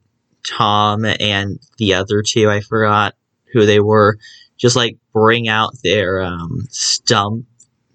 Tom 0.46 1.06
and 1.06 1.60
the 1.78 1.94
other 1.94 2.24
two, 2.26 2.50
I 2.50 2.62
forgot 2.62 3.14
who 3.54 3.66
they 3.66 3.80
were, 3.80 4.18
just 4.58 4.76
like 4.76 4.98
bring 5.14 5.48
out 5.48 5.74
their 5.84 6.22
um, 6.22 6.68
stump 6.70 7.46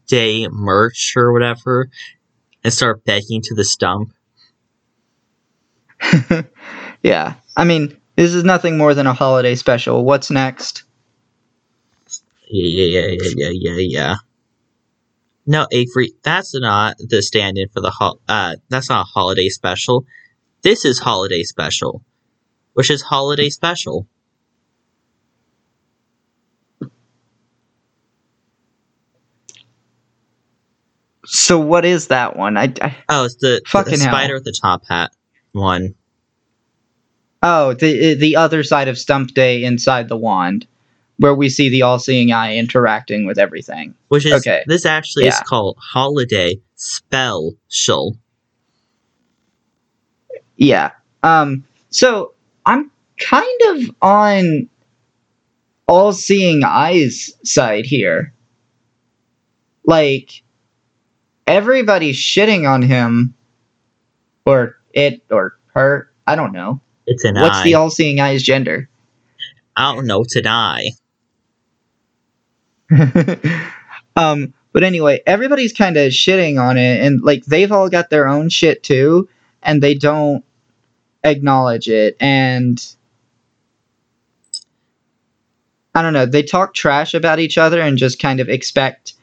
day 0.06 0.46
merch 0.48 1.14
or 1.16 1.32
whatever 1.32 1.88
and 2.64 2.72
start 2.72 3.04
begging 3.04 3.42
to 3.42 3.54
the 3.54 3.64
stump. 3.64 4.12
yeah, 7.02 7.34
I 7.56 7.64
mean 7.64 8.00
this 8.16 8.34
is 8.34 8.44
nothing 8.44 8.78
more 8.78 8.94
than 8.94 9.06
a 9.06 9.12
holiday 9.14 9.54
special. 9.54 10.04
What's 10.04 10.30
next? 10.30 10.84
Yeah, 12.48 13.00
yeah, 13.00 13.06
yeah, 13.08 13.30
yeah, 13.36 13.50
yeah, 13.52 13.76
yeah. 13.78 14.14
No, 15.46 15.66
Avory, 15.72 16.10
that's 16.22 16.54
not 16.54 16.96
the 16.98 17.22
stand-in 17.22 17.68
for 17.68 17.80
the 17.80 17.90
hol- 17.90 18.20
uh 18.28 18.56
that's 18.68 18.88
not 18.88 19.02
a 19.02 19.08
holiday 19.08 19.48
special. 19.48 20.06
This 20.62 20.84
is 20.84 20.98
holiday 20.98 21.42
special. 21.42 22.02
Which 22.72 22.90
is 22.90 23.02
holiday 23.02 23.50
special. 23.50 24.08
So 31.26 31.58
what 31.58 31.84
is 31.84 32.08
that 32.08 32.36
one? 32.36 32.56
I, 32.56 32.72
I 32.82 32.96
Oh, 33.08 33.24
it's 33.24 33.36
the, 33.36 33.60
the 33.64 33.68
Fucking 33.68 33.98
hell. 34.00 34.12
spider 34.12 34.34
with 34.34 34.44
the 34.44 34.52
top 34.60 34.84
hat 34.88 35.10
one. 35.52 35.94
oh 37.42 37.74
the 37.74 38.14
the 38.14 38.36
other 38.36 38.62
side 38.62 38.88
of 38.88 38.98
Stump 38.98 39.32
Day 39.34 39.64
inside 39.64 40.08
the 40.08 40.16
wand, 40.16 40.66
where 41.18 41.34
we 41.34 41.48
see 41.48 41.68
the 41.68 41.82
all-seeing 41.82 42.32
eye 42.32 42.56
interacting 42.56 43.26
with 43.26 43.38
everything. 43.38 43.94
Which 44.08 44.26
is 44.26 44.32
Okay. 44.34 44.64
this 44.66 44.84
actually 44.86 45.26
is 45.26 45.40
called 45.40 45.76
holiday 45.80 46.58
spell 46.76 47.52
shul. 47.68 48.16
Yeah. 50.56 50.90
Um. 51.22 51.64
So 51.90 52.32
I'm 52.66 52.90
kind 53.18 53.60
of 53.68 53.94
on 54.02 54.68
all 55.86 56.12
seeing 56.12 56.64
eyes 56.64 57.32
side 57.44 57.86
here. 57.86 58.32
Like 59.86 60.42
everybody's 61.46 62.16
shitting 62.16 62.68
on 62.68 62.82
him 62.82 63.34
or 64.44 64.76
it 64.92 65.22
or 65.30 65.58
her. 65.68 66.10
I 66.26 66.36
don't 66.36 66.52
know. 66.52 66.80
It's 67.06 67.24
an 67.24 67.34
What's 67.34 67.58
eye. 67.58 67.64
the 67.64 67.74
all 67.74 67.90
seeing 67.90 68.20
eyes 68.20 68.42
gender? 68.42 68.88
I 69.76 69.94
don't 69.94 70.06
know. 70.06 70.22
It's 70.22 70.36
an 70.36 70.46
eye. 70.46 70.90
um 74.16 74.54
but 74.72 74.82
anyway, 74.82 75.22
everybody's 75.26 75.72
kind 75.72 75.96
of 75.96 76.10
shitting 76.12 76.60
on 76.60 76.76
it 76.76 77.00
and 77.00 77.22
like 77.22 77.44
they've 77.44 77.72
all 77.72 77.88
got 77.88 78.10
their 78.10 78.26
own 78.28 78.48
shit 78.48 78.82
too 78.82 79.28
and 79.62 79.82
they 79.82 79.94
don't 79.94 80.44
acknowledge 81.22 81.88
it 81.88 82.16
and 82.20 82.94
I 85.94 86.02
don't 86.02 86.12
know, 86.12 86.26
they 86.26 86.42
talk 86.42 86.74
trash 86.74 87.14
about 87.14 87.38
each 87.38 87.56
other 87.56 87.80
and 87.80 87.96
just 87.96 88.18
kind 88.18 88.40
of 88.40 88.48
expect 88.48 89.14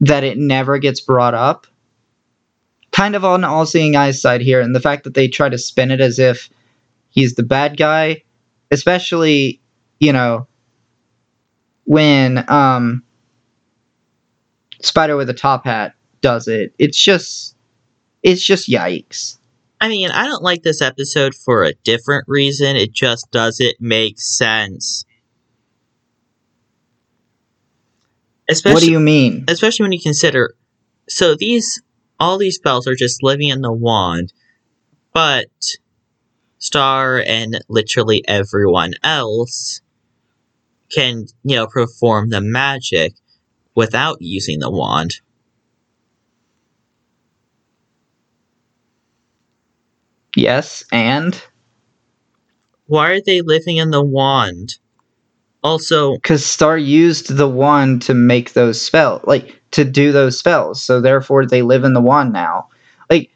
that 0.00 0.24
it 0.24 0.38
never 0.38 0.78
gets 0.78 1.00
brought 1.00 1.34
up. 1.34 1.66
Kind 2.92 3.14
of 3.14 3.24
on 3.24 3.44
all 3.44 3.66
seeing 3.66 3.96
eyes 3.96 4.20
side 4.20 4.40
here 4.40 4.60
and 4.60 4.74
the 4.74 4.80
fact 4.80 5.04
that 5.04 5.14
they 5.14 5.28
try 5.28 5.48
to 5.48 5.58
spin 5.58 5.90
it 5.90 6.00
as 6.00 6.18
if 6.18 6.50
he's 7.10 7.34
the 7.34 7.42
bad 7.42 7.76
guy, 7.76 8.22
especially, 8.70 9.60
you 10.00 10.12
know, 10.12 10.46
when 11.84 12.44
um 12.50 13.02
Spider 14.80 15.16
with 15.16 15.28
a 15.28 15.34
top 15.34 15.64
hat 15.64 15.94
does 16.20 16.46
it. 16.48 16.72
It's 16.78 16.98
just 16.98 17.56
it's 18.22 18.42
just 18.42 18.68
yikes. 18.68 19.38
I 19.80 19.88
mean, 19.88 20.10
I 20.10 20.26
don't 20.26 20.42
like 20.42 20.62
this 20.62 20.82
episode 20.82 21.34
for 21.34 21.62
a 21.64 21.74
different 21.84 22.24
reason. 22.26 22.76
It 22.76 22.92
just 22.92 23.30
doesn't 23.30 23.80
make 23.80 24.20
sense. 24.20 25.04
Especially, 28.48 28.74
what 28.74 28.82
do 28.82 28.90
you 28.90 29.00
mean? 29.00 29.44
especially 29.48 29.84
when 29.84 29.92
you 29.92 30.00
consider, 30.00 30.54
so 31.08 31.34
these 31.34 31.82
all 32.20 32.38
these 32.38 32.56
spells 32.56 32.86
are 32.86 32.94
just 32.94 33.22
living 33.22 33.48
in 33.48 33.60
the 33.62 33.72
wand, 33.72 34.32
but 35.12 35.46
Star 36.58 37.20
and 37.26 37.60
literally 37.68 38.22
everyone 38.28 38.94
else 39.02 39.80
can 40.90 41.26
you 41.44 41.56
know 41.56 41.66
perform 41.66 42.30
the 42.30 42.40
magic 42.40 43.14
without 43.74 44.20
using 44.20 44.58
the 44.60 44.70
wand. 44.70 45.20
Yes, 50.36 50.84
and 50.92 51.40
Why 52.86 53.10
are 53.12 53.20
they 53.20 53.40
living 53.40 53.76
in 53.76 53.90
the 53.90 54.02
wand? 54.02 54.78
Also, 55.62 56.14
because 56.14 56.44
Star 56.44 56.78
used 56.78 57.36
the 57.36 57.48
wand 57.48 58.02
to 58.02 58.14
make 58.14 58.52
those 58.52 58.80
spells, 58.80 59.22
like 59.24 59.60
to 59.72 59.84
do 59.84 60.12
those 60.12 60.38
spells, 60.38 60.82
so 60.82 61.00
therefore 61.00 61.46
they 61.46 61.62
live 61.62 61.84
in 61.84 61.94
the 61.94 62.00
wand 62.00 62.32
now. 62.32 62.68
Like, 63.10 63.30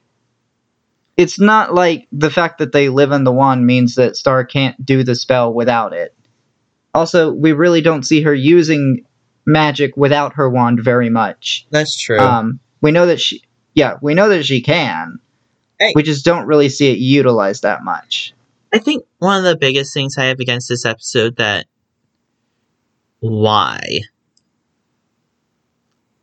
it's 1.16 1.40
not 1.40 1.74
like 1.74 2.06
the 2.12 2.30
fact 2.30 2.58
that 2.58 2.72
they 2.72 2.88
live 2.88 3.10
in 3.12 3.24
the 3.24 3.32
wand 3.32 3.66
means 3.66 3.96
that 3.96 4.16
Star 4.16 4.44
can't 4.44 4.84
do 4.84 5.02
the 5.02 5.14
spell 5.14 5.52
without 5.52 5.92
it. 5.92 6.14
Also, 6.94 7.32
we 7.32 7.52
really 7.52 7.80
don't 7.80 8.04
see 8.04 8.22
her 8.22 8.34
using 8.34 9.04
magic 9.44 9.96
without 9.96 10.34
her 10.34 10.48
wand 10.48 10.80
very 10.82 11.10
much. 11.10 11.66
That's 11.70 11.96
true. 11.96 12.18
Um, 12.18 12.60
we 12.80 12.92
know 12.92 13.06
that 13.06 13.20
she, 13.20 13.42
yeah, 13.74 13.96
we 14.00 14.14
know 14.14 14.28
that 14.28 14.44
she 14.44 14.60
can. 14.60 15.18
Hey. 15.80 15.92
We 15.96 16.04
just 16.04 16.24
don't 16.24 16.46
really 16.46 16.68
see 16.68 16.92
it 16.92 16.98
utilized 16.98 17.62
that 17.62 17.82
much. 17.82 18.32
I 18.72 18.78
think 18.78 19.04
one 19.18 19.38
of 19.38 19.44
the 19.44 19.56
biggest 19.56 19.92
things 19.92 20.16
I 20.16 20.26
have 20.26 20.38
against 20.38 20.68
this 20.68 20.86
episode 20.86 21.36
that 21.36 21.66
why 23.22 23.80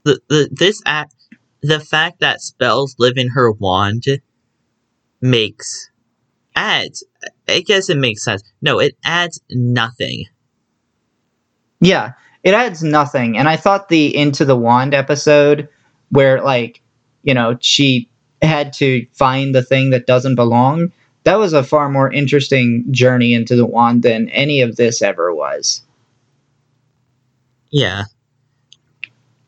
the, 0.04 0.20
the 0.30 0.50
this 0.52 0.82
act 0.86 1.16
the 1.62 1.80
fact 1.80 2.20
that 2.20 2.42
spells 2.42 2.96
live 3.00 3.18
in 3.18 3.30
her 3.30 3.52
wand 3.52 4.06
makes 5.22 5.90
adds 6.56 7.04
I 7.48 7.62
guess 7.62 7.90
it 7.90 7.98
makes 7.98 8.24
sense. 8.24 8.44
No, 8.62 8.80
it 8.80 8.96
adds 9.04 9.42
nothing. 9.50 10.26
Yeah, 11.80 12.14
it 12.44 12.54
adds 12.54 12.84
nothing. 12.84 13.38
And 13.38 13.48
I 13.48 13.56
thought 13.56 13.90
the 13.90 14.16
Into 14.16 14.46
the 14.46 14.56
Wand 14.56 14.94
episode, 14.94 15.68
where 16.10 16.42
like, 16.42 16.82
you 17.24 17.34
know, 17.34 17.58
she 17.62 18.10
had 18.42 18.74
to 18.74 19.06
find 19.14 19.54
the 19.54 19.64
thing 19.64 19.90
that 19.90 20.08
doesn't 20.08 20.36
belong, 20.36 20.92
that 21.24 21.40
was 21.40 21.54
a 21.54 21.64
far 21.64 21.90
more 21.90 22.12
interesting 22.12 22.86
journey 22.92 23.34
into 23.34 23.56
the 23.56 23.66
wand 23.66 24.04
than 24.04 24.30
any 24.30 24.62
of 24.62 24.78
this 24.78 25.02
ever 25.02 25.34
was. 25.34 25.82
Yeah. 27.72 28.04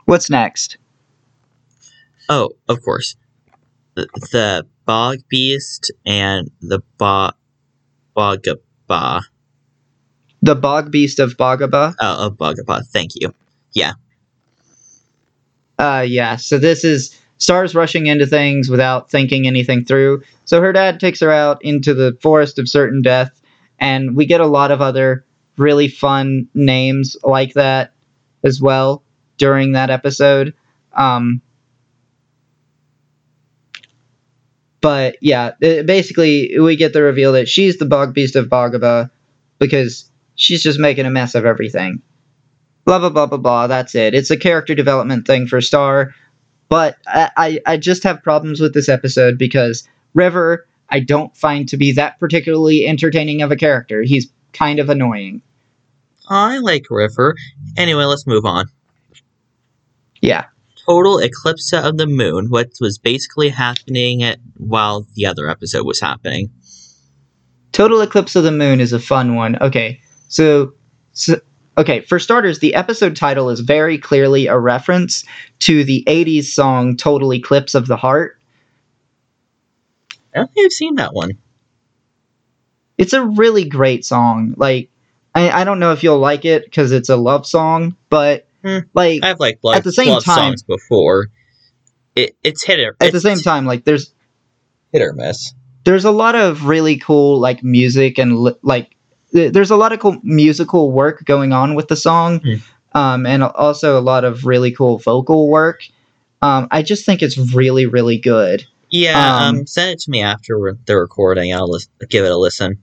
What's 0.06 0.30
next? 0.30 0.78
Oh, 2.30 2.52
of 2.68 2.82
course. 2.84 3.16
The, 3.96 4.08
the 4.32 4.68
bog 4.86 5.20
beast 5.30 5.92
and 6.06 6.50
the 6.62 6.80
bog 6.98 7.36
bogaba. 8.16 9.22
The 10.42 10.56
Bog 10.56 10.92
Beast 10.92 11.20
of 11.20 11.38
Bogaba. 11.38 11.94
Oh, 12.00 12.28
of 12.28 12.38
bogaba. 12.38 12.86
Thank 12.88 13.12
you. 13.16 13.34
Yeah. 13.74 13.94
Uh, 15.78 16.06
yeah. 16.08 16.36
So 16.36 16.58
this 16.58 16.84
is 16.84 17.18
Stars 17.38 17.74
rushing 17.74 18.06
into 18.06 18.28
things 18.28 18.70
without 18.70 19.10
thinking 19.10 19.48
anything 19.48 19.84
through. 19.84 20.22
So 20.46 20.62
her 20.62 20.72
dad 20.72 21.00
takes 21.00 21.20
her 21.22 21.32
out 21.32 21.64
into 21.64 21.94
the 21.94 22.18
forest 22.22 22.60
of 22.60 22.70
certain 22.70 23.02
death, 23.02 23.42
and 23.80 24.16
we 24.16 24.26
get 24.28 24.42
a 24.42 24.48
lot 24.48 24.70
of 24.70 24.82
other 24.82 25.26
really 25.58 25.88
fun 25.88 26.48
names 26.54 27.18
like 27.24 27.54
that 27.54 27.94
as 28.44 28.62
well 28.62 29.04
during 29.38 29.74
that 29.74 29.90
episode. 29.90 30.54
Um, 30.94 31.42
but 34.82 35.18
yeah, 35.22 35.52
it- 35.62 35.86
basically 35.86 36.58
we 36.60 36.76
get 36.76 36.94
the 36.94 37.02
reveal 37.02 37.32
that 37.34 37.48
she's 37.48 37.78
the 37.78 37.86
Bog 37.86 38.14
Beast 38.14 38.36
of 38.36 38.48
Bogaba 38.48 39.10
because 39.60 40.10
she's 40.36 40.64
just 40.64 40.80
making 40.80 41.06
a 41.06 41.12
mess 41.12 41.36
of 41.36 41.46
everything 41.46 42.02
blah 42.86 43.00
blah 43.00 43.10
blah 43.10 43.28
blah 43.28 43.38
blah. 43.38 43.68
That's 43.68 43.96
it. 43.96 44.14
It's 44.16 44.32
a 44.32 44.38
character 44.38 44.76
development 44.76 45.28
thing 45.28 45.48
for 45.48 45.62
Star, 45.62 46.16
but 46.70 46.98
I, 47.08 47.30
I 47.38 47.62
I 47.74 47.78
just 47.78 48.04
have 48.04 48.24
problems 48.24 48.60
with 48.60 48.74
this 48.74 48.90
episode 48.90 49.38
because 49.38 49.88
River 50.16 50.66
I 50.90 51.00
don't 51.02 51.36
find 51.38 51.70
to 51.70 51.78
be 51.78 51.92
that 51.94 52.20
particularly 52.20 52.88
entertaining 52.88 53.42
of 53.42 53.52
a 53.52 53.56
character. 53.56 54.04
He's 54.04 54.32
kind 54.54 54.80
of 54.80 54.90
annoying. 54.90 55.42
I 56.32 56.58
like 56.60 56.86
River. 56.90 57.36
Anyway, 57.78 58.06
let's 58.06 58.26
move 58.26 58.46
on. 58.46 58.66
Yeah, 60.22 60.46
Total 60.86 61.20
eclipse 61.20 61.74
of 61.74 61.98
the 61.98 62.08
moon, 62.08 62.50
what 62.50 62.70
was 62.82 62.98
basically 62.98 63.50
happening 63.50 64.24
at, 64.24 64.40
while 64.58 65.06
the 65.16 65.26
other 65.26 65.48
episode 65.48 65.86
was 65.86 66.02
happening. 66.02 66.50
Total 67.72 68.02
Eclipse 68.02 68.36
of 68.36 68.44
the 68.44 68.52
Moon 68.52 68.82
is 68.82 68.92
a 68.92 69.00
fun 69.00 69.36
one. 69.36 69.58
Okay, 69.62 70.02
so, 70.28 70.74
so 71.14 71.40
okay 71.78 72.02
for 72.02 72.20
starters, 72.20 72.60
the 72.60 72.76
episode 72.76 73.16
title 73.16 73.50
is 73.50 73.62
very 73.62 73.98
clearly 73.98 74.48
a 74.48 74.58
reference 74.58 75.24
to 75.60 75.86
the 75.86 76.04
'80s 76.08 76.46
song 76.46 76.98
"Total 76.98 77.34
Eclipse 77.34 77.76
of 77.76 77.88
the 77.88 77.96
Heart." 77.96 78.38
I 80.36 80.40
don't 80.40 80.52
think 80.52 80.66
I've 80.66 80.74
seen 80.74 80.96
that 80.96 81.14
one. 81.14 81.38
It's 82.98 83.14
a 83.14 83.24
really 83.26 83.64
great 83.64 84.04
song. 84.04 84.56
Like, 84.58 84.91
I, 85.34 85.62
I 85.62 85.64
don't 85.64 85.80
know 85.80 85.92
if 85.94 86.04
you'll 86.04 86.20
like 86.20 86.46
it 86.46 86.66
because 86.66 86.92
it's 86.92 87.10
a 87.10 87.16
love 87.18 87.46
song, 87.48 87.96
but 88.10 88.48
Hmm. 88.64 88.80
like 88.94 89.24
I've 89.24 89.40
liked 89.40 89.64
love, 89.64 89.76
At 89.78 89.84
the 89.84 89.92
same 89.92 90.10
love 90.10 90.24
time- 90.24 90.36
songs 90.52 90.62
before. 90.64 91.30
It, 92.16 92.36
it's 92.44 92.64
hit 92.64 92.80
or 92.80 92.96
at 93.00 93.12
the 93.12 93.20
same 93.22 93.40
time, 93.40 93.66
like 93.66 93.86
there's 93.86 94.14
hit 94.92 95.02
or 95.02 95.14
miss. 95.14 95.54
there's 95.86 96.06
a 96.06 96.12
lot 96.12 96.36
of 96.36 96.66
really 96.66 96.98
cool 96.98 97.40
like 97.40 97.64
music 97.64 98.20
and 98.20 98.38
like 98.62 98.96
there's 99.32 99.72
a 99.72 99.78
lot 99.78 99.94
of 99.94 100.00
cool 100.02 100.18
musical 100.22 100.92
work 100.92 101.24
going 101.26 101.54
on 101.54 101.74
with 101.74 101.88
the 101.88 101.96
song, 101.96 102.40
Hmm. 102.42 102.56
um, 102.94 103.26
and 103.26 103.42
also 103.44 103.98
a 103.98 104.02
lot 104.04 104.26
of 104.26 104.46
really 104.46 104.72
cool 104.72 104.98
vocal 105.00 105.48
work. 105.50 105.88
Um, 106.44 106.68
I 106.70 106.84
just 106.84 107.06
think 107.06 107.22
it's 107.24 107.38
really 107.38 107.86
really 107.88 108.18
good. 108.18 108.66
Yeah, 108.92 109.38
um, 109.48 109.60
Um, 109.60 109.68
send 109.68 109.92
it 109.92 110.00
to 110.02 110.12
me 110.12 110.22
after 110.22 110.78
the 110.86 110.98
recording. 110.98 111.54
I'll 111.54 111.70
lis- 111.72 111.88
give 112.10 112.26
it 112.26 112.32
a 112.32 112.38
listen. 112.38 112.82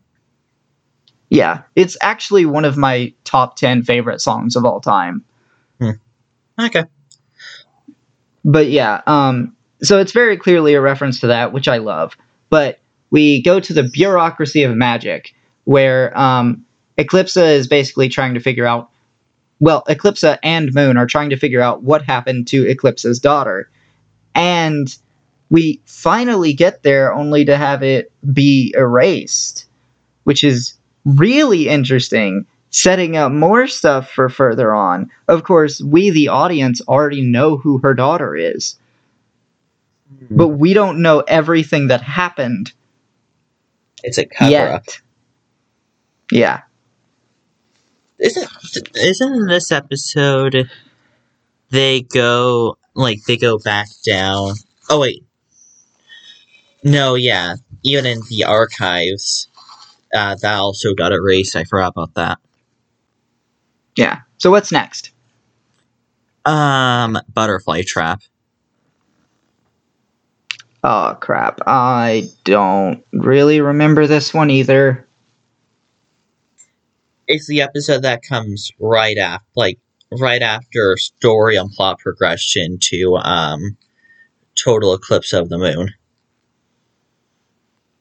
Yeah, 1.31 1.63
it's 1.77 1.97
actually 2.01 2.47
one 2.47 2.65
of 2.65 2.77
my 2.77 3.13
top 3.25 3.57
ten 3.57 3.83
favorite 3.83 4.21
songs 4.21 4.57
of 4.57 4.65
all 4.65 4.81
time. 4.81 5.25
Okay. 6.59 6.85
but 8.45 8.69
yeah, 8.69 9.03
um, 9.07 9.55
so 9.83 9.99
it's 9.99 10.13
very 10.13 10.37
clearly 10.37 10.75
a 10.75 10.81
reference 10.81 11.21
to 11.21 11.27
that, 11.29 11.53
which 11.53 11.69
I 11.69 11.79
love. 11.79 12.17
But 12.51 12.81
we 13.11 13.43
go 13.43 13.61
to 13.61 13.73
the 13.73 13.83
bureaucracy 13.83 14.63
of 14.63 14.75
magic, 14.75 15.35
where 15.65 16.19
um, 16.19 16.65
Eclipsa 16.97 17.53
is 17.53 17.69
basically 17.69 18.09
trying 18.09 18.35
to 18.35 18.41
figure 18.41 18.67
out. 18.67 18.91
Well, 19.61 19.83
Eclipsa 19.89 20.39
and 20.43 20.73
Moon 20.73 20.97
are 20.97 21.07
trying 21.07 21.31
to 21.31 21.37
figure 21.37 21.61
out 21.61 21.83
what 21.83 22.03
happened 22.03 22.47
to 22.49 22.65
Eclipsa's 22.65 23.19
daughter, 23.19 23.69
and 24.35 24.97
we 25.51 25.81
finally 25.85 26.53
get 26.53 26.83
there 26.85 27.13
only 27.13 27.45
to 27.45 27.57
have 27.57 27.83
it 27.83 28.13
be 28.33 28.73
erased, 28.77 29.67
which 30.25 30.45
is 30.45 30.78
really 31.17 31.69
interesting 31.69 32.47
setting 32.71 33.17
up 33.17 33.33
more 33.33 33.67
stuff 33.67 34.11
for 34.11 34.29
further 34.29 34.75
on. 34.75 35.11
Of 35.27 35.43
course, 35.45 35.81
we, 35.81 36.11
the 36.11 36.29
audience, 36.29 36.83
already 36.87 37.23
know 37.23 37.57
who 37.57 37.79
her 37.79 37.95
daughter 37.95 38.37
is, 38.37 38.79
hmm. 40.19 40.37
but 40.37 40.49
we 40.49 40.75
don't 40.75 41.01
know 41.01 41.21
everything 41.21 41.89
that 41.89 42.03
happened 42.03 42.73
It's 44.03 44.19
a 44.19 44.27
cover 44.27 44.51
yet. 44.51 44.75
up. 44.75 44.85
Yeah. 46.31 46.63
Isn't 48.19 48.51
isn't 48.97 49.35
in 49.35 49.47
this 49.47 49.71
episode 49.73 50.69
they 51.71 52.03
go 52.03 52.77
like 52.95 53.23
they 53.25 53.37
go 53.37 53.59
back 53.59 53.89
down? 54.05 54.55
Oh 54.91 55.01
wait, 55.01 55.25
no, 56.83 57.15
yeah. 57.15 57.55
Even 57.85 58.07
in 58.07 58.21
the 58.29 58.45
archives, 58.45 59.49
uh, 60.15 60.37
that 60.43 60.55
also 60.59 60.95
got 60.95 61.13
erased. 61.13 61.57
I 61.57 61.65
forgot 61.65 61.89
about 61.89 62.15
that. 62.15 62.39
Yeah. 63.97 64.21
So 64.39 64.51
what's 64.51 64.73
next? 64.73 65.11
Um, 66.45 67.19
butterfly 67.35 67.83
trap. 67.87 68.23
Oh, 70.85 71.17
crap. 71.21 71.61
I 71.67 72.31
don't 72.45 73.05
really 73.13 73.61
remember 73.61 74.07
this 74.07 74.33
one 74.33 74.49
either. 74.51 75.07
It's 77.27 77.49
the 77.49 77.61
episode 77.61 78.03
that 78.03 78.23
comes 78.23 78.71
right 78.79 79.19
after, 79.19 79.45
like 79.57 79.79
right 80.13 80.41
after 80.41 80.97
story 80.97 81.57
and 81.57 81.71
plot 81.71 81.99
progression 81.99 82.79
to 82.79 83.17
um, 83.17 83.77
total 84.55 84.95
eclipse 84.95 85.33
of 85.33 85.49
the 85.49 85.59
moon. 85.59 85.93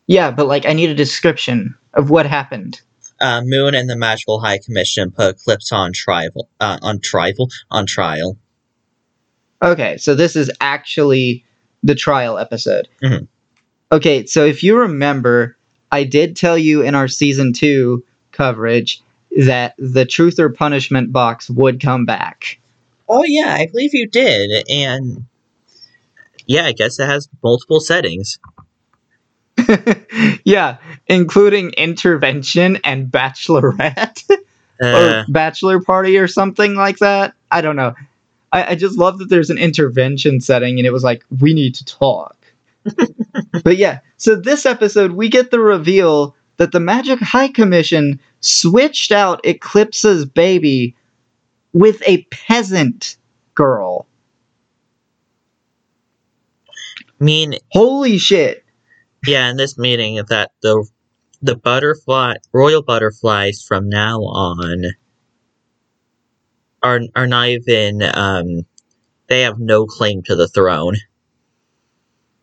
Yeah, 0.05 0.31
but 0.31 0.47
like 0.47 0.65
I 0.65 0.73
need 0.73 0.89
a 0.89 0.95
description 0.95 1.75
of 1.97 2.09
what 2.09 2.25
happened. 2.25 2.81
uh, 3.19 3.41
Moon 3.43 3.73
and 3.73 3.89
the 3.89 3.95
Magical 3.97 4.39
High 4.39 4.59
Commission 4.59 5.09
put 5.11 5.37
Eclipsa 5.37 5.73
on 5.73 5.91
trial, 5.91 6.47
uh, 6.59 6.77
on 6.83 6.99
trial, 6.99 7.49
on 7.71 7.87
trial. 7.87 8.37
Okay, 9.63 9.97
so 9.97 10.13
this 10.13 10.35
is 10.35 10.51
actually 10.61 11.43
the 11.81 11.95
trial 11.95 12.37
episode. 12.37 12.87
Mhm. 13.01 13.27
Okay, 13.91 14.25
so 14.27 14.45
if 14.45 14.61
you 14.61 14.77
remember, 14.77 15.57
I 15.91 16.03
did 16.03 16.35
tell 16.35 16.57
you 16.57 16.83
in 16.83 16.93
our 16.93 17.07
season 17.07 17.53
two 17.53 18.03
coverage 18.31 19.01
that 19.45 19.73
the 19.79 20.05
truth 20.05 20.39
or 20.39 20.49
punishment 20.49 21.11
box 21.11 21.49
would 21.49 21.81
come 21.81 22.05
back. 22.05 22.59
Oh 23.09 23.23
yeah, 23.25 23.55
I 23.55 23.65
believe 23.65 23.95
you 23.95 24.07
did, 24.07 24.63
and 24.69 25.25
yeah, 26.45 26.65
I 26.65 26.73
guess 26.73 26.99
it 26.99 27.07
has 27.07 27.27
multiple 27.43 27.79
settings. 27.79 28.37
yeah, 30.45 30.77
including 31.07 31.71
intervention 31.71 32.77
and 32.83 33.07
bachelorette 33.07 34.23
Uh, 34.81 35.23
or 35.25 35.25
bachelor 35.31 35.81
party 35.81 36.17
or 36.17 36.27
something 36.27 36.75
like 36.75 36.97
that. 36.99 37.33
I 37.51 37.61
don't 37.61 37.75
know. 37.75 37.95
I, 38.51 38.71
I 38.71 38.75
just 38.75 38.97
love 38.97 39.17
that 39.19 39.29
there's 39.29 39.49
an 39.49 39.57
intervention 39.57 40.39
setting 40.39 40.77
and 40.77 40.85
it 40.85 40.93
was 40.93 41.03
like, 41.03 41.25
we 41.39 41.53
need 41.53 41.75
to 41.75 41.85
talk. 41.85 42.35
but 43.63 43.77
yeah, 43.77 43.99
so 44.17 44.35
this 44.35 44.65
episode 44.65 45.11
we 45.11 45.29
get 45.29 45.51
the 45.51 45.59
reveal 45.59 46.35
that 46.57 46.71
the 46.71 46.79
Magic 46.79 47.19
High 47.19 47.49
Commission 47.49 48.19
switched 48.41 49.11
out 49.11 49.43
Eclipsa's 49.43 50.25
baby 50.25 50.95
with 51.73 52.01
a 52.07 52.23
peasant 52.31 53.17
girl. 53.55 54.07
I 57.19 57.23
mean, 57.23 57.55
Holy 57.71 58.17
shit. 58.17 58.63
Yeah, 59.25 59.49
in 59.49 59.57
this 59.57 59.77
meeting 59.77 60.21
that 60.29 60.51
the 60.61 60.87
the 61.41 61.55
butterfly 61.55 62.35
royal 62.51 62.81
butterflies 62.81 63.61
from 63.61 63.89
now 63.89 64.19
on 64.21 64.85
are 66.83 67.01
are 67.15 67.27
not 67.27 67.47
even 67.47 68.01
um 68.01 68.65
they 69.27 69.41
have 69.41 69.59
no 69.59 69.85
claim 69.85 70.23
to 70.23 70.35
the 70.35 70.47
throne. 70.47 70.95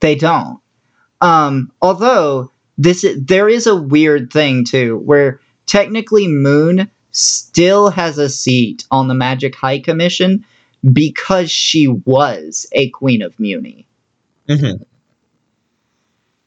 They 0.01 0.14
don't. 0.14 0.61
Um, 1.20 1.72
although 1.81 2.51
this 2.77 3.05
i- 3.05 3.14
there 3.18 3.49
is 3.49 3.66
a 3.66 3.77
weird 3.77 4.33
thing 4.33 4.64
too, 4.64 4.99
where 4.99 5.41
technically 5.66 6.29
Moon 6.29 6.91
still 7.11 7.89
has 7.91 8.18
a 8.18 8.29
seat 8.29 8.85
on 8.91 9.09
the 9.09 9.14
Magic 9.14 9.55
High 9.55 9.79
Commission 9.79 10.45
because 10.93 11.51
she 11.51 11.89
was 11.89 12.66
a 12.72 12.91
Queen 12.91 13.22
of 13.22 13.37
Mewni. 13.39 13.87
hmm 14.49 14.83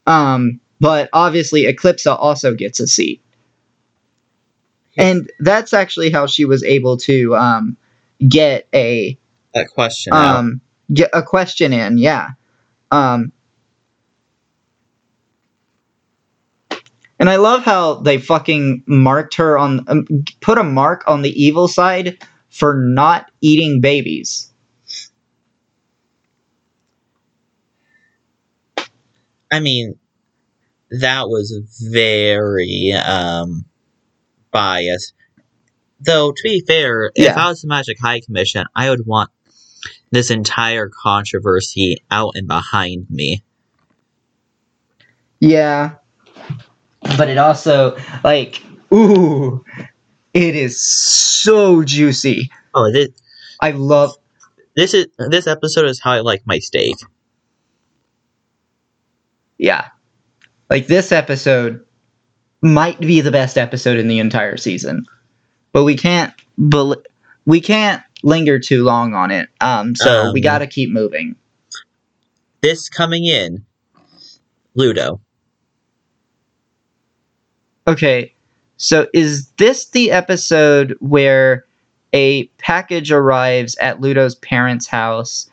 Um, 0.08 0.60
but 0.80 1.10
obviously 1.14 1.64
Eclipsa 1.66 2.18
also 2.18 2.53
gets 2.53 2.80
a 2.80 2.88
seat. 2.88 3.22
And 4.97 5.30
that's 5.39 5.74
actually 5.74 6.10
how 6.10 6.26
she 6.26 6.45
was 6.45 6.64
able 6.64 6.97
to 6.97 7.36
um, 7.36 7.78
get 8.28 8.68
a 8.74 9.16
That 9.53 9.68
question. 9.70 10.14
um, 10.14 10.62
get 10.91 11.12
a 11.14 11.22
question 11.22 11.72
in, 11.72 11.99
yeah. 11.99 12.32
Um, 12.89 13.32
and 17.20 17.30
I 17.30 17.36
love 17.36 17.64
how 17.64 17.95
they 17.95 18.18
fucking 18.18 18.84
marked 18.88 19.36
her 19.36 19.58
on, 19.58 19.84
um, 19.88 20.08
put 20.41 20.58
a 20.58 20.64
mark 20.64 21.03
on 21.05 21.22
the 21.22 21.43
evil 21.43 21.68
side 21.68 22.18
for 22.49 22.76
not 22.76 23.30
eating 23.41 23.82
babies. 23.82 24.51
I 29.52 29.60
mean, 29.60 29.98
that 30.89 31.30
was 31.30 31.52
very 31.91 32.91
um, 32.93 33.66
biased. 34.52 35.14
Though, 36.00 36.32
to 36.32 36.43
be 36.43 36.62
fair, 36.62 37.12
if 37.16 37.36
I 37.36 37.50
was 37.50 37.62
the 37.62 37.68
Magic 37.68 38.00
High 38.00 38.22
Commission, 38.22 38.66
I 38.76 38.89
would 38.89 39.06
want 39.06 39.32
this 40.12 40.30
entire 40.30 40.89
controversy 40.89 41.98
out 42.12 42.34
and 42.36 42.48
behind 42.48 43.10
me. 43.10 43.43
Yeah. 45.39 45.95
But 47.02 47.30
it 47.30 47.38
also, 47.38 47.98
like, 48.24 48.62
ooh, 48.93 49.64
it 50.34 50.56
is 50.56 50.80
so 50.80 51.84
juicy. 51.84 52.52
Oh, 52.74 52.91
this, 52.91 53.10
I 53.62 53.72
love, 53.72 54.16
this 54.76 54.93
is 54.93 55.08
this 55.18 55.48
episode 55.48 55.86
is 55.86 56.00
how 56.00 56.12
I 56.12 56.20
like 56.20 56.45
my 56.45 56.60
steak. 56.60 56.95
Yeah. 59.58 59.89
Like, 60.70 60.88
this 60.88 61.12
episode 61.12 61.86
might 62.62 62.99
be 62.99 63.22
the 63.22 63.32
best 63.32 63.58
episode 63.58 63.97
in 63.97 64.08
the 64.08 64.20
entire 64.20 64.58
season. 64.58 65.05
But 65.72 65.84
we 65.84 65.95
can't, 65.95 66.34
bel 66.58 66.95
we 67.45 67.62
can't 67.62 68.01
linger 68.24 68.60
too 68.60 68.84
long 68.84 69.14
on 69.14 69.32
it. 69.32 69.49
Um, 69.62 69.95
so 69.95 70.32
we 70.34 70.39
Um, 70.39 70.43
gotta 70.43 70.68
keep 70.68 70.91
moving. 70.91 71.36
This 72.62 72.89
coming 72.89 73.26
in, 73.26 73.64
Ludo. 74.76 75.22
Okay, 77.88 78.34
so 78.76 79.08
is 79.14 79.47
this 79.51 79.86
the 79.89 80.12
episode 80.12 80.95
where 80.99 81.66
a 82.14 82.45
package 82.58 83.12
arrives 83.12 83.78
at 83.78 84.01
Ludo's 84.01 84.36
parents' 84.36 84.88
house 84.88 85.49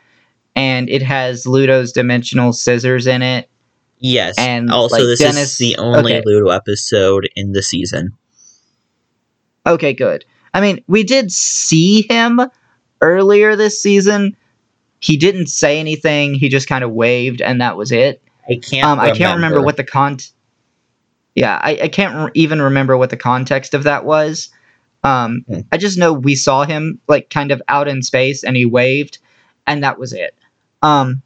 and 0.55 0.89
it 0.89 1.01
has 1.01 1.45
Ludo's 1.45 1.91
dimensional 1.91 2.51
scissors 2.51 3.07
in 3.07 3.21
it? 3.21 3.49
Yes. 3.97 4.35
And, 4.37 4.69
also, 4.69 4.97
like, 4.97 5.03
this 5.03 5.19
Dennis- 5.19 5.53
is 5.53 5.57
the 5.57 5.77
only 5.77 6.13
okay. 6.15 6.23
Ludo 6.25 6.49
episode 6.49 7.29
in 7.35 7.53
the 7.53 7.63
season. 7.63 8.11
Okay, 9.65 9.93
good. 9.93 10.25
I 10.53 10.61
mean, 10.61 10.83
we 10.87 11.03
did 11.03 11.31
see 11.31 12.05
him 12.09 12.39
earlier 13.01 13.55
this 13.55 13.81
season. 13.81 14.35
He 14.99 15.17
didn't 15.17 15.47
say 15.47 15.79
anything, 15.79 16.33
he 16.35 16.49
just 16.49 16.67
kind 16.67 16.83
of 16.83 16.91
waved, 16.91 17.41
and 17.41 17.61
that 17.61 17.77
was 17.77 17.91
it. 17.91 18.21
I 18.49 18.55
can't. 18.57 18.87
Um, 18.87 18.99
I 18.99 19.11
can't 19.11 19.35
remember 19.35 19.61
what 19.61 19.77
the 19.77 19.83
con. 19.83 20.17
Yeah, 21.35 21.59
I, 21.61 21.79
I 21.83 21.87
can't 21.89 22.15
re- 22.25 22.31
even 22.35 22.61
remember 22.61 22.95
what 22.95 23.09
the 23.09 23.17
context 23.17 23.73
of 23.73 23.83
that 23.83 24.05
was. 24.05 24.49
Um, 25.03 25.43
Hmm. 25.47 25.59
I 25.71 25.77
just 25.77 25.97
know 25.97 26.13
we 26.13 26.35
saw 26.35 26.63
him 26.63 26.99
like 27.07 27.29
kind 27.29 27.51
of 27.51 27.61
out 27.67 27.87
in 27.87 28.01
space, 28.03 28.43
and 28.43 28.55
he 28.55 28.65
waved, 28.65 29.17
and 29.67 29.83
that 29.83 29.99
was 29.99 30.13
it. 30.13 30.35
Um, 30.81 31.21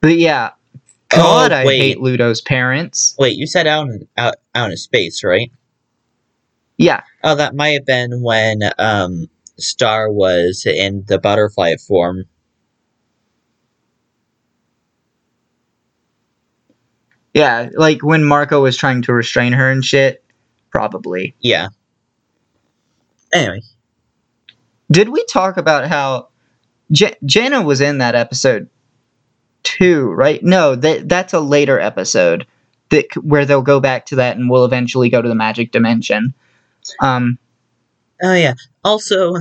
but 0.00 0.16
yeah, 0.16 0.50
God, 1.10 1.52
I 1.52 1.62
Oh, 1.62 1.66
wait. 1.66 1.78
hate 1.80 2.00
Ludo's 2.00 2.40
parents. 2.40 3.16
Wait, 3.18 3.36
you 3.36 3.46
said 3.46 3.66
out 3.66 3.88
in 3.88 4.08
out, 4.16 4.36
out 4.54 4.70
in 4.70 4.76
space, 4.76 5.22
right? 5.24 5.50
Yeah, 6.78 7.02
Oh, 7.22 7.34
that 7.34 7.54
might 7.54 7.70
have 7.70 7.86
been 7.86 8.22
when 8.22 8.60
um 8.78 9.26
Star 9.58 10.10
was 10.10 10.64
in 10.66 11.04
the 11.06 11.18
butterfly 11.18 11.76
form. 11.86 12.24
yeah, 17.34 17.70
like 17.74 18.02
when 18.02 18.24
Marco 18.24 18.60
was 18.62 18.76
trying 18.76 19.02
to 19.02 19.12
restrain 19.12 19.52
her 19.52 19.70
and 19.70 19.84
shit. 19.84 20.24
Probably. 20.70 21.34
Yeah. 21.40 21.68
Anyway, 23.32 23.60
Did 24.90 25.08
we 25.10 25.24
talk 25.26 25.56
about 25.56 25.86
how 25.88 26.28
J- 26.90 27.16
Janna 27.24 27.64
was 27.64 27.80
in 27.80 27.98
that 27.98 28.14
episode 28.16 28.68
too? 29.62 30.08
Right? 30.10 30.42
No, 30.42 30.74
that 30.76 31.08
that's 31.08 31.32
a 31.32 31.40
later 31.40 31.78
episode 31.78 32.46
that 32.90 33.06
where 33.22 33.44
they'll 33.44 33.62
go 33.62 33.80
back 33.80 34.06
to 34.06 34.16
that 34.16 34.36
and 34.36 34.50
we'll 34.50 34.64
eventually 34.64 35.08
go 35.08 35.22
to 35.22 35.28
the 35.28 35.34
magic 35.34 35.72
dimension. 35.72 36.34
Um, 37.00 37.38
oh 38.22 38.34
yeah. 38.34 38.54
Also, 38.84 39.34
I 39.36 39.40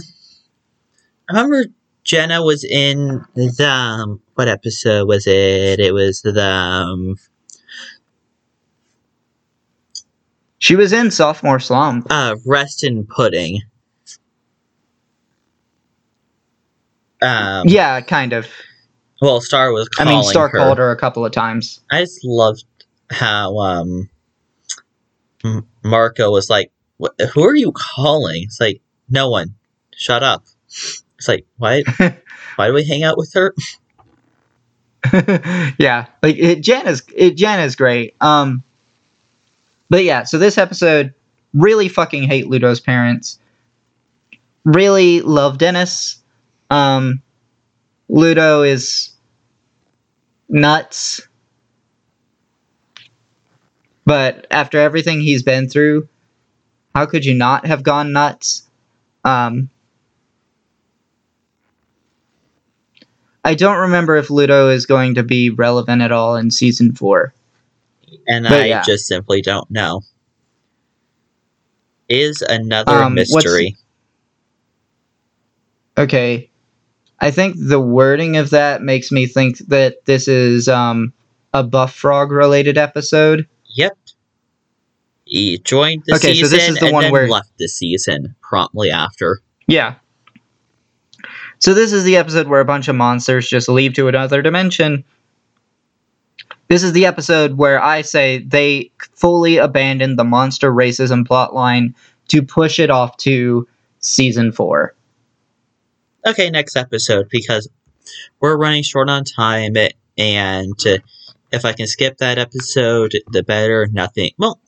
remember 1.30 1.66
Jenna 2.04 2.44
was 2.44 2.64
in 2.64 3.24
the 3.36 3.68
um, 3.68 4.22
what 4.36 4.48
episode 4.48 5.08
was 5.08 5.28
it? 5.28 5.80
It 5.80 5.94
was 5.94 6.22
the 6.22 6.44
um, 6.44 7.16
she 10.60 10.76
was 10.76 10.92
in 10.94 11.12
sophomore 11.12 11.60
slump. 11.60 12.08
uh 12.10 12.36
rest 12.46 12.84
in 12.84 13.06
pudding. 13.06 13.62
Um, 17.22 17.68
Yeah, 17.68 18.00
kind 18.02 18.34
of. 18.34 18.48
Well, 19.22 19.42
Star 19.42 19.72
was 19.72 19.90
called. 19.90 20.08
I 20.08 20.12
mean, 20.12 20.24
Star 20.24 20.48
her. 20.50 20.58
called 20.58 20.78
her 20.78 20.92
a 20.92 20.96
couple 20.96 21.26
of 21.26 21.32
times. 21.32 21.82
I 21.92 22.02
just 22.02 22.24
loved 22.24 22.64
how 23.10 23.58
um 23.60 24.10
Marco 25.84 26.32
was 26.32 26.50
like, 26.50 26.72
what, 26.98 27.14
"Who 27.34 27.44
are 27.44 27.56
you 27.56 27.72
calling?" 27.74 28.44
It's 28.44 28.60
like, 28.60 28.82
"No 29.10 29.30
one. 29.30 29.56
Shut 29.96 30.24
up." 30.24 30.46
It's 30.68 31.28
like, 31.28 31.46
"Why? 31.58 31.84
why 32.56 32.68
do 32.68 32.74
we 32.74 32.86
hang 32.86 33.04
out 33.04 33.18
with 33.18 33.34
her?" 33.34 33.54
yeah, 35.80 36.06
like 36.22 36.38
it, 36.38 36.62
Janna's 36.62 37.04
it, 37.16 37.36
Janna's 37.36 37.76
great. 37.76 38.16
Um, 38.22 38.64
but 39.90 40.04
yeah, 40.04 40.24
so 40.24 40.38
this 40.38 40.58
episode 40.58 41.14
really 41.54 41.88
fucking 41.88 42.24
hate 42.24 42.48
Ludo's 42.48 42.80
parents. 42.80 43.40
Really 44.66 45.22
love 45.22 45.58
Dennis. 45.58 46.22
Um, 46.70 47.22
Ludo 48.10 48.64
is 48.64 49.12
nuts. 50.50 51.22
But 54.06 54.48
after 54.50 54.80
everything 54.80 55.22
he's 55.22 55.44
been 55.44 55.70
through, 55.70 56.08
how 56.96 57.06
could 57.06 57.24
you 57.24 57.36
not 57.36 57.68
have 57.68 57.84
gone 57.84 58.12
nuts? 58.12 58.68
Um, 59.24 59.70
I 63.46 63.54
don't 63.54 63.78
remember 63.78 64.18
if 64.18 64.30
Ludo 64.30 64.70
is 64.70 64.86
going 64.86 65.16
to 65.16 65.24
be 65.24 65.50
relevant 65.50 66.02
at 66.02 66.12
all 66.12 66.36
in 66.36 66.52
season 66.52 66.94
four. 66.94 67.34
And 68.28 68.46
But 68.46 68.54
I 68.64 68.66
yeah. 68.66 68.82
just 68.82 69.06
simply 69.06 69.42
don't 69.42 69.70
know. 69.70 70.02
Is 72.10 72.42
another 72.42 73.04
Um, 73.04 73.14
mystery. 73.14 73.78
Okay. 75.98 76.49
I 77.22 77.32
think 77.32 77.56
the 77.58 77.80
wording 77.80 78.38
of 78.38 78.50
that 78.52 78.82
makes 78.82 79.12
me 79.12 79.26
think 79.28 79.58
that 79.68 80.06
this 80.06 80.28
is 80.28 80.68
um, 80.70 81.12
a 81.54 81.64
Buff 81.64 81.94
Frog 81.94 82.32
related 82.32 82.78
episode. 82.78 83.48
Yep. 83.76 83.98
He 85.26 85.58
joined 85.60 86.04
the 86.08 86.16
Okay, 86.16 86.34
so 86.36 86.48
season 86.48 86.58
this 86.58 86.70
is 86.70 86.80
the 86.80 86.86
and 86.88 86.94
one 86.94 87.12
where- 87.12 87.28
left 87.30 87.52
the 87.58 87.68
season 87.68 88.36
promptly 88.42 88.90
after. 88.90 89.40
Yeah. 89.68 89.96
So 91.60 91.74
this 91.74 91.92
is 91.92 92.04
the 92.06 92.16
episode 92.16 92.48
where 92.48 92.62
a 92.62 92.66
bunch 92.66 92.88
of 92.88 92.96
monsters 92.96 93.50
just 93.50 93.68
leave 93.68 93.94
to 93.96 94.08
another 94.08 94.42
dimension. 94.42 95.04
this 96.70 96.84
is 96.84 96.94
the 96.94 97.06
episode 97.06 97.58
where 97.58 97.82
I 97.84 98.02
say 98.02 98.40
they 98.40 98.92
fully 99.16 99.58
abandoned 99.58 100.18
the 100.18 100.24
monster 100.24 100.72
racism 100.72 101.28
plotline 101.28 101.94
to 102.30 102.42
push 102.44 102.80
it 102.80 102.90
off 102.90 103.18
to 103.18 103.68
season 104.00 104.52
four. 104.52 104.94
Okay, 106.26 106.50
next 106.50 106.76
episode 106.76 107.30
because 107.30 107.70
we're 108.40 108.58
running 108.58 108.84
short 108.84 109.10
on 109.10 109.24
time, 109.24 109.76
and 110.18 110.86
if 111.52 111.66
I 111.66 111.74
can 111.74 111.88
skip 111.88 112.18
that 112.18 112.38
episode, 112.38 113.14
the 113.32 113.44
better. 113.44 113.88
Nothing. 113.92 114.32
Well, 114.38 114.60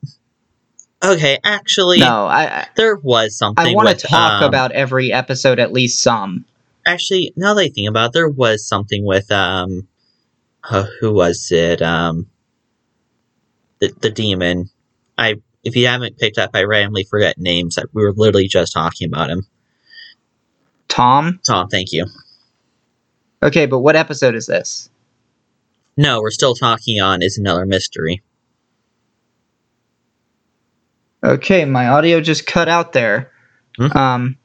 okay, 1.03 1.39
actually, 1.43 1.99
No, 1.99 2.25
I 2.25 2.67
there 2.75 2.95
was 2.95 3.37
something. 3.37 3.65
I 3.65 3.73
want 3.73 3.89
to 3.89 4.07
talk 4.07 4.41
um, 4.41 4.47
about 4.47 4.71
every 4.71 5.11
episode 5.11 5.59
at 5.59 5.71
least 5.71 6.01
some. 6.01 6.45
Actually, 6.85 7.33
now 7.35 7.53
that 7.53 7.61
I 7.61 7.69
think 7.69 7.89
about, 7.89 8.07
it, 8.07 8.13
there 8.13 8.29
was 8.29 8.67
something 8.67 9.05
with 9.05 9.31
um, 9.31 9.87
uh, 10.63 10.85
who 10.99 11.13
was 11.13 11.51
it? 11.51 11.81
Um, 11.81 12.27
the 13.79 13.93
the 13.99 14.09
demon. 14.09 14.69
I 15.17 15.35
if 15.63 15.75
you 15.75 15.87
haven't 15.87 16.17
picked 16.17 16.37
up, 16.37 16.51
I 16.53 16.63
randomly 16.63 17.03
forget 17.03 17.37
names. 17.37 17.75
That 17.75 17.87
we 17.93 18.03
were 18.03 18.13
literally 18.13 18.47
just 18.47 18.73
talking 18.73 19.07
about 19.07 19.29
him. 19.29 19.45
Tom. 20.91 21.39
Tom, 21.43 21.69
thank 21.69 21.91
you. 21.93 22.05
Okay, 23.41 23.65
but 23.65 23.79
what 23.79 23.95
episode 23.95 24.35
is 24.35 24.45
this? 24.45 24.89
No, 25.97 26.19
we're 26.21 26.31
still 26.31 26.53
talking 26.53 26.99
on 26.99 27.21
is 27.21 27.37
another 27.37 27.65
mystery. 27.65 28.21
Okay, 31.23 31.65
my 31.65 31.87
audio 31.87 32.19
just 32.19 32.45
cut 32.45 32.67
out 32.67 32.93
there. 32.93 33.31
Hmm? 33.77 33.97
Um, 33.97 34.37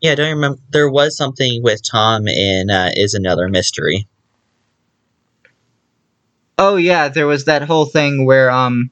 Yeah, 0.00 0.12
I 0.12 0.14
don't 0.14 0.34
remember. 0.34 0.58
There 0.70 0.88
was 0.90 1.16
something 1.16 1.62
with 1.62 1.80
Tom 1.82 2.28
in 2.28 2.70
uh, 2.70 2.90
is 2.94 3.14
another 3.14 3.48
mystery. 3.48 4.06
oh 6.58 6.76
yeah, 6.76 7.08
there 7.08 7.26
was 7.26 7.44
that 7.46 7.62
whole 7.62 7.84
thing 7.86 8.24
where 8.24 8.50
um, 8.50 8.90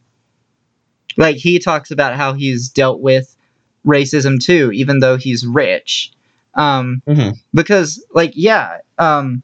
like 1.17 1.37
he 1.37 1.59
talks 1.59 1.91
about 1.91 2.17
how 2.17 2.33
he's 2.35 2.69
dealt 2.69 3.01
with 3.01 3.37
racism 3.87 4.43
too, 4.43 4.71
even 4.73 4.99
though 5.01 5.17
he's 5.17 5.47
rich. 5.47 6.13
Um, 6.55 7.03
Mhm. 7.07 7.35
because 7.53 8.05
like 8.13 8.33
yeah, 8.35 8.79
um, 8.99 9.43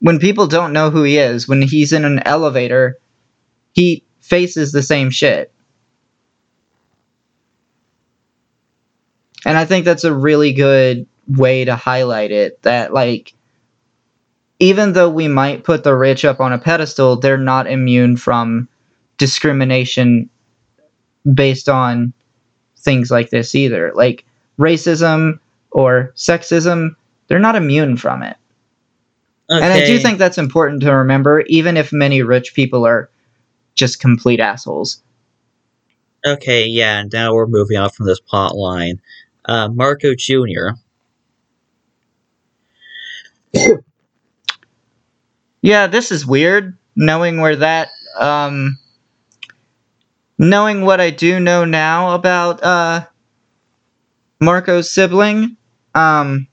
when 0.00 0.18
people 0.18 0.46
don't 0.46 0.72
know 0.72 0.90
who 0.90 1.04
he 1.04 1.18
is, 1.18 1.46
when 1.46 1.62
he's 1.62 1.92
in 1.92 2.04
an 2.04 2.18
elevator, 2.26 2.98
he 3.72 4.02
faces 4.20 4.72
the 4.72 4.82
same 4.82 5.10
shit. 5.10 5.52
And 9.44 9.56
I 9.56 9.64
think 9.64 9.84
that's 9.84 10.04
a 10.04 10.14
really 10.14 10.52
good 10.52 11.06
way 11.28 11.64
to 11.64 11.76
highlight 11.76 12.30
it 12.30 12.60
that 12.62 12.92
like 12.92 13.34
even 14.58 14.92
though 14.92 15.10
we 15.10 15.26
might 15.26 15.64
put 15.64 15.82
the 15.82 15.94
rich 15.94 16.24
up 16.24 16.40
on 16.40 16.52
a 16.52 16.58
pedestal, 16.58 17.16
they're 17.16 17.36
not 17.38 17.66
immune 17.66 18.16
from 18.16 18.68
discrimination 19.18 20.30
based 21.34 21.68
on 21.68 22.12
things 22.82 23.10
like 23.10 23.30
this 23.30 23.54
either. 23.54 23.92
Like 23.94 24.24
racism 24.58 25.38
or 25.70 26.12
sexism, 26.14 26.96
they're 27.28 27.38
not 27.38 27.56
immune 27.56 27.96
from 27.96 28.22
it. 28.22 28.36
Okay. 29.50 29.62
And 29.62 29.72
I 29.72 29.86
do 29.86 29.98
think 29.98 30.18
that's 30.18 30.38
important 30.38 30.82
to 30.82 30.94
remember, 30.94 31.40
even 31.42 31.76
if 31.76 31.92
many 31.92 32.22
rich 32.22 32.54
people 32.54 32.86
are 32.86 33.10
just 33.74 34.00
complete 34.00 34.40
assholes. 34.40 35.02
Okay, 36.24 36.66
yeah. 36.66 37.04
Now 37.12 37.34
we're 37.34 37.46
moving 37.46 37.76
on 37.76 37.90
from 37.90 38.06
this 38.06 38.20
plot 38.20 38.54
line. 38.54 39.00
Uh, 39.44 39.68
Marco 39.68 40.14
Jr. 40.14 40.70
Yeah, 45.62 45.86
this 45.86 46.10
is 46.10 46.26
weird. 46.26 46.76
Knowing 46.96 47.40
where 47.40 47.54
that, 47.56 47.90
um, 48.18 48.78
knowing 50.38 50.82
what 50.82 51.00
I 51.00 51.10
do 51.10 51.38
know 51.40 51.64
now 51.64 52.14
about 52.14 52.62
uh, 52.62 53.06
Marco's 54.40 54.90
sibling. 54.90 55.56
Um, 55.94 56.48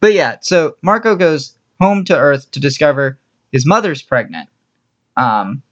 but 0.00 0.12
yeah, 0.12 0.36
so 0.40 0.76
Marco 0.82 1.16
goes 1.16 1.58
home 1.80 2.04
to 2.04 2.16
Earth 2.16 2.50
to 2.52 2.60
discover 2.60 3.18
his 3.52 3.64
mother's 3.64 4.02
pregnant. 4.02 4.50
Um, 5.16 5.62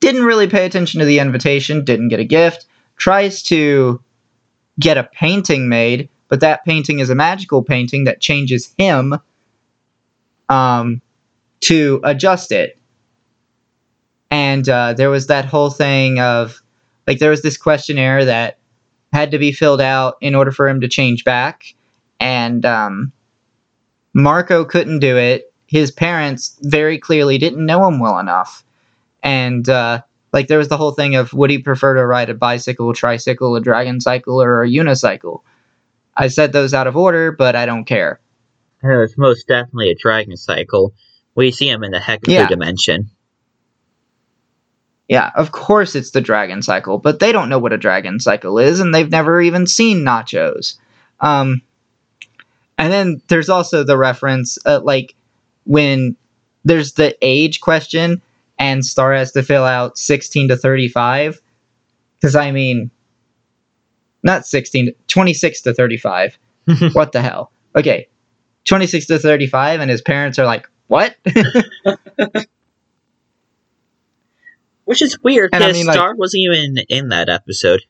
didn't 0.00 0.24
really 0.24 0.48
pay 0.48 0.64
attention 0.64 1.00
to 1.00 1.06
the 1.06 1.18
invitation. 1.18 1.84
Didn't 1.84 2.08
get 2.08 2.20
a 2.20 2.24
gift. 2.24 2.66
Tries 2.96 3.42
to 3.44 4.02
get 4.78 4.96
a 4.96 5.04
painting 5.04 5.68
made, 5.68 6.08
but 6.28 6.40
that 6.40 6.64
painting 6.64 7.00
is 7.00 7.10
a 7.10 7.14
magical 7.14 7.62
painting 7.62 8.04
that 8.04 8.20
changes 8.20 8.72
him 8.78 9.14
um, 10.48 11.02
to 11.60 12.00
adjust 12.04 12.52
it. 12.52 12.77
And 14.30 14.68
uh, 14.68 14.92
there 14.94 15.10
was 15.10 15.26
that 15.28 15.44
whole 15.46 15.70
thing 15.70 16.20
of 16.20 16.62
like 17.06 17.18
there 17.18 17.30
was 17.30 17.42
this 17.42 17.56
questionnaire 17.56 18.24
that 18.26 18.58
had 19.12 19.30
to 19.30 19.38
be 19.38 19.52
filled 19.52 19.80
out 19.80 20.16
in 20.20 20.34
order 20.34 20.50
for 20.52 20.68
him 20.68 20.82
to 20.82 20.88
change 20.88 21.24
back, 21.24 21.74
and 22.20 22.64
um, 22.66 23.12
Marco 24.12 24.64
couldn't 24.64 24.98
do 24.98 25.16
it. 25.16 25.52
His 25.66 25.90
parents 25.90 26.58
very 26.62 26.98
clearly 26.98 27.38
didn't 27.38 27.64
know 27.64 27.86
him 27.88 28.00
well 28.00 28.18
enough, 28.18 28.64
and 29.22 29.66
uh, 29.68 30.02
like 30.32 30.48
there 30.48 30.58
was 30.58 30.68
the 30.68 30.76
whole 30.76 30.92
thing 30.92 31.14
of 31.16 31.32
would 31.32 31.50
he 31.50 31.58
prefer 31.58 31.94
to 31.94 32.04
ride 32.06 32.28
a 32.28 32.34
bicycle, 32.34 32.92
tricycle, 32.92 33.56
a 33.56 33.60
dragon 33.60 34.00
cycle, 34.00 34.42
or 34.42 34.62
a 34.62 34.68
unicycle? 34.68 35.42
I 36.14 36.28
said 36.28 36.52
those 36.52 36.74
out 36.74 36.86
of 36.86 36.96
order, 36.96 37.32
but 37.32 37.56
I 37.56 37.64
don't 37.64 37.84
care. 37.84 38.20
It's 38.82 39.16
most 39.16 39.48
definitely 39.48 39.90
a 39.90 39.94
dragon 39.94 40.36
cycle. 40.36 40.92
We 41.34 41.50
see 41.50 41.68
him 41.68 41.82
in 41.84 41.92
the 41.92 41.98
Hekapoo 41.98 42.28
Yeah. 42.28 42.46
dimension. 42.48 43.10
Yeah, 45.08 45.30
of 45.36 45.52
course 45.52 45.94
it's 45.94 46.10
the 46.10 46.20
dragon 46.20 46.62
cycle, 46.62 46.98
but 46.98 47.18
they 47.18 47.32
don't 47.32 47.48
know 47.48 47.58
what 47.58 47.72
a 47.72 47.78
dragon 47.78 48.20
cycle 48.20 48.58
is, 48.58 48.78
and 48.78 48.94
they've 48.94 49.10
never 49.10 49.40
even 49.40 49.66
seen 49.66 50.04
nachos. 50.04 50.78
Um, 51.20 51.62
and 52.76 52.92
then 52.92 53.22
there's 53.28 53.48
also 53.48 53.82
the 53.82 53.96
reference, 53.96 54.58
uh, 54.66 54.80
like 54.80 55.14
when 55.64 56.16
there's 56.64 56.92
the 56.92 57.16
age 57.22 57.60
question, 57.60 58.20
and 58.58 58.84
Star 58.84 59.14
has 59.14 59.32
to 59.32 59.42
fill 59.42 59.64
out 59.64 59.96
16 59.96 60.48
to 60.48 60.56
35. 60.56 61.40
Because 62.20 62.36
I 62.36 62.50
mean, 62.50 62.90
not 64.22 64.46
16, 64.46 64.92
26 65.06 65.62
to 65.62 65.74
35. 65.74 66.38
what 66.92 67.12
the 67.12 67.22
hell? 67.22 67.50
Okay, 67.76 68.08
26 68.64 69.06
to 69.06 69.18
35, 69.18 69.80
and 69.80 69.90
his 69.90 70.02
parents 70.02 70.38
are 70.38 70.46
like, 70.46 70.68
what? 70.88 71.16
Which 74.88 75.02
is 75.02 75.22
weird 75.22 75.50
And 75.52 75.62
I 75.62 75.66
because 75.66 75.76
mean, 75.76 75.86
like- 75.86 75.94
Star 75.96 76.14
wasn't 76.14 76.40
even 76.44 76.78
in 76.88 77.08
that 77.10 77.28
episode. 77.28 77.82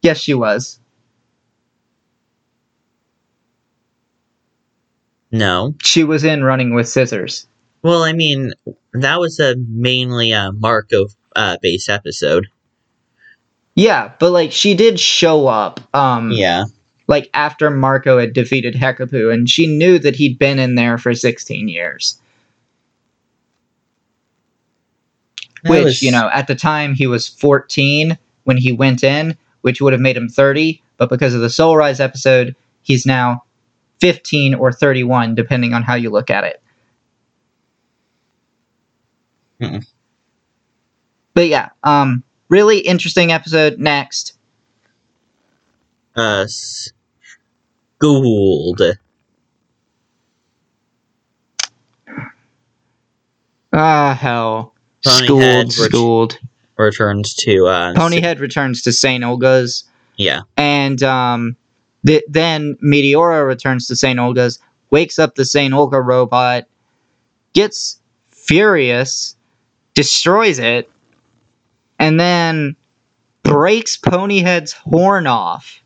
yes, 0.00 0.18
she 0.18 0.32
was. 0.32 0.80
No. 5.30 5.74
She 5.82 6.04
was 6.04 6.24
in 6.24 6.42
Running 6.42 6.74
with 6.74 6.88
Scissors. 6.88 7.46
Well, 7.82 8.02
I 8.02 8.14
mean, 8.14 8.52
that 8.94 9.20
was 9.20 9.38
a 9.38 9.56
mainly 9.68 10.32
a 10.32 10.52
Marco 10.52 11.08
uh, 11.34 11.58
based 11.60 11.90
episode. 11.90 12.46
Yeah, 13.74 14.12
but 14.18 14.30
like 14.30 14.52
she 14.52 14.74
did 14.74 14.98
show 14.98 15.48
up 15.48 15.80
um 15.94 16.30
Yeah. 16.32 16.64
like 17.08 17.28
after 17.34 17.68
Marco 17.68 18.18
had 18.18 18.32
defeated 18.32 18.74
Hekapoo 18.74 19.30
and 19.30 19.50
she 19.50 19.66
knew 19.66 19.98
that 19.98 20.16
he'd 20.16 20.38
been 20.38 20.58
in 20.58 20.76
there 20.76 20.96
for 20.96 21.12
16 21.12 21.68
years. 21.68 22.18
That 25.66 25.70
which, 25.72 25.84
was- 25.84 26.02
you 26.02 26.10
know, 26.10 26.28
at 26.32 26.46
the 26.46 26.54
time 26.54 26.94
he 26.94 27.06
was 27.06 27.28
14 27.28 28.16
when 28.44 28.56
he 28.56 28.72
went 28.72 29.02
in, 29.04 29.36
which 29.62 29.80
would 29.80 29.92
have 29.92 30.00
made 30.00 30.16
him 30.16 30.28
30, 30.28 30.82
but 30.96 31.08
because 31.08 31.34
of 31.34 31.40
the 31.40 31.50
Soul 31.50 31.76
Rise 31.76 32.00
episode, 32.00 32.54
he's 32.82 33.04
now 33.06 33.42
15 34.00 34.54
or 34.54 34.72
31 34.72 35.34
depending 35.34 35.74
on 35.74 35.82
how 35.82 35.94
you 35.94 36.10
look 36.10 36.30
at 36.30 36.44
it. 36.44 36.62
Mm-mm. 39.60 39.86
But 41.34 41.48
yeah, 41.48 41.70
um 41.82 42.22
really 42.48 42.78
interesting 42.78 43.32
episode 43.32 43.78
next. 43.78 44.34
Uh, 46.14 46.46
Gould. 47.98 48.80
Ah, 53.72 54.14
hell. 54.14 54.75
Ponyhead 55.06 55.24
Schooled, 55.24 55.78
ret- 55.78 55.90
schooled. 55.90 56.38
returns 56.76 57.34
to 57.34 57.66
uh, 57.66 57.94
Ponyhead 57.94 58.40
returns 58.40 58.82
to 58.82 58.92
St. 58.92 59.22
Olga's, 59.24 59.84
Yeah. 60.16 60.40
and 60.56 61.02
um, 61.02 61.56
th- 62.06 62.24
then 62.28 62.74
Meteora 62.82 63.46
returns 63.46 63.86
to 63.88 63.96
St. 63.96 64.18
Olga's, 64.18 64.58
wakes 64.90 65.18
up 65.18 65.34
the 65.36 65.44
St. 65.44 65.72
Olga 65.72 66.00
robot, 66.00 66.64
gets 67.52 68.00
furious, 68.30 69.36
destroys 69.94 70.58
it, 70.58 70.90
and 71.98 72.18
then 72.20 72.76
breaks 73.42 73.96
Ponyhead's 73.96 74.72
horn 74.72 75.26
off. 75.26 75.80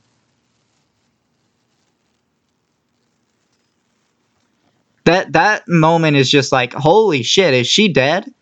that 5.04 5.32
that 5.32 5.66
moment 5.66 6.16
is 6.16 6.30
just 6.30 6.52
like, 6.52 6.72
holy 6.72 7.22
shit, 7.22 7.54
is 7.54 7.66
she 7.66 7.92
dead? 7.92 8.32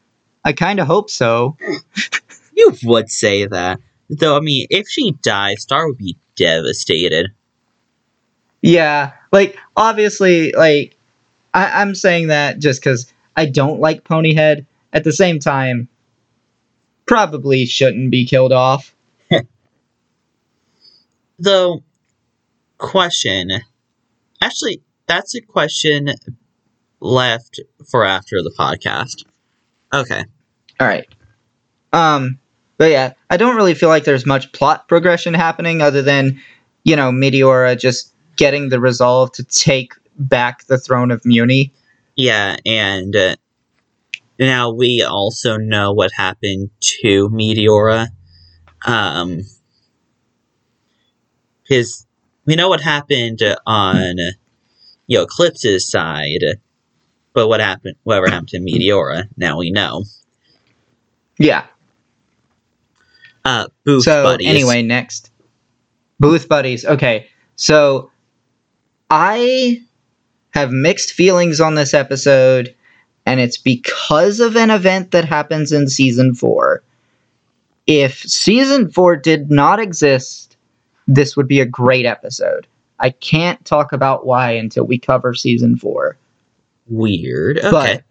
I 0.45 0.53
kind 0.53 0.80
of 0.80 0.86
hope 0.86 1.11
so. 1.11 1.57
You 2.55 2.76
would 2.84 3.11
say 3.11 3.47
that. 3.47 3.80
Though, 4.11 4.36
I 4.36 4.41
mean, 4.41 4.66
if 4.70 4.89
she 4.89 5.12
dies, 5.22 5.62
Star 5.62 5.86
would 5.86 5.99
be 5.99 6.16
devastated. 6.36 7.30
Yeah, 8.62 9.12
like 9.32 9.57
obviously, 9.76 10.53
like 10.53 10.97
I, 11.55 11.80
I'm 11.80 11.95
saying 11.95 12.28
that 12.28 12.59
just 12.59 12.80
because 12.80 13.12
I 13.36 13.47
don't 13.47 13.80
like 13.80 14.05
Ponyhead. 14.05 14.66
At 14.93 15.05
the 15.05 15.12
same 15.12 15.39
time, 15.39 15.89
probably 17.07 17.66
shouldn't 17.66 18.11
be 18.11 18.24
killed 18.24 18.53
off. 18.53 18.95
Though, 21.39 21.82
question. 22.78 23.51
Actually, 24.41 24.82
that's 25.07 25.34
a 25.34 25.43
question 25.43 26.09
left 27.01 27.61
for 27.91 28.05
after 28.05 28.43
the 28.43 28.55
podcast. 28.59 29.24
Okay. 29.93 30.24
All 30.80 30.86
right. 30.86 31.07
Um, 31.93 32.39
but 32.76 32.91
yeah, 32.91 33.14
I 33.30 33.36
don't 33.36 33.57
really 33.57 33.74
feel 33.74 33.89
like 33.89 34.05
there's 34.05 34.26
much 34.26 34.53
plot 34.53 34.89
progression 34.89 35.34
happening 35.34 35.82
other 35.82 36.03
than, 36.03 36.41
you 36.84 36.95
know, 36.95 37.11
Meteora 37.11 37.78
just 37.78 38.14
getting 38.36 38.68
the 38.68 38.80
resolve 38.80 39.32
to 39.32 39.45
take 39.45 39.95
back 40.18 40.64
the 40.66 40.78
throne 40.78 41.11
of 41.11 41.22
Mewni. 41.22 41.72
Yeah, 42.14 42.57
and 42.66 43.14
uh, 43.14 43.36
now 44.39 44.70
we 44.70 45.03
also 45.03 45.57
know 45.57 45.93
what 45.93 46.12
happened 46.12 46.70
to 46.80 47.28
Meteora. 47.30 48.09
Um, 48.86 49.43
his, 51.66 52.07
we 52.45 52.55
know 52.55 52.68
what 52.68 52.80
happened 52.80 53.43
on, 53.66 54.16
you 55.07 55.18
know, 55.18 55.26
Eclipsa's 55.26 55.89
side, 55.89 56.45
but 57.39 57.47
what 57.47 57.61
happened, 57.61 57.95
whatever 58.03 58.28
happened 58.28 58.49
to 58.49 58.59
Meteora, 58.59 59.28
now 59.36 59.59
we 59.59 59.70
know. 59.70 60.03
Yeah. 61.39 61.66
Uh, 63.45 63.68
Booth 63.84 64.03
so 64.03 64.24
buddies. 64.24 64.49
anyway, 64.49 64.82
next, 64.82 65.30
booth 66.18 66.49
buddies. 66.49 66.84
Okay, 66.84 67.28
so 67.55 68.11
I 69.09 69.84
have 70.51 70.72
mixed 70.72 71.12
feelings 71.12 71.61
on 71.61 71.76
this 71.76 71.95
episode, 71.95 72.74
and 73.24 73.39
it's 73.39 73.57
because 73.57 74.41
of 74.41 74.57
an 74.57 74.72
event 74.72 75.12
that 75.12 75.24
happens 75.24 75.70
in 75.70 75.86
season 75.89 76.34
four. 76.34 76.82
If 77.86 78.18
season 78.18 78.91
four 78.91 79.14
did 79.14 79.49
not 79.49 79.78
exist, 79.78 80.57
this 81.07 81.36
would 81.36 81.47
be 81.47 81.61
a 81.61 81.66
great 81.66 82.05
episode. 82.05 82.66
I 82.99 83.11
can't 83.11 83.64
talk 83.64 83.93
about 83.93 84.26
why 84.26 84.51
until 84.51 84.82
we 84.82 84.99
cover 84.99 85.34
season 85.34 85.76
four. 85.76 86.16
Weird. 86.89 87.59
Okay. 87.59 87.70
But 87.70 88.05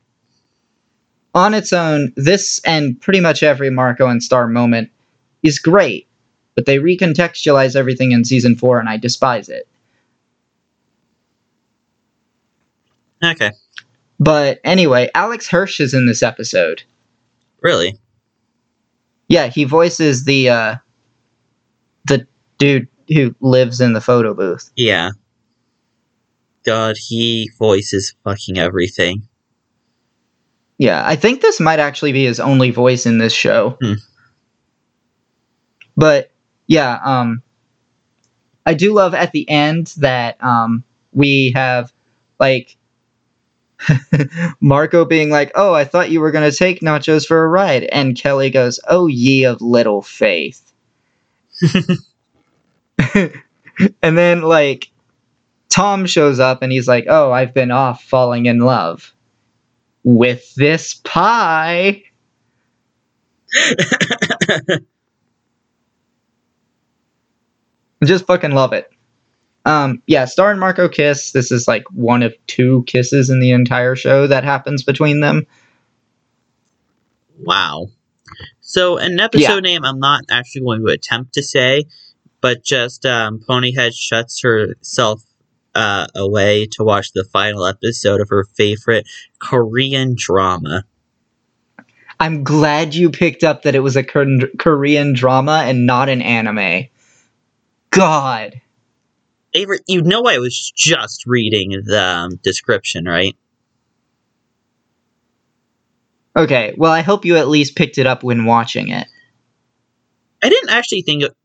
on 1.33 1.53
its 1.53 1.71
own, 1.73 2.13
this 2.15 2.59
and 2.65 2.99
pretty 2.99 3.19
much 3.19 3.43
every 3.43 3.69
Marco 3.69 4.07
and 4.07 4.23
Star 4.23 4.47
moment 4.47 4.89
is 5.43 5.59
great, 5.59 6.07
but 6.55 6.65
they 6.65 6.77
recontextualize 6.77 7.75
everything 7.75 8.11
in 8.11 8.25
season 8.25 8.55
four, 8.55 8.79
and 8.79 8.89
I 8.89 8.97
despise 8.97 9.49
it. 9.49 9.67
okay. 13.23 13.51
But 14.19 14.59
anyway, 14.63 15.09
Alex 15.13 15.47
Hirsch 15.47 15.79
is 15.79 15.93
in 15.93 16.07
this 16.07 16.23
episode. 16.23 16.83
Really? 17.61 17.97
Yeah, 19.27 19.47
he 19.47 19.63
voices 19.63 20.25
the 20.25 20.49
uh, 20.49 20.75
the 22.05 22.25
dude 22.57 22.87
who 23.09 23.35
lives 23.41 23.81
in 23.81 23.93
the 23.93 24.01
photo 24.01 24.33
booth. 24.33 24.71
Yeah. 24.75 25.11
God, 26.67 26.97
he 26.97 27.49
voices 27.57 28.13
fucking 28.25 28.57
everything. 28.57 29.29
Yeah, 30.77 31.01
I 31.07 31.15
think 31.15 31.39
this 31.39 31.61
might 31.61 31.79
actually 31.79 32.11
be 32.11 32.25
his 32.25 32.41
only 32.41 32.71
voice 32.71 33.05
in 33.05 33.19
this 33.19 33.31
show. 33.31 33.77
Hmm. 33.81 33.93
But 35.95 36.29
yeah, 36.67 36.99
um 37.01 37.41
I 38.65 38.73
do 38.73 38.93
love 38.93 39.13
at 39.13 39.31
the 39.31 39.49
end 39.49 39.93
that 39.97 40.43
um 40.43 40.83
we 41.13 41.53
have 41.55 41.93
like 42.37 42.75
Marco 44.59 45.05
being 45.05 45.29
like, 45.29 45.53
"Oh, 45.55 45.73
I 45.73 45.85
thought 45.85 46.11
you 46.11 46.19
were 46.19 46.31
going 46.31 46.51
to 46.51 46.55
take 46.55 46.81
Nachos 46.81 47.25
for 47.25 47.45
a 47.45 47.47
ride." 47.47 47.83
And 47.85 48.17
Kelly 48.17 48.49
goes, 48.49 48.79
"Oh, 48.89 49.07
ye 49.07 49.45
of 49.45 49.61
little 49.61 50.01
faith." 50.01 50.73
and 54.01 54.17
then 54.17 54.41
like 54.41 54.89
Tom 55.69 56.05
shows 56.05 56.39
up 56.39 56.61
and 56.61 56.71
he's 56.71 56.87
like, 56.87 57.05
"Oh, 57.07 57.31
I've 57.31 57.53
been 57.53 57.71
off 57.71 58.03
falling 58.03 58.45
in 58.45 58.59
love 58.59 59.13
with 60.03 60.53
this 60.55 60.93
pie." 60.95 62.03
Just 68.03 68.25
fucking 68.27 68.51
love 68.51 68.73
it. 68.73 68.91
Um, 69.65 70.01
yeah, 70.07 70.25
Star 70.25 70.51
and 70.51 70.59
Marco 70.59 70.87
kiss. 70.87 71.31
This 71.33 71.51
is 71.51 71.67
like 71.67 71.83
one 71.91 72.23
of 72.23 72.33
two 72.47 72.83
kisses 72.87 73.29
in 73.29 73.41
the 73.41 73.51
entire 73.51 73.95
show 73.97 74.25
that 74.27 74.43
happens 74.45 74.83
between 74.83 75.19
them. 75.19 75.45
wow. 77.39 77.87
So, 78.61 78.97
an 78.97 79.19
episode 79.19 79.63
name 79.63 79.83
I'm 79.83 79.99
not 79.99 80.23
actually 80.29 80.61
going 80.61 80.85
to 80.85 80.91
attempt 80.91 81.33
to 81.33 81.43
say, 81.43 81.83
but 82.39 82.63
just 82.63 83.05
um, 83.05 83.39
Ponyhead 83.39 83.93
shuts 83.93 84.41
herself 84.41 85.21
uh, 85.77 86.07
away 86.15 86.65
to 86.71 86.83
watch 86.83 87.11
the 87.13 87.23
final 87.23 87.65
episode 87.65 88.19
of 88.19 88.29
her 88.29 88.43
favorite 88.43 89.07
Korean 89.37 90.15
drama. 90.17 90.83
I'm 92.19 92.43
glad 92.43 92.95
you 92.95 93.11
picked 93.11 93.43
up 93.43 93.61
that 93.61 93.75
it 93.75 93.81
was 93.81 93.95
a 93.95 94.03
Korean 94.03 95.13
drama 95.13 95.63
and 95.65 95.85
not 95.85 96.09
an 96.09 96.23
anime. 96.23 96.87
God. 97.91 98.59
Avory, 99.53 99.79
you 99.87 100.01
know 100.01 100.23
I 100.25 100.39
was 100.39 100.71
just 100.75 101.27
reading 101.27 101.69
the 101.85 102.03
um, 102.03 102.35
description, 102.37 103.05
right? 103.05 103.35
Okay, 106.35 106.73
well, 106.75 106.91
I 106.91 107.01
hope 107.01 107.23
you 107.23 107.37
at 107.37 107.47
least 107.47 107.75
picked 107.75 107.99
it 107.99 108.07
up 108.07 108.23
when 108.23 108.45
watching 108.45 108.89
it. 108.89 109.07
I 110.43 110.49
didn't 110.49 110.69
actually 110.69 111.03
think 111.03 111.23
it, 111.23 111.35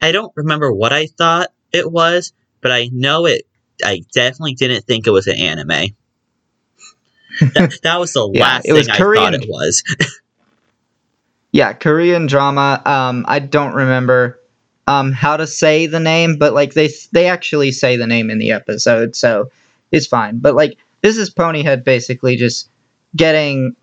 I 0.00 0.12
don't 0.12 0.32
remember 0.36 0.72
what 0.72 0.92
I 0.92 1.06
thought 1.06 1.52
it 1.72 1.90
was, 1.90 2.32
but 2.60 2.72
I 2.72 2.88
know 2.92 3.26
it. 3.26 3.47
I 3.84 4.02
definitely 4.12 4.54
didn't 4.54 4.82
think 4.84 5.06
it 5.06 5.10
was 5.10 5.26
an 5.26 5.36
anime. 5.38 5.88
that, 7.54 7.70
that 7.82 7.98
was 7.98 8.12
the 8.12 8.26
Yeah, 8.32 8.42
last 8.42 8.64
it 8.64 8.72
was 8.72 8.86
thing 8.86 8.90
I 8.90 8.96
Korean. 8.96 9.12
thought 9.14 9.34
it 9.34 9.44
was. 9.48 9.82
Yeah, 11.52 11.72
Korean 11.72 12.26
drama. 12.26 12.82
Um, 12.84 13.24
I 13.28 13.38
don't 13.38 13.74
remember 13.74 14.40
um 14.86 15.12
how 15.12 15.36
to 15.36 15.46
say 15.46 15.86
the 15.86 16.00
name, 16.00 16.36
but 16.38 16.52
like 16.54 16.74
they 16.74 16.90
they 17.12 17.26
actually 17.28 17.72
say 17.72 17.96
the 17.96 18.06
name 18.06 18.30
in 18.30 18.38
the 18.38 18.52
episode, 18.52 19.16
so 19.16 19.50
it's 19.92 20.06
fine. 20.06 20.38
But 20.38 20.54
like 20.54 20.78
this 21.02 21.16
is 21.16 21.32
Ponyhead 21.34 21.84
basically 21.84 22.36
just 22.36 22.68
getting 23.16 23.74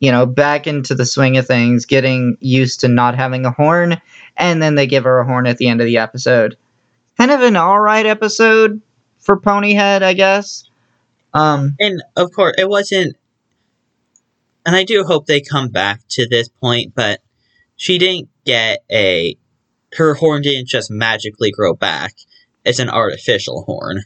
you 0.00 0.10
know 0.10 0.26
back 0.26 0.66
into 0.66 0.94
the 0.94 1.06
swing 1.06 1.36
of 1.36 1.46
things, 1.46 1.84
getting 1.84 2.36
used 2.40 2.80
to 2.80 2.88
not 2.88 3.14
having 3.14 3.44
a 3.44 3.50
horn, 3.52 4.00
and 4.36 4.62
then 4.62 4.74
they 4.74 4.86
give 4.86 5.04
her 5.04 5.18
a 5.18 5.26
horn 5.26 5.46
at 5.46 5.58
the 5.58 5.68
end 5.68 5.80
of 5.80 5.86
the 5.86 5.98
episode. 5.98 6.56
Kind 7.18 7.30
of 7.30 7.42
an 7.42 7.56
all 7.56 7.80
right 7.80 8.06
episode 8.06 8.80
for 9.30 9.40
Ponyhead, 9.40 10.02
I 10.02 10.12
guess. 10.12 10.64
Um, 11.32 11.76
and 11.78 12.02
of 12.16 12.32
course, 12.32 12.54
it 12.58 12.68
wasn't. 12.68 13.16
And 14.66 14.74
I 14.74 14.82
do 14.82 15.04
hope 15.04 15.26
they 15.26 15.40
come 15.40 15.68
back 15.68 16.00
to 16.10 16.26
this 16.28 16.48
point, 16.48 16.96
but 16.96 17.20
she 17.76 17.98
didn't 17.98 18.28
get 18.44 18.80
a. 18.90 19.36
Her 19.94 20.14
horn 20.14 20.42
didn't 20.42 20.66
just 20.66 20.90
magically 20.90 21.52
grow 21.52 21.74
back. 21.74 22.14
It's 22.64 22.80
an 22.80 22.90
artificial 22.90 23.62
horn. 23.62 24.02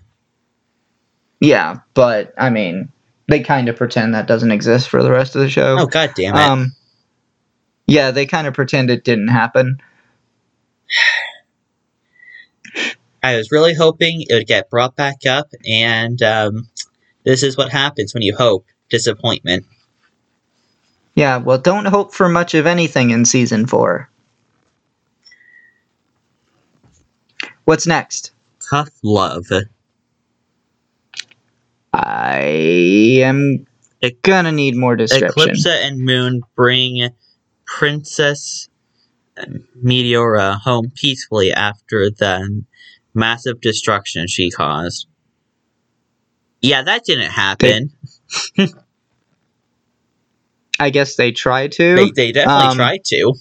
yeah, 1.41 1.79
but 1.95 2.35
I 2.37 2.51
mean, 2.51 2.91
they 3.27 3.41
kind 3.41 3.71
of 3.71 3.77
pretend 3.77 4.15
that 4.15 4.27
doesn't 4.27 4.53
exist 4.53 4.91
for 4.91 5.03
the 5.03 5.11
rest 5.11 5.35
of 5.37 5.41
the 5.41 5.49
show. 5.49 5.79
Oh 5.81 5.87
god 5.87 6.13
damn 6.15 6.35
it! 6.37 6.41
Um, 6.41 6.73
yeah, 7.87 8.11
they 8.11 8.27
kind 8.27 8.47
of 8.47 8.53
pretend 8.53 8.91
it 8.91 9.05
didn't 9.05 9.29
happen. 9.29 9.79
I 13.25 13.37
was 13.37 13.51
really 13.51 13.73
hoping 13.73 14.21
it 14.21 14.35
would 14.35 14.47
get 14.47 14.69
brought 14.69 14.97
back 14.97 15.25
up, 15.27 15.49
and 15.67 16.23
um, 16.23 16.69
this 17.25 17.43
is 17.43 17.57
what 17.57 17.73
happens 17.73 18.13
when 18.13 18.23
you 18.23 18.37
hope 18.37 18.67
disappointment. 18.91 19.65
Yeah, 21.15 21.39
well, 21.39 21.57
don't 21.57 21.87
hope 21.87 22.13
for 22.13 22.29
much 22.29 22.53
of 22.53 22.67
anything 22.67 23.11
in 23.11 23.25
season 23.25 23.67
four. 23.67 24.11
What's 27.65 27.87
next? 27.87 28.33
Tough 28.69 28.91
love. 29.03 29.47
I 31.95 32.43
am 33.23 33.67
Ec- 34.03 34.21
gonna 34.21 34.53
need 34.53 34.77
more 34.77 34.97
description. 34.97 35.55
Eclipsa 35.55 35.83
and 35.83 36.01
Moon 36.01 36.43
bring 36.57 37.09
Princess 37.65 38.69
Meteora 39.83 40.61
home 40.61 40.93
peacefully 40.95 41.55
after 41.55 42.11
the 42.11 42.65
massive 43.15 43.61
destruction 43.61 44.27
she 44.29 44.51
caused. 44.51 45.07
Yeah, 46.61 46.83
that 46.83 47.05
didn't 47.05 47.31
happen. 47.31 47.91
I 50.81 50.91
guess 50.91 51.17
they 51.17 51.33
try 51.33 51.69
to. 51.69 51.97
They, 51.97 52.11
they 52.11 52.33
definitely 52.33 52.67
Um, 52.67 52.77
try 52.77 52.99
to. 53.05 53.35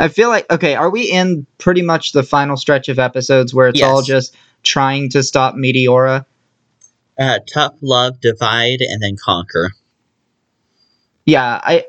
I 0.00 0.08
feel 0.08 0.28
like 0.28 0.50
okay, 0.50 0.74
are 0.74 0.90
we 0.90 1.10
in 1.10 1.46
pretty 1.58 1.82
much 1.82 2.12
the 2.12 2.24
final 2.24 2.56
stretch 2.56 2.88
of 2.88 2.98
episodes 2.98 3.54
where 3.54 3.68
it's 3.68 3.80
all 3.80 4.02
just 4.02 4.34
trying 4.62 5.08
to 5.10 5.22
stop 5.22 5.54
Meteora? 5.54 6.26
Uh, 7.16 7.38
tough 7.52 7.74
love, 7.80 8.20
divide, 8.20 8.80
and 8.80 9.00
then 9.00 9.16
conquer. 9.16 9.70
Yeah, 11.26 11.60
I 11.62 11.86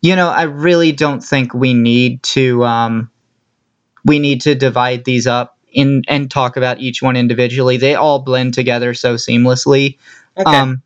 you 0.00 0.14
know, 0.14 0.28
I 0.28 0.42
really 0.42 0.92
don't 0.92 1.20
think 1.20 1.52
we 1.52 1.74
need 1.74 2.22
to 2.24 2.64
um 2.64 3.10
we 4.08 4.18
need 4.18 4.40
to 4.40 4.54
divide 4.54 5.04
these 5.04 5.26
up 5.26 5.58
in 5.70 6.02
and 6.08 6.30
talk 6.30 6.56
about 6.56 6.80
each 6.80 7.02
one 7.02 7.14
individually. 7.14 7.76
They 7.76 7.94
all 7.94 8.20
blend 8.20 8.54
together 8.54 8.94
so 8.94 9.14
seamlessly. 9.14 9.98
Okay. 10.38 10.56
Um 10.56 10.82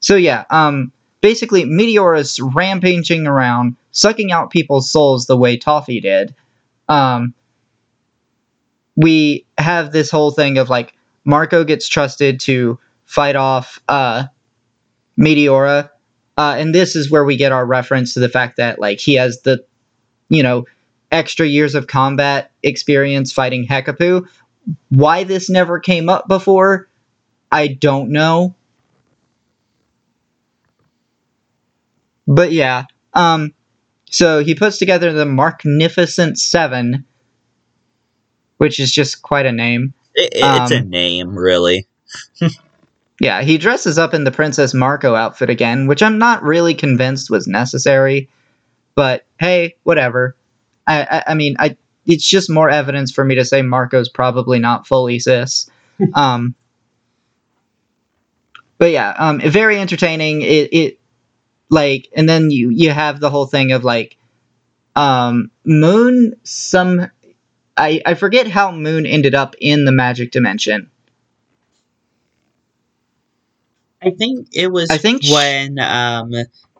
So 0.00 0.16
yeah, 0.16 0.44
um 0.50 0.92
basically 1.20 1.64
Meteora's 1.64 2.40
rampaging 2.40 3.26
around, 3.26 3.76
sucking 3.92 4.32
out 4.32 4.50
people's 4.50 4.90
souls 4.90 5.26
the 5.26 5.36
way 5.36 5.56
Toffee 5.58 6.00
did. 6.00 6.34
Um 6.88 7.34
we 8.96 9.46
have 9.58 9.92
this 9.92 10.10
whole 10.10 10.30
thing 10.30 10.56
of 10.58 10.70
like 10.70 10.96
Marco 11.24 11.64
gets 11.64 11.86
trusted 11.86 12.40
to 12.40 12.78
fight 13.04 13.36
off 13.36 13.80
uh 13.88 14.24
Meteora. 15.18 15.90
Uh, 16.38 16.54
and 16.56 16.74
this 16.74 16.96
is 16.96 17.10
where 17.10 17.24
we 17.24 17.36
get 17.36 17.52
our 17.52 17.66
reference 17.66 18.14
to 18.14 18.20
the 18.20 18.28
fact 18.28 18.56
that 18.56 18.78
like 18.78 18.98
he 18.98 19.14
has 19.14 19.42
the 19.42 19.62
you 20.30 20.42
know 20.42 20.64
extra 21.12 21.46
years 21.46 21.74
of 21.74 21.86
combat 21.86 22.50
experience 22.62 23.32
fighting 23.32 23.66
Hekapoo. 23.66 24.28
Why 24.88 25.24
this 25.24 25.50
never 25.50 25.78
came 25.78 26.08
up 26.08 26.26
before, 26.26 26.88
I 27.50 27.68
don't 27.68 28.10
know. 28.10 28.54
But 32.26 32.52
yeah, 32.52 32.86
um, 33.14 33.52
so 34.10 34.42
he 34.42 34.54
puts 34.54 34.78
together 34.78 35.12
the 35.12 35.26
Magnificent 35.26 36.38
Seven, 36.38 37.04
which 38.56 38.80
is 38.80 38.92
just 38.92 39.22
quite 39.22 39.46
a 39.46 39.52
name. 39.52 39.92
It, 40.14 40.30
it's 40.34 40.70
a 40.70 40.78
um, 40.78 40.90
name, 40.90 41.36
really. 41.38 41.86
Yeah, 43.20 43.42
he 43.42 43.56
dresses 43.56 43.98
up 43.98 44.14
in 44.14 44.24
the 44.24 44.32
Princess 44.32 44.74
Marco 44.74 45.14
outfit 45.14 45.48
again, 45.48 45.86
which 45.86 46.02
I'm 46.02 46.18
not 46.18 46.42
really 46.42 46.74
convinced 46.74 47.30
was 47.30 47.46
necessary. 47.46 48.28
But 48.96 49.24
hey, 49.38 49.76
whatever. 49.84 50.34
I, 50.86 51.02
I, 51.02 51.24
I 51.28 51.34
mean, 51.34 51.56
I 51.58 51.76
it's 52.06 52.28
just 52.28 52.50
more 52.50 52.68
evidence 52.68 53.12
for 53.12 53.24
me 53.24 53.34
to 53.36 53.44
say 53.44 53.62
Marco's 53.62 54.08
probably 54.08 54.58
not 54.58 54.86
fully 54.86 55.18
cis. 55.18 55.70
um, 56.14 56.54
but 58.78 58.90
yeah, 58.90 59.14
um, 59.18 59.40
very 59.40 59.78
entertaining. 59.78 60.42
It, 60.42 60.72
it 60.72 61.00
like, 61.68 62.08
and 62.16 62.28
then 62.28 62.50
you 62.50 62.70
you 62.70 62.90
have 62.90 63.20
the 63.20 63.30
whole 63.30 63.46
thing 63.46 63.72
of 63.72 63.84
like, 63.84 64.16
um, 64.96 65.50
Moon. 65.64 66.34
Some, 66.42 67.08
I 67.76 68.02
I 68.04 68.14
forget 68.14 68.48
how 68.48 68.72
Moon 68.72 69.06
ended 69.06 69.34
up 69.34 69.54
in 69.60 69.84
the 69.84 69.92
magic 69.92 70.32
dimension. 70.32 70.90
I 74.02 74.10
think 74.10 74.48
it 74.52 74.72
was 74.72 74.90
I 74.90 74.98
think 74.98 75.22
sh- 75.22 75.32
when 75.32 75.78
um, 75.78 76.32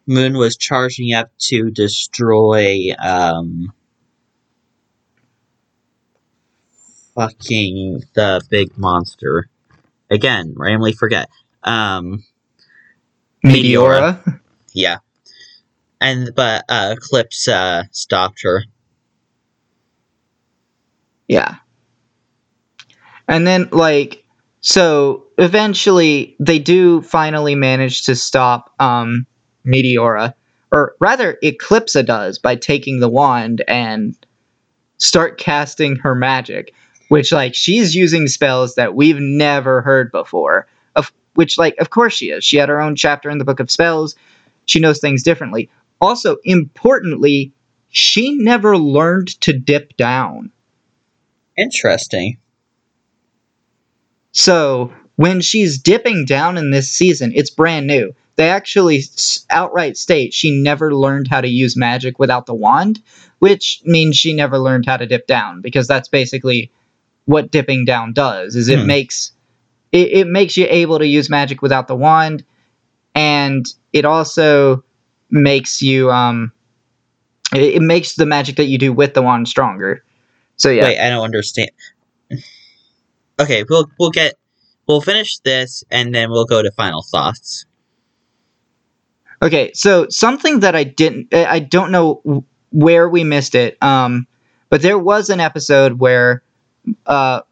Moon 0.06 0.36
was 0.36 0.56
charging 0.56 1.12
up 1.14 1.30
to 1.38 1.70
destroy 1.70 2.88
um, 2.98 3.72
fucking 7.14 8.02
the 8.14 8.40
big 8.50 8.76
monster. 8.78 9.48
Again, 10.10 10.54
randomly 10.56 10.92
forget. 10.92 11.28
Um, 11.62 12.24
Meteora. 13.44 14.22
Meteora. 14.22 14.40
yeah, 14.72 14.98
and 16.00 16.34
but 16.34 16.64
uh, 16.68 16.94
Eclipsa 16.96 17.52
uh, 17.52 17.82
stopped 17.92 18.42
her. 18.42 18.64
Yeah. 21.28 21.56
And 23.28 23.46
then, 23.46 23.68
like, 23.72 24.26
so 24.60 25.24
eventually 25.38 26.36
they 26.38 26.58
do 26.58 27.00
finally 27.02 27.54
manage 27.54 28.02
to 28.02 28.14
stop 28.14 28.74
um, 28.80 29.26
Meteora, 29.64 30.34
or 30.72 30.96
rather, 31.00 31.38
Eclipsa 31.42 32.04
does 32.04 32.38
by 32.38 32.56
taking 32.56 33.00
the 33.00 33.08
wand 33.08 33.62
and 33.68 34.16
start 34.98 35.38
casting 35.38 35.96
her 35.96 36.14
magic, 36.14 36.74
which, 37.12 37.30
like, 37.30 37.54
she's 37.54 37.94
using 37.94 38.26
spells 38.26 38.74
that 38.76 38.94
we've 38.94 39.18
never 39.20 39.82
heard 39.82 40.10
before. 40.12 40.66
Of 40.96 41.12
which, 41.34 41.58
like, 41.58 41.76
of 41.76 41.90
course 41.90 42.14
she 42.14 42.30
is. 42.30 42.42
She 42.42 42.56
had 42.56 42.70
her 42.70 42.80
own 42.80 42.96
chapter 42.96 43.28
in 43.28 43.36
the 43.36 43.44
Book 43.44 43.60
of 43.60 43.70
Spells. 43.70 44.14
She 44.64 44.80
knows 44.80 44.98
things 44.98 45.22
differently. 45.22 45.68
Also, 46.00 46.38
importantly, 46.42 47.52
she 47.90 48.34
never 48.36 48.78
learned 48.78 49.38
to 49.42 49.52
dip 49.52 49.94
down. 49.98 50.52
Interesting. 51.58 52.38
So 54.30 54.90
when 55.16 55.42
she's 55.42 55.76
dipping 55.76 56.24
down 56.24 56.56
in 56.56 56.70
this 56.70 56.90
season, 56.90 57.30
it's 57.34 57.50
brand 57.50 57.86
new. 57.86 58.14
They 58.36 58.48
actually 58.48 59.02
outright 59.50 59.98
state 59.98 60.32
she 60.32 60.62
never 60.62 60.94
learned 60.94 61.28
how 61.28 61.42
to 61.42 61.48
use 61.48 61.76
magic 61.76 62.18
without 62.18 62.46
the 62.46 62.54
wand, 62.54 63.02
which 63.38 63.82
means 63.84 64.16
she 64.16 64.32
never 64.32 64.58
learned 64.58 64.86
how 64.86 64.96
to 64.96 65.04
dip 65.04 65.26
down 65.26 65.60
because 65.60 65.86
that's 65.86 66.08
basically 66.08 66.72
what 67.26 67.50
dipping 67.50 67.84
down 67.84 68.12
does. 68.12 68.56
Is 68.56 68.68
it 68.68 68.80
Hmm. 68.80 68.86
makes 68.86 69.32
it, 69.92 70.08
it 70.12 70.26
makes 70.26 70.56
you 70.56 70.66
able 70.68 70.98
to 70.98 71.06
use 71.06 71.28
magic 71.28 71.62
without 71.62 71.86
the 71.86 71.94
wand, 71.96 72.44
and 73.14 73.66
it 73.92 74.04
also 74.04 74.84
makes 75.30 75.82
you 75.82 76.10
um 76.10 76.52
it, 77.54 77.74
it 77.76 77.82
makes 77.82 78.16
the 78.16 78.26
magic 78.26 78.56
that 78.56 78.66
you 78.66 78.78
do 78.78 78.92
with 78.92 79.14
the 79.14 79.22
wand 79.22 79.48
stronger. 79.48 80.02
So 80.56 80.70
yeah. 80.70 80.84
Wait, 80.84 80.98
I 80.98 81.10
don't 81.10 81.24
understand. 81.24 81.70
Okay, 83.40 83.64
we'll 83.68 83.90
we'll 83.98 84.10
get 84.10 84.34
we'll 84.86 85.00
finish 85.00 85.38
this 85.38 85.84
and 85.90 86.14
then 86.14 86.30
we'll 86.30 86.44
go 86.44 86.62
to 86.62 86.70
final 86.72 87.02
thoughts. 87.02 87.64
Okay, 89.42 89.72
so 89.74 90.06
something 90.08 90.60
that 90.60 90.76
I 90.76 90.84
didn't, 90.84 91.34
I 91.34 91.58
don't 91.58 91.90
know 91.90 92.44
where 92.70 93.08
we 93.08 93.24
missed 93.24 93.56
it, 93.56 93.76
um, 93.82 94.26
but 94.68 94.82
there 94.82 94.98
was 94.98 95.30
an 95.30 95.40
episode 95.40 95.98
where 95.98 96.44
uh, 97.06 97.42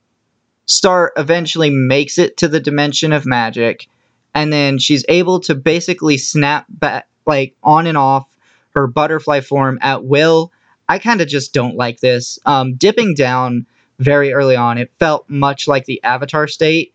Star 0.67 1.13
eventually 1.17 1.71
makes 1.71 2.19
it 2.19 2.37
to 2.39 2.49
the 2.49 2.61
dimension 2.61 3.13
of 3.13 3.27
magic, 3.27 3.89
and 4.35 4.53
then 4.53 4.79
she's 4.79 5.05
able 5.09 5.41
to 5.41 5.55
basically 5.55 6.17
snap 6.17 6.67
back, 6.69 7.09
like 7.27 7.57
on 7.63 7.87
and 7.87 7.99
off 7.99 8.37
her 8.71 8.87
butterfly 8.87 9.41
form 9.41 9.79
at 9.83 10.05
will. 10.05 10.53
I 10.89 10.99
kind 10.99 11.21
of 11.21 11.29
just 11.29 11.53
don't 11.53 11.77
like 11.77 12.01
this. 12.01 12.39
Um, 12.47 12.75
dipping 12.75 13.15
down 13.15 13.67
very 13.99 14.33
early 14.33 14.57
on, 14.57 14.79
it 14.79 14.93
felt 14.99 15.29
much 15.29 15.69
like 15.69 15.85
the 15.85 16.03
Avatar 16.03 16.47
state, 16.47 16.95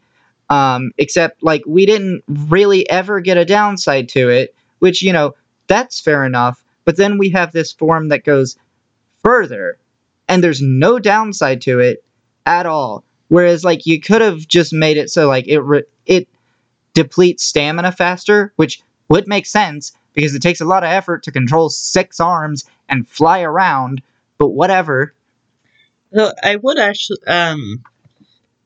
um, 0.49 0.91
except 0.97 1.43
like 1.43 1.63
we 1.65 1.85
didn't 1.85 2.23
really 2.27 2.89
ever 2.89 3.19
get 3.19 3.37
a 3.37 3.45
downside 3.45 4.09
to 4.09 4.29
it 4.29 4.55
which 4.79 5.01
you 5.01 5.11
know 5.11 5.35
that's 5.67 5.99
fair 5.99 6.23
enough 6.25 6.63
but 6.83 6.97
then 6.97 7.17
we 7.17 7.29
have 7.29 7.51
this 7.51 7.71
form 7.71 8.09
that 8.09 8.23
goes 8.23 8.57
further 9.23 9.79
and 10.27 10.43
there's 10.43 10.61
no 10.61 10.99
downside 10.99 11.61
to 11.61 11.79
it 11.79 12.03
at 12.45 12.65
all 12.65 13.03
whereas 13.29 13.63
like 13.63 13.85
you 13.85 13.99
could 13.99 14.21
have 14.21 14.47
just 14.47 14.73
made 14.73 14.97
it 14.97 15.09
so 15.09 15.27
like 15.27 15.47
it 15.47 15.59
re- 15.59 15.83
it 16.05 16.27
depletes 16.93 17.43
stamina 17.43 17.91
faster 17.91 18.53
which 18.57 18.81
would 19.09 19.27
make 19.27 19.45
sense 19.45 19.91
because 20.13 20.33
it 20.35 20.41
takes 20.41 20.61
a 20.61 20.65
lot 20.65 20.83
of 20.83 20.89
effort 20.89 21.23
to 21.23 21.31
control 21.31 21.69
six 21.69 22.19
arms 22.19 22.65
and 22.89 23.07
fly 23.07 23.41
around 23.41 24.01
but 24.37 24.49
whatever 24.49 25.13
So 26.13 26.31
I 26.41 26.55
would 26.55 26.79
actually 26.79 27.23
um 27.27 27.83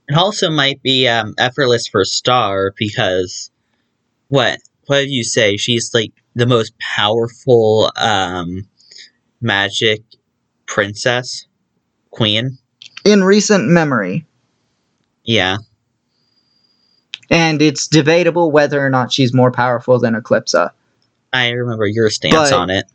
it 0.07 0.17
also 0.17 0.49
might 0.49 0.81
be 0.81 1.07
um 1.07 1.33
effortless 1.37 1.87
for 1.87 2.05
Star 2.05 2.73
because 2.77 3.51
what 4.29 4.59
what 4.87 4.99
did 5.01 5.11
you 5.11 5.23
say? 5.23 5.57
She's 5.57 5.93
like 5.93 6.13
the 6.35 6.47
most 6.47 6.77
powerful 6.79 7.91
um 7.97 8.67
magic 9.41 10.03
princess 10.67 11.47
queen. 12.11 12.57
In 13.05 13.23
recent 13.23 13.67
memory 13.69 14.25
Yeah. 15.23 15.57
and 17.29 17.61
it's 17.61 17.87
debatable 17.87 18.51
whether 18.51 18.83
or 18.85 18.89
not 18.89 19.11
she's 19.11 19.33
more 19.33 19.51
powerful 19.51 19.99
than 19.99 20.15
eclipsa 20.15 20.71
I 21.31 21.49
remember 21.49 21.85
your 21.85 22.09
stance 22.09 22.49
But- 22.49 22.53
on 22.53 22.69
it. 22.69 22.85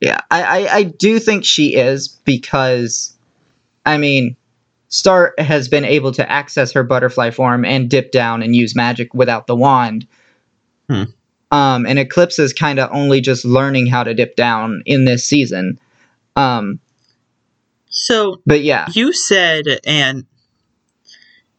Yeah, 0.00 0.20
I, 0.30 0.42
I, 0.42 0.74
I 0.74 0.82
do 0.82 1.18
think 1.18 1.44
she 1.46 1.74
is 1.74 2.08
because, 2.26 3.16
I 3.86 3.96
mean, 3.96 4.36
Star 4.88 5.34
has 5.38 5.68
been 5.68 5.86
able 5.86 6.12
to 6.12 6.30
access 6.30 6.70
her 6.72 6.84
butterfly 6.84 7.30
form 7.30 7.64
and 7.64 7.88
dip 7.88 8.12
down 8.12 8.42
and 8.42 8.54
use 8.54 8.76
magic 8.76 9.14
without 9.14 9.46
the 9.46 9.56
wand. 9.56 10.06
Hmm. 10.90 11.04
Um, 11.50 11.86
and 11.86 11.98
Eclipsa 11.98 12.40
is 12.40 12.52
kind 12.52 12.78
of 12.78 12.90
only 12.92 13.22
just 13.22 13.46
learning 13.46 13.86
how 13.86 14.04
to 14.04 14.12
dip 14.12 14.36
down 14.36 14.82
in 14.84 15.06
this 15.06 15.24
season. 15.24 15.78
Um, 16.36 16.78
So 17.88 18.42
but 18.46 18.62
yeah, 18.62 18.86
you 18.92 19.12
said 19.12 19.64
and 19.84 20.26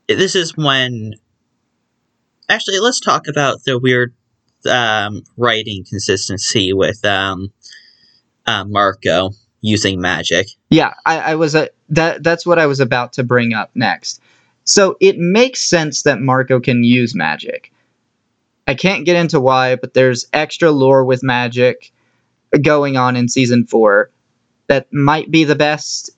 this 0.08 0.36
is 0.36 0.56
when 0.56 1.14
actually, 2.49 2.80
let's 2.80 2.99
talk 2.99 3.28
about 3.28 3.64
the 3.66 3.78
weird 3.78 4.14
um, 4.70 5.24
writing 5.38 5.86
consistency 5.88 6.74
with 6.74 7.04
um, 7.06 7.52
uh, 8.45 8.64
Marco 8.66 9.32
using 9.62 9.99
magic. 9.99 10.48
Yeah, 10.70 10.94
I, 11.06 11.20
I 11.20 11.36
was 11.36 11.56
a 11.56 11.70
that 11.90 12.24
that's 12.24 12.45
what 12.45 12.60
I 12.60 12.66
was 12.66 12.80
about 12.80 13.14
to 13.14 13.24
bring 13.24 13.54
up 13.54 13.72
next. 13.76 14.22
So 14.64 14.98
it 14.99 15.18
makes 15.18 15.62
sense 15.62 16.04
that 16.04 16.20
Marco 16.20 16.60
can 16.60 16.84
use 16.84 17.16
magic. 17.16 17.72
I 18.68 18.76
can't 18.76 19.06
get 19.06 19.16
into 19.16 19.40
why, 19.40 19.78
but 19.78 19.94
there's 19.94 20.26
extra 20.34 20.72
lore 20.72 21.06
with 21.06 21.24
magic 21.24 21.94
going 22.62 22.98
on 22.98 23.16
in 23.16 23.30
season 23.30 23.66
four 23.66 24.12
that 24.68 24.91
might 24.91 25.32
be 25.32 25.45
the 25.45 25.56
best 25.56 26.12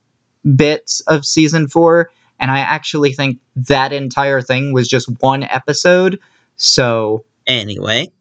bits 0.56 1.02
of 1.02 1.26
season 1.26 1.68
four. 1.68 2.12
And 2.40 2.52
I 2.52 2.60
actually 2.60 3.14
think 3.14 3.40
that 3.56 3.92
entire 3.94 4.42
thing 4.42 4.74
was 4.74 4.88
just 4.88 5.10
one 5.22 5.44
episode. 5.44 6.20
So 6.56 7.26
Anyway, 7.50 8.12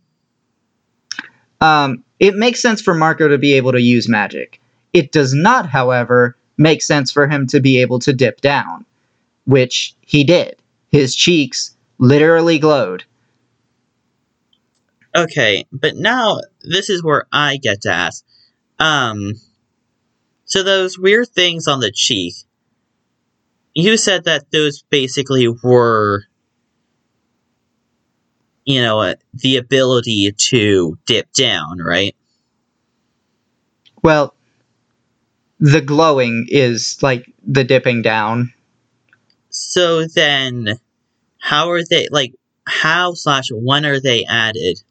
um, 1.61 2.03
it 2.19 2.35
makes 2.35 2.63
sense 2.63 2.81
for 2.81 2.95
Marco 2.95 3.29
to 3.29 3.37
be 3.37 3.53
able 3.53 3.73
to 3.73 3.81
use 3.81 4.09
magic. 4.09 4.59
It 4.95 5.13
does 5.13 5.35
not, 5.35 5.69
however, 5.69 6.35
make 6.57 6.81
sense 6.81 7.13
for 7.13 7.29
him 7.29 7.47
to 7.49 7.61
be 7.61 7.83
able 7.83 7.99
to 8.01 8.15
dip 8.15 8.41
down, 8.41 8.87
which 9.45 9.95
he 10.01 10.25
did. 10.25 10.57
His 10.89 11.15
cheeks 11.15 11.77
literally 11.99 12.59
glowed. 12.59 13.05
okay, 15.15 15.67
but 15.73 15.97
now 15.97 16.39
this 16.63 16.89
is 16.89 17.03
where 17.05 17.27
I 17.31 17.59
get 17.59 17.83
to 17.83 17.93
ask. 17.93 18.25
Um, 18.79 19.35
so 20.49 20.63
those 20.63 20.99
weird 20.99 21.29
things 21.29 21.69
on 21.69 21.81
the 21.81 21.93
cheek, 21.93 22.35
you 23.75 23.99
said 23.99 24.25
that 24.25 24.51
those 24.51 24.83
basically 24.83 25.47
were, 25.47 26.25
you 28.65 28.81
know, 28.81 29.01
uh, 29.01 29.15
the 29.35 29.59
ability 29.59 30.33
to 30.33 30.99
dip 31.05 31.31
down, 31.35 31.81
right? 31.81 32.17
Well, 34.03 34.35
the 35.61 35.83
glowing 35.83 36.47
is 36.49 36.99
like 37.03 37.31
the 37.47 37.63
dipping 37.63 38.01
down. 38.01 38.55
So 39.51 40.07
then, 40.07 40.81
how 41.41 41.71
are 41.71 41.85
they 41.85 42.09
like? 42.11 42.33
How 42.67 43.13
slash 43.13 43.49
when 43.53 43.85
are 43.85 44.01
they 44.01 44.25
added? 44.25 44.83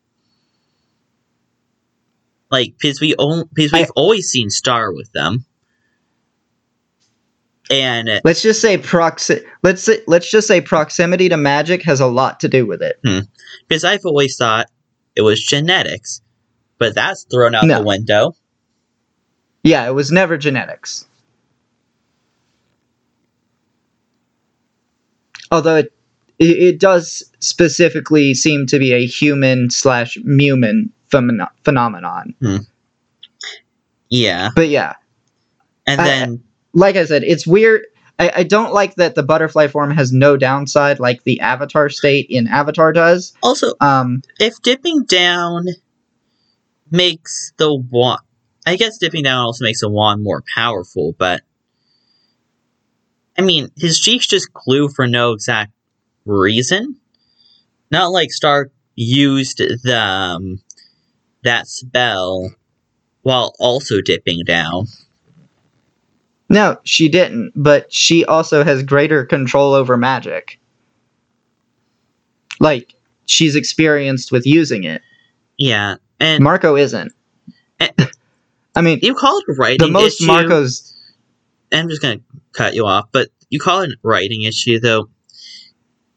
Like, 2.50 2.76
because 2.80 3.02
we 3.02 3.14
on, 3.16 3.50
because 3.54 3.72
we've 3.74 3.86
I- 3.88 3.94
always 3.96 4.28
seen 4.30 4.50
Star 4.50 4.94
with 4.94 5.12
them, 5.12 5.46
and 7.70 8.08
uh, 8.08 8.22
Let's 8.24 8.42
just 8.42 8.62
say 8.62 8.78
proxi- 8.78 9.44
let's 9.64 9.84
say, 9.84 10.02
let's 10.08 10.32
just 10.32 10.48
say 10.48 10.62
proximity 10.62 11.28
to 11.30 11.36
magic 11.38 11.84
has 11.84 12.00
a 12.00 12.08
lot 12.08 12.40
to 12.42 12.48
do 12.48 12.66
with 12.66 12.82
it. 12.82 13.02
because 13.68 13.84
I've 13.84 14.06
always 14.06 14.38
thought 14.38 14.68
it 15.16 15.22
was 15.24 15.44
genetics, 15.44 16.22
but 16.78 16.96
that's 16.96 17.24
thrown 17.24 17.54
out 17.56 17.66
No. 17.66 17.80
the 17.80 17.86
window. 17.86 18.34
Yeah, 19.64 19.86
it 19.88 19.92
was 19.94 20.12
never 20.12 20.38
genetics. 20.38 21.06
Although 25.52 25.78
it 25.78 25.94
it, 26.40 26.58
it 26.58 26.80
does 26.80 27.24
specifically 27.40 28.34
seem 28.34 28.68
to 28.68 28.80
be 28.80 28.94
a 28.94 29.06
human 29.06 29.70
slash 29.70 30.18
Mewman 30.20 30.90
phenomeno- 31.12 31.50
phenomenon. 31.64 32.36
Yeah, 34.10 34.50
But 34.56 34.70
yeah, 34.70 34.96
and 35.86 36.00
I- 36.02 36.06
then 36.06 36.44
like 36.74 36.96
I 36.96 37.06
said, 37.06 37.24
it's 37.24 37.46
weird. 37.48 37.86
I, 38.20 38.32
I 38.38 38.44
don't 38.44 38.74
like 38.74 38.96
that 38.96 39.14
the 39.16 39.22
butterfly 39.24 39.68
form 39.68 39.92
has 39.92 40.12
no 40.12 40.38
downside 40.38 41.00
like 41.00 41.24
the 41.24 41.40
avatar 41.40 41.88
state 41.90 42.26
in 42.30 42.48
Avatar 42.48 42.92
does. 42.92 43.34
also 43.44 43.74
Um, 43.80 44.24
if 44.40 44.60
dipping 44.64 45.04
down 45.06 45.66
makes 46.90 47.54
the 47.58 47.76
wand, 47.76 48.22
I 48.66 48.76
guess 48.76 48.98
dipping 48.98 49.24
down 49.24 49.46
also 49.46 49.64
makes 49.66 49.82
the 49.82 49.90
wand 49.90 50.24
more 50.24 50.44
powerful, 50.56 51.16
but 51.20 51.42
I 53.38 53.42
mean, 53.44 53.70
his 53.78 54.00
cheeks 54.00 54.26
just 54.26 54.52
glue 54.52 54.90
for 54.90 55.06
no 55.08 55.34
exact 55.34 55.72
reason. 56.26 56.96
Not 57.92 58.08
like 58.12 58.32
Star 58.32 58.72
used 58.96 59.60
the 59.60 59.96
um, 60.00 60.60
that 61.48 61.68
spell 61.68 62.54
while 63.24 63.54
also 63.60 64.02
dipping 64.02 64.44
down. 64.46 64.88
no, 66.50 66.78
she 66.84 67.10
didn't, 67.10 67.52
but 67.56 67.92
she 67.92 68.24
also 68.26 68.64
has 68.64 68.84
greater 68.84 69.26
control 69.26 69.74
over 69.74 69.98
magic. 69.98 70.60
Like 72.60 72.96
she's 73.26 73.56
experienced 73.56 74.32
with 74.32 74.46
using 74.46 74.84
it. 74.84 75.02
Yeah, 75.58 75.96
and 76.20 76.44
Marco 76.44 76.76
isn't. 76.76 77.12
Eh. 77.80 77.90
I 78.76 78.82
mean, 78.82 79.00
you 79.02 79.16
call 79.16 79.40
it 79.40 79.46
a 79.50 79.54
writing 79.54 79.88
the 79.88 79.92
most 79.92 80.22
issue. 80.22 80.28
Marco's 80.28 80.94
I'm 81.72 81.90
just 81.90 82.02
gonna 82.02 82.22
cut 82.54 82.76
you 82.76 82.86
off, 82.86 83.10
but 83.12 83.30
you 83.50 83.60
call 83.60 83.82
it 83.82 83.92
a 83.92 83.96
writing 84.04 84.44
issue 84.44 84.80
though. 84.80 85.10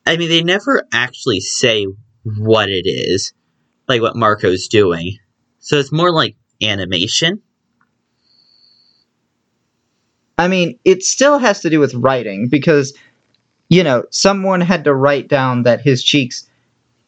I 0.07 0.17
mean, 0.17 0.29
they 0.29 0.43
never 0.43 0.87
actually 0.93 1.41
say 1.41 1.87
what 2.25 2.69
it 2.69 2.87
is, 2.87 3.33
like 3.91 4.01
what 4.03 4.17
Marco's 4.17 4.69
doing. 4.69 5.19
So 5.59 5.77
it's 5.77 5.93
more 5.93 6.11
like 6.13 6.37
animation. 6.63 7.43
I 10.39 10.49
mean, 10.49 10.79
it 10.85 11.03
still 11.03 11.39
has 11.39 11.61
to 11.61 11.71
do 11.71 11.81
with 11.81 11.93
writing 11.95 12.49
because, 12.49 12.97
you 13.69 13.85
know, 13.85 14.05
someone 14.11 14.61
had 14.63 14.85
to 14.85 14.95
write 14.95 15.29
down 15.29 15.65
that 15.65 15.83
his 15.83 16.03
cheeks 16.03 16.49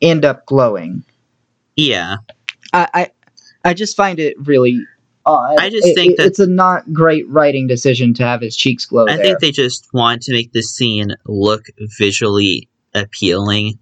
end 0.03 0.25
up 0.25 0.45
glowing. 0.47 1.03
Yeah, 1.77 2.17
I, 2.75 2.89
I, 2.93 3.11
I 3.65 3.75
just 3.75 3.97
find 3.97 4.19
it 4.19 4.37
really 4.47 4.85
odd. 5.25 5.59
I 5.59 5.71
just 5.71 5.87
It- 5.89 5.95
think 5.95 6.13
it- 6.13 6.17
that- 6.19 6.27
it's 6.27 6.39
a 6.41 6.47
not 6.47 6.93
great 6.93 7.27
writing 7.29 7.67
decision 7.67 8.13
to 8.15 8.23
have 8.25 8.43
his 8.43 8.55
cheeks 8.55 8.85
glow. 8.85 9.07
I 9.09 9.17
there. 9.17 9.25
think 9.25 9.39
they 9.41 9.51
just 9.53 9.89
want 9.95 10.21
to 10.23 10.33
make 10.33 10.53
the 10.53 10.63
scene 10.63 11.15
look 11.27 11.65
visually 11.99 12.69
appealing, 12.95 13.79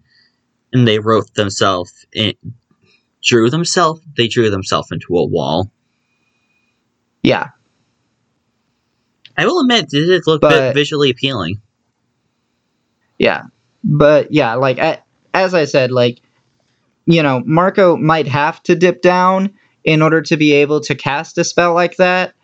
and 0.73 0.87
they 0.87 1.01
wrote 1.01 1.35
themselves 1.35 2.07
in, 2.13 2.35
drew 3.23 3.51
themselves. 3.51 4.01
They 4.17 4.29
drew 4.29 4.51
themselves 4.51 4.91
into 4.93 5.17
a 5.17 5.25
wall. 5.25 5.71
yeah, 7.23 7.49
I 9.37 9.47
will 9.47 9.61
admit, 9.61 9.89
did 9.89 10.09
it 10.09 10.27
look 10.27 10.41
But- 10.41 10.53
vi- 10.53 10.73
visually 10.73 11.11
appealing? 11.11 11.61
yeah, 13.19 13.45
but 13.85 14.33
yeah, 14.33 14.55
like 14.55 14.79
I, 14.79 15.03
as 15.35 15.55
I 15.55 15.65
said, 15.67 15.91
like 15.91 16.21
you 17.07 17.23
know, 17.23 17.43
Marco 17.45 17.97
might 17.97 18.27
have 18.29 18.63
to 18.65 18.77
dip 18.77 19.03
down 19.03 19.53
in 19.85 20.01
order 20.03 20.21
to 20.23 20.37
be 20.37 20.53
able 20.53 20.81
to 20.81 20.95
cast 20.95 21.39
a 21.39 21.45
spell 21.45 21.75
like 21.75 21.97
that. 21.97 22.35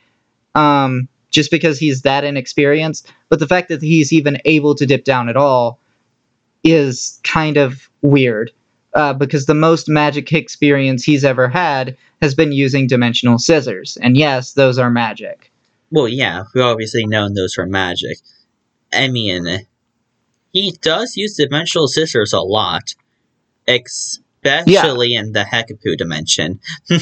Um, 0.55 1.09
just 1.31 1.51
because 1.51 1.79
he's 1.79 2.03
that 2.03 2.25
inexperienced. 2.25 3.13
But 3.29 3.39
the 3.41 3.47
fact 3.47 3.69
that 3.69 3.83
he's 3.83 4.13
even 4.13 4.39
able 4.47 4.75
to 4.75 4.87
dip 4.87 5.05
down 5.05 5.29
at 5.29 5.37
all 5.37 5.79
is 6.65 7.21
kind 7.25 7.59
of 7.59 7.91
weird. 8.01 8.51
Uh, 8.97 9.13
because 9.13 9.45
the 9.45 9.55
most 9.55 9.91
magic 9.91 10.33
experience 10.33 11.05
he's 11.05 11.23
ever 11.23 11.49
had 11.49 11.95
has 12.23 12.35
been 12.35 12.51
using 12.51 12.87
dimensional 12.87 13.39
scissors. 13.39 13.99
And 13.99 14.17
yes, 14.17 14.55
those 14.55 14.79
are 14.79 14.89
magic. 14.91 15.53
Well, 15.91 16.09
yeah, 16.09 16.45
we 16.55 16.63
obviously 16.63 17.07
know 17.07 17.29
those 17.29 17.59
are 17.59 17.67
magic. 17.67 18.17
I 18.91 19.09
mean, 19.09 19.67
he 20.51 20.73
does 20.81 21.15
use 21.15 21.37
dimensional 21.37 21.89
scissors 21.89 22.33
a 22.33 22.41
lot, 22.41 22.95
especially 23.69 25.15
in 25.15 25.33
the 25.33 25.45
Hekapoo 25.45 25.99
dimension. 25.99 26.61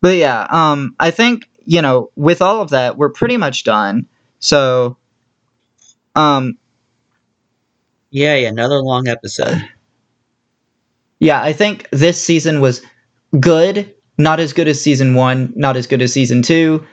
But 0.00 0.18
yeah, 0.18 0.46
um, 0.50 0.94
I 1.00 1.10
think, 1.10 1.48
you 1.64 1.80
know, 1.80 2.10
with 2.14 2.42
all 2.42 2.60
of 2.60 2.68
that, 2.70 2.98
we're 2.98 3.08
pretty 3.08 3.38
much 3.38 3.64
done. 3.64 4.06
So, 4.38 4.98
um, 6.14 6.58
Yay, 8.14 8.44
another 8.44 8.80
long 8.80 9.08
episode. 9.08 9.68
yeah, 11.18 11.42
I 11.42 11.52
think 11.52 11.88
this 11.90 12.22
season 12.22 12.60
was 12.60 12.80
good. 13.40 13.92
Not 14.18 14.38
as 14.38 14.52
good 14.52 14.68
as 14.68 14.80
season 14.80 15.16
one, 15.16 15.52
not 15.56 15.76
as 15.76 15.88
good 15.88 16.00
as 16.00 16.12
season 16.12 16.40
two, 16.40 16.86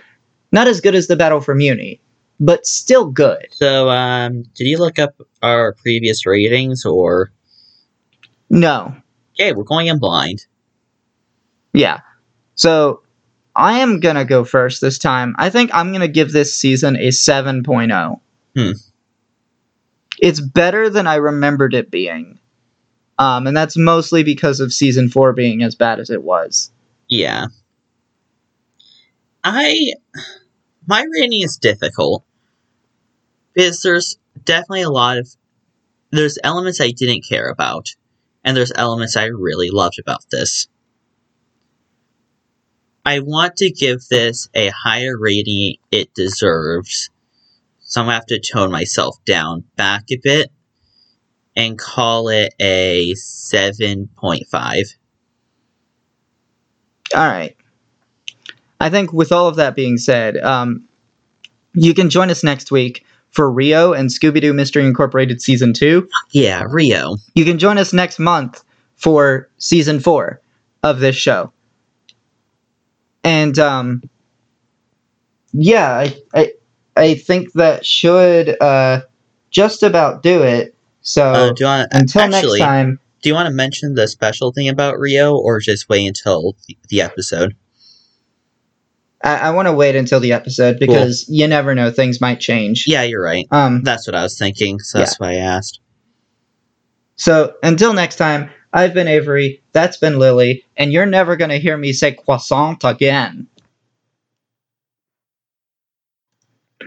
not 0.51 0.67
as 0.67 0.81
good 0.81 0.95
as 0.95 1.05
the 1.05 1.15
Battle 1.15 1.39
for 1.39 1.55
Mewni, 1.55 1.99
but 2.39 2.65
still 2.65 3.05
good. 3.05 3.45
So, 3.51 3.87
um, 3.89 4.41
did 4.55 4.65
you 4.65 4.79
look 4.79 4.97
up 4.97 5.13
our 5.43 5.73
previous 5.73 6.25
ratings, 6.25 6.85
or 6.85 7.31
No, 8.49 8.95
okay, 9.35 9.53
we're 9.53 9.63
going 9.63 9.85
in 9.85 9.99
blind. 9.99 10.47
yeah. 11.73 11.99
So 12.55 13.03
I 13.55 13.79
am 13.79 13.99
going 13.99 14.15
to 14.15 14.25
go 14.25 14.43
first 14.43 14.81
this 14.81 14.97
time. 14.97 15.35
I 15.37 15.51
think 15.51 15.69
I'm 15.71 15.89
going 15.89 16.01
to 16.01 16.07
give 16.07 16.31
this 16.31 16.55
season 16.55 16.95
a 16.95 17.09
7.0. 17.09 18.19
Hmm. 18.55 18.71
It's 20.19 20.41
better 20.41 20.89
than 20.89 21.07
I 21.07 21.15
remembered 21.15 21.73
it 21.73 21.89
being. 21.91 22.39
Um, 23.21 23.45
and 23.45 23.55
that's 23.55 23.77
mostly 23.77 24.23
because 24.23 24.59
of 24.59 24.73
season 24.73 25.09
four 25.09 25.31
being 25.33 25.61
as 25.61 25.75
bad 25.75 25.99
as 25.99 26.09
it 26.09 26.23
was. 26.23 26.71
Yeah, 27.07 27.47
I 29.43 29.93
my 30.87 31.05
rating 31.13 31.41
is 31.41 31.57
difficult 31.57 32.23
because 33.53 33.81
there's 33.81 34.17
definitely 34.43 34.81
a 34.81 34.89
lot 34.89 35.19
of 35.19 35.29
there's 36.09 36.39
elements 36.43 36.81
I 36.81 36.91
didn't 36.91 37.27
care 37.27 37.47
about, 37.47 37.89
and 38.43 38.57
there's 38.57 38.71
elements 38.75 39.15
I 39.15 39.25
really 39.25 39.69
loved 39.69 39.99
about 39.99 40.25
this. 40.31 40.67
I 43.05 43.19
want 43.19 43.57
to 43.57 43.69
give 43.69 44.07
this 44.09 44.49
a 44.55 44.69
higher 44.69 45.15
rating 45.15 45.75
it 45.91 46.11
deserves, 46.15 47.10
so 47.91 47.99
I'm 47.99 48.05
gonna 48.05 48.13
have 48.15 48.25
to 48.27 48.39
tone 48.39 48.71
myself 48.71 49.17
down 49.25 49.65
back 49.75 50.05
a 50.11 50.15
bit 50.23 50.49
and 51.57 51.77
call 51.77 52.29
it 52.29 52.53
a 52.57 53.13
7.5. 53.15 54.95
All 57.13 57.27
right. 57.27 57.57
I 58.79 58.89
think 58.89 59.11
with 59.11 59.33
all 59.33 59.49
of 59.49 59.57
that 59.57 59.75
being 59.75 59.97
said, 59.97 60.37
um, 60.37 60.87
you 61.73 61.93
can 61.93 62.09
join 62.09 62.29
us 62.29 62.45
next 62.45 62.71
week 62.71 63.05
for 63.31 63.51
Rio 63.51 63.91
and 63.91 64.09
Scooby 64.09 64.39
Doo 64.39 64.53
Mystery 64.53 64.85
Incorporated 64.85 65.41
Season 65.41 65.73
2. 65.73 66.07
Yeah, 66.31 66.63
Rio. 66.69 67.17
You 67.35 67.43
can 67.43 67.59
join 67.59 67.77
us 67.77 67.91
next 67.91 68.19
month 68.19 68.63
for 68.95 69.49
Season 69.57 69.99
4 69.99 70.39
of 70.83 71.01
this 71.01 71.17
show. 71.17 71.51
And, 73.25 73.59
um, 73.59 74.01
yeah, 75.51 75.91
I, 75.91 76.15
I, 76.33 76.53
I 76.95 77.15
think 77.15 77.53
that 77.53 77.85
should 77.85 78.61
uh, 78.61 79.01
just 79.49 79.83
about 79.83 80.23
do 80.23 80.43
it. 80.43 80.75
So 81.01 81.23
Uh, 81.23 81.53
do 81.53 81.63
you 81.63 81.65
want 81.67 81.87
until 81.91 82.21
actually? 82.21 82.59
next 82.59 82.69
time, 82.69 82.99
Do 83.21 83.29
you 83.29 83.35
want 83.35 83.47
to 83.47 83.53
mention 83.53 83.95
the 83.95 84.07
special 84.07 84.51
thing 84.51 84.67
about 84.67 84.99
Rio, 84.99 85.35
or 85.35 85.59
just 85.59 85.87
wait 85.89 86.07
until 86.07 86.55
the, 86.67 86.77
the 86.89 87.01
episode? 87.01 87.55
I, 89.23 89.35
I 89.37 89.49
want 89.51 89.67
to 89.67 89.73
wait 89.73 89.95
until 89.95 90.19
the 90.19 90.33
episode 90.33 90.79
because 90.79 91.29
you 91.29 91.47
never 91.47 91.75
know; 91.75 91.91
things 91.91 92.19
might 92.19 92.39
change. 92.39 92.87
Yeah, 92.87 93.03
you're 93.03 93.21
right. 93.21 93.47
Um. 93.51 93.83
That's 93.83 94.07
what 94.07 94.15
I 94.15 94.23
was 94.23 94.37
thinking, 94.37 94.79
so 94.79 94.97
that's 94.99 95.19
why 95.19 95.31
I 95.31 95.35
asked. 95.35 95.79
So 97.15 97.53
until 97.61 97.93
next 97.93 98.15
time, 98.15 98.49
I've 98.73 98.93
been 98.93 99.07
Avory. 99.07 99.61
That's 99.73 99.97
been 99.97 100.17
Lily, 100.17 100.65
and 100.75 100.91
you're 100.91 101.05
never 101.05 101.35
gonna 101.35 101.57
hear 101.57 101.77
me 101.77 101.93
say 101.93 102.13
croissant 102.13 102.83
again. 102.83 103.47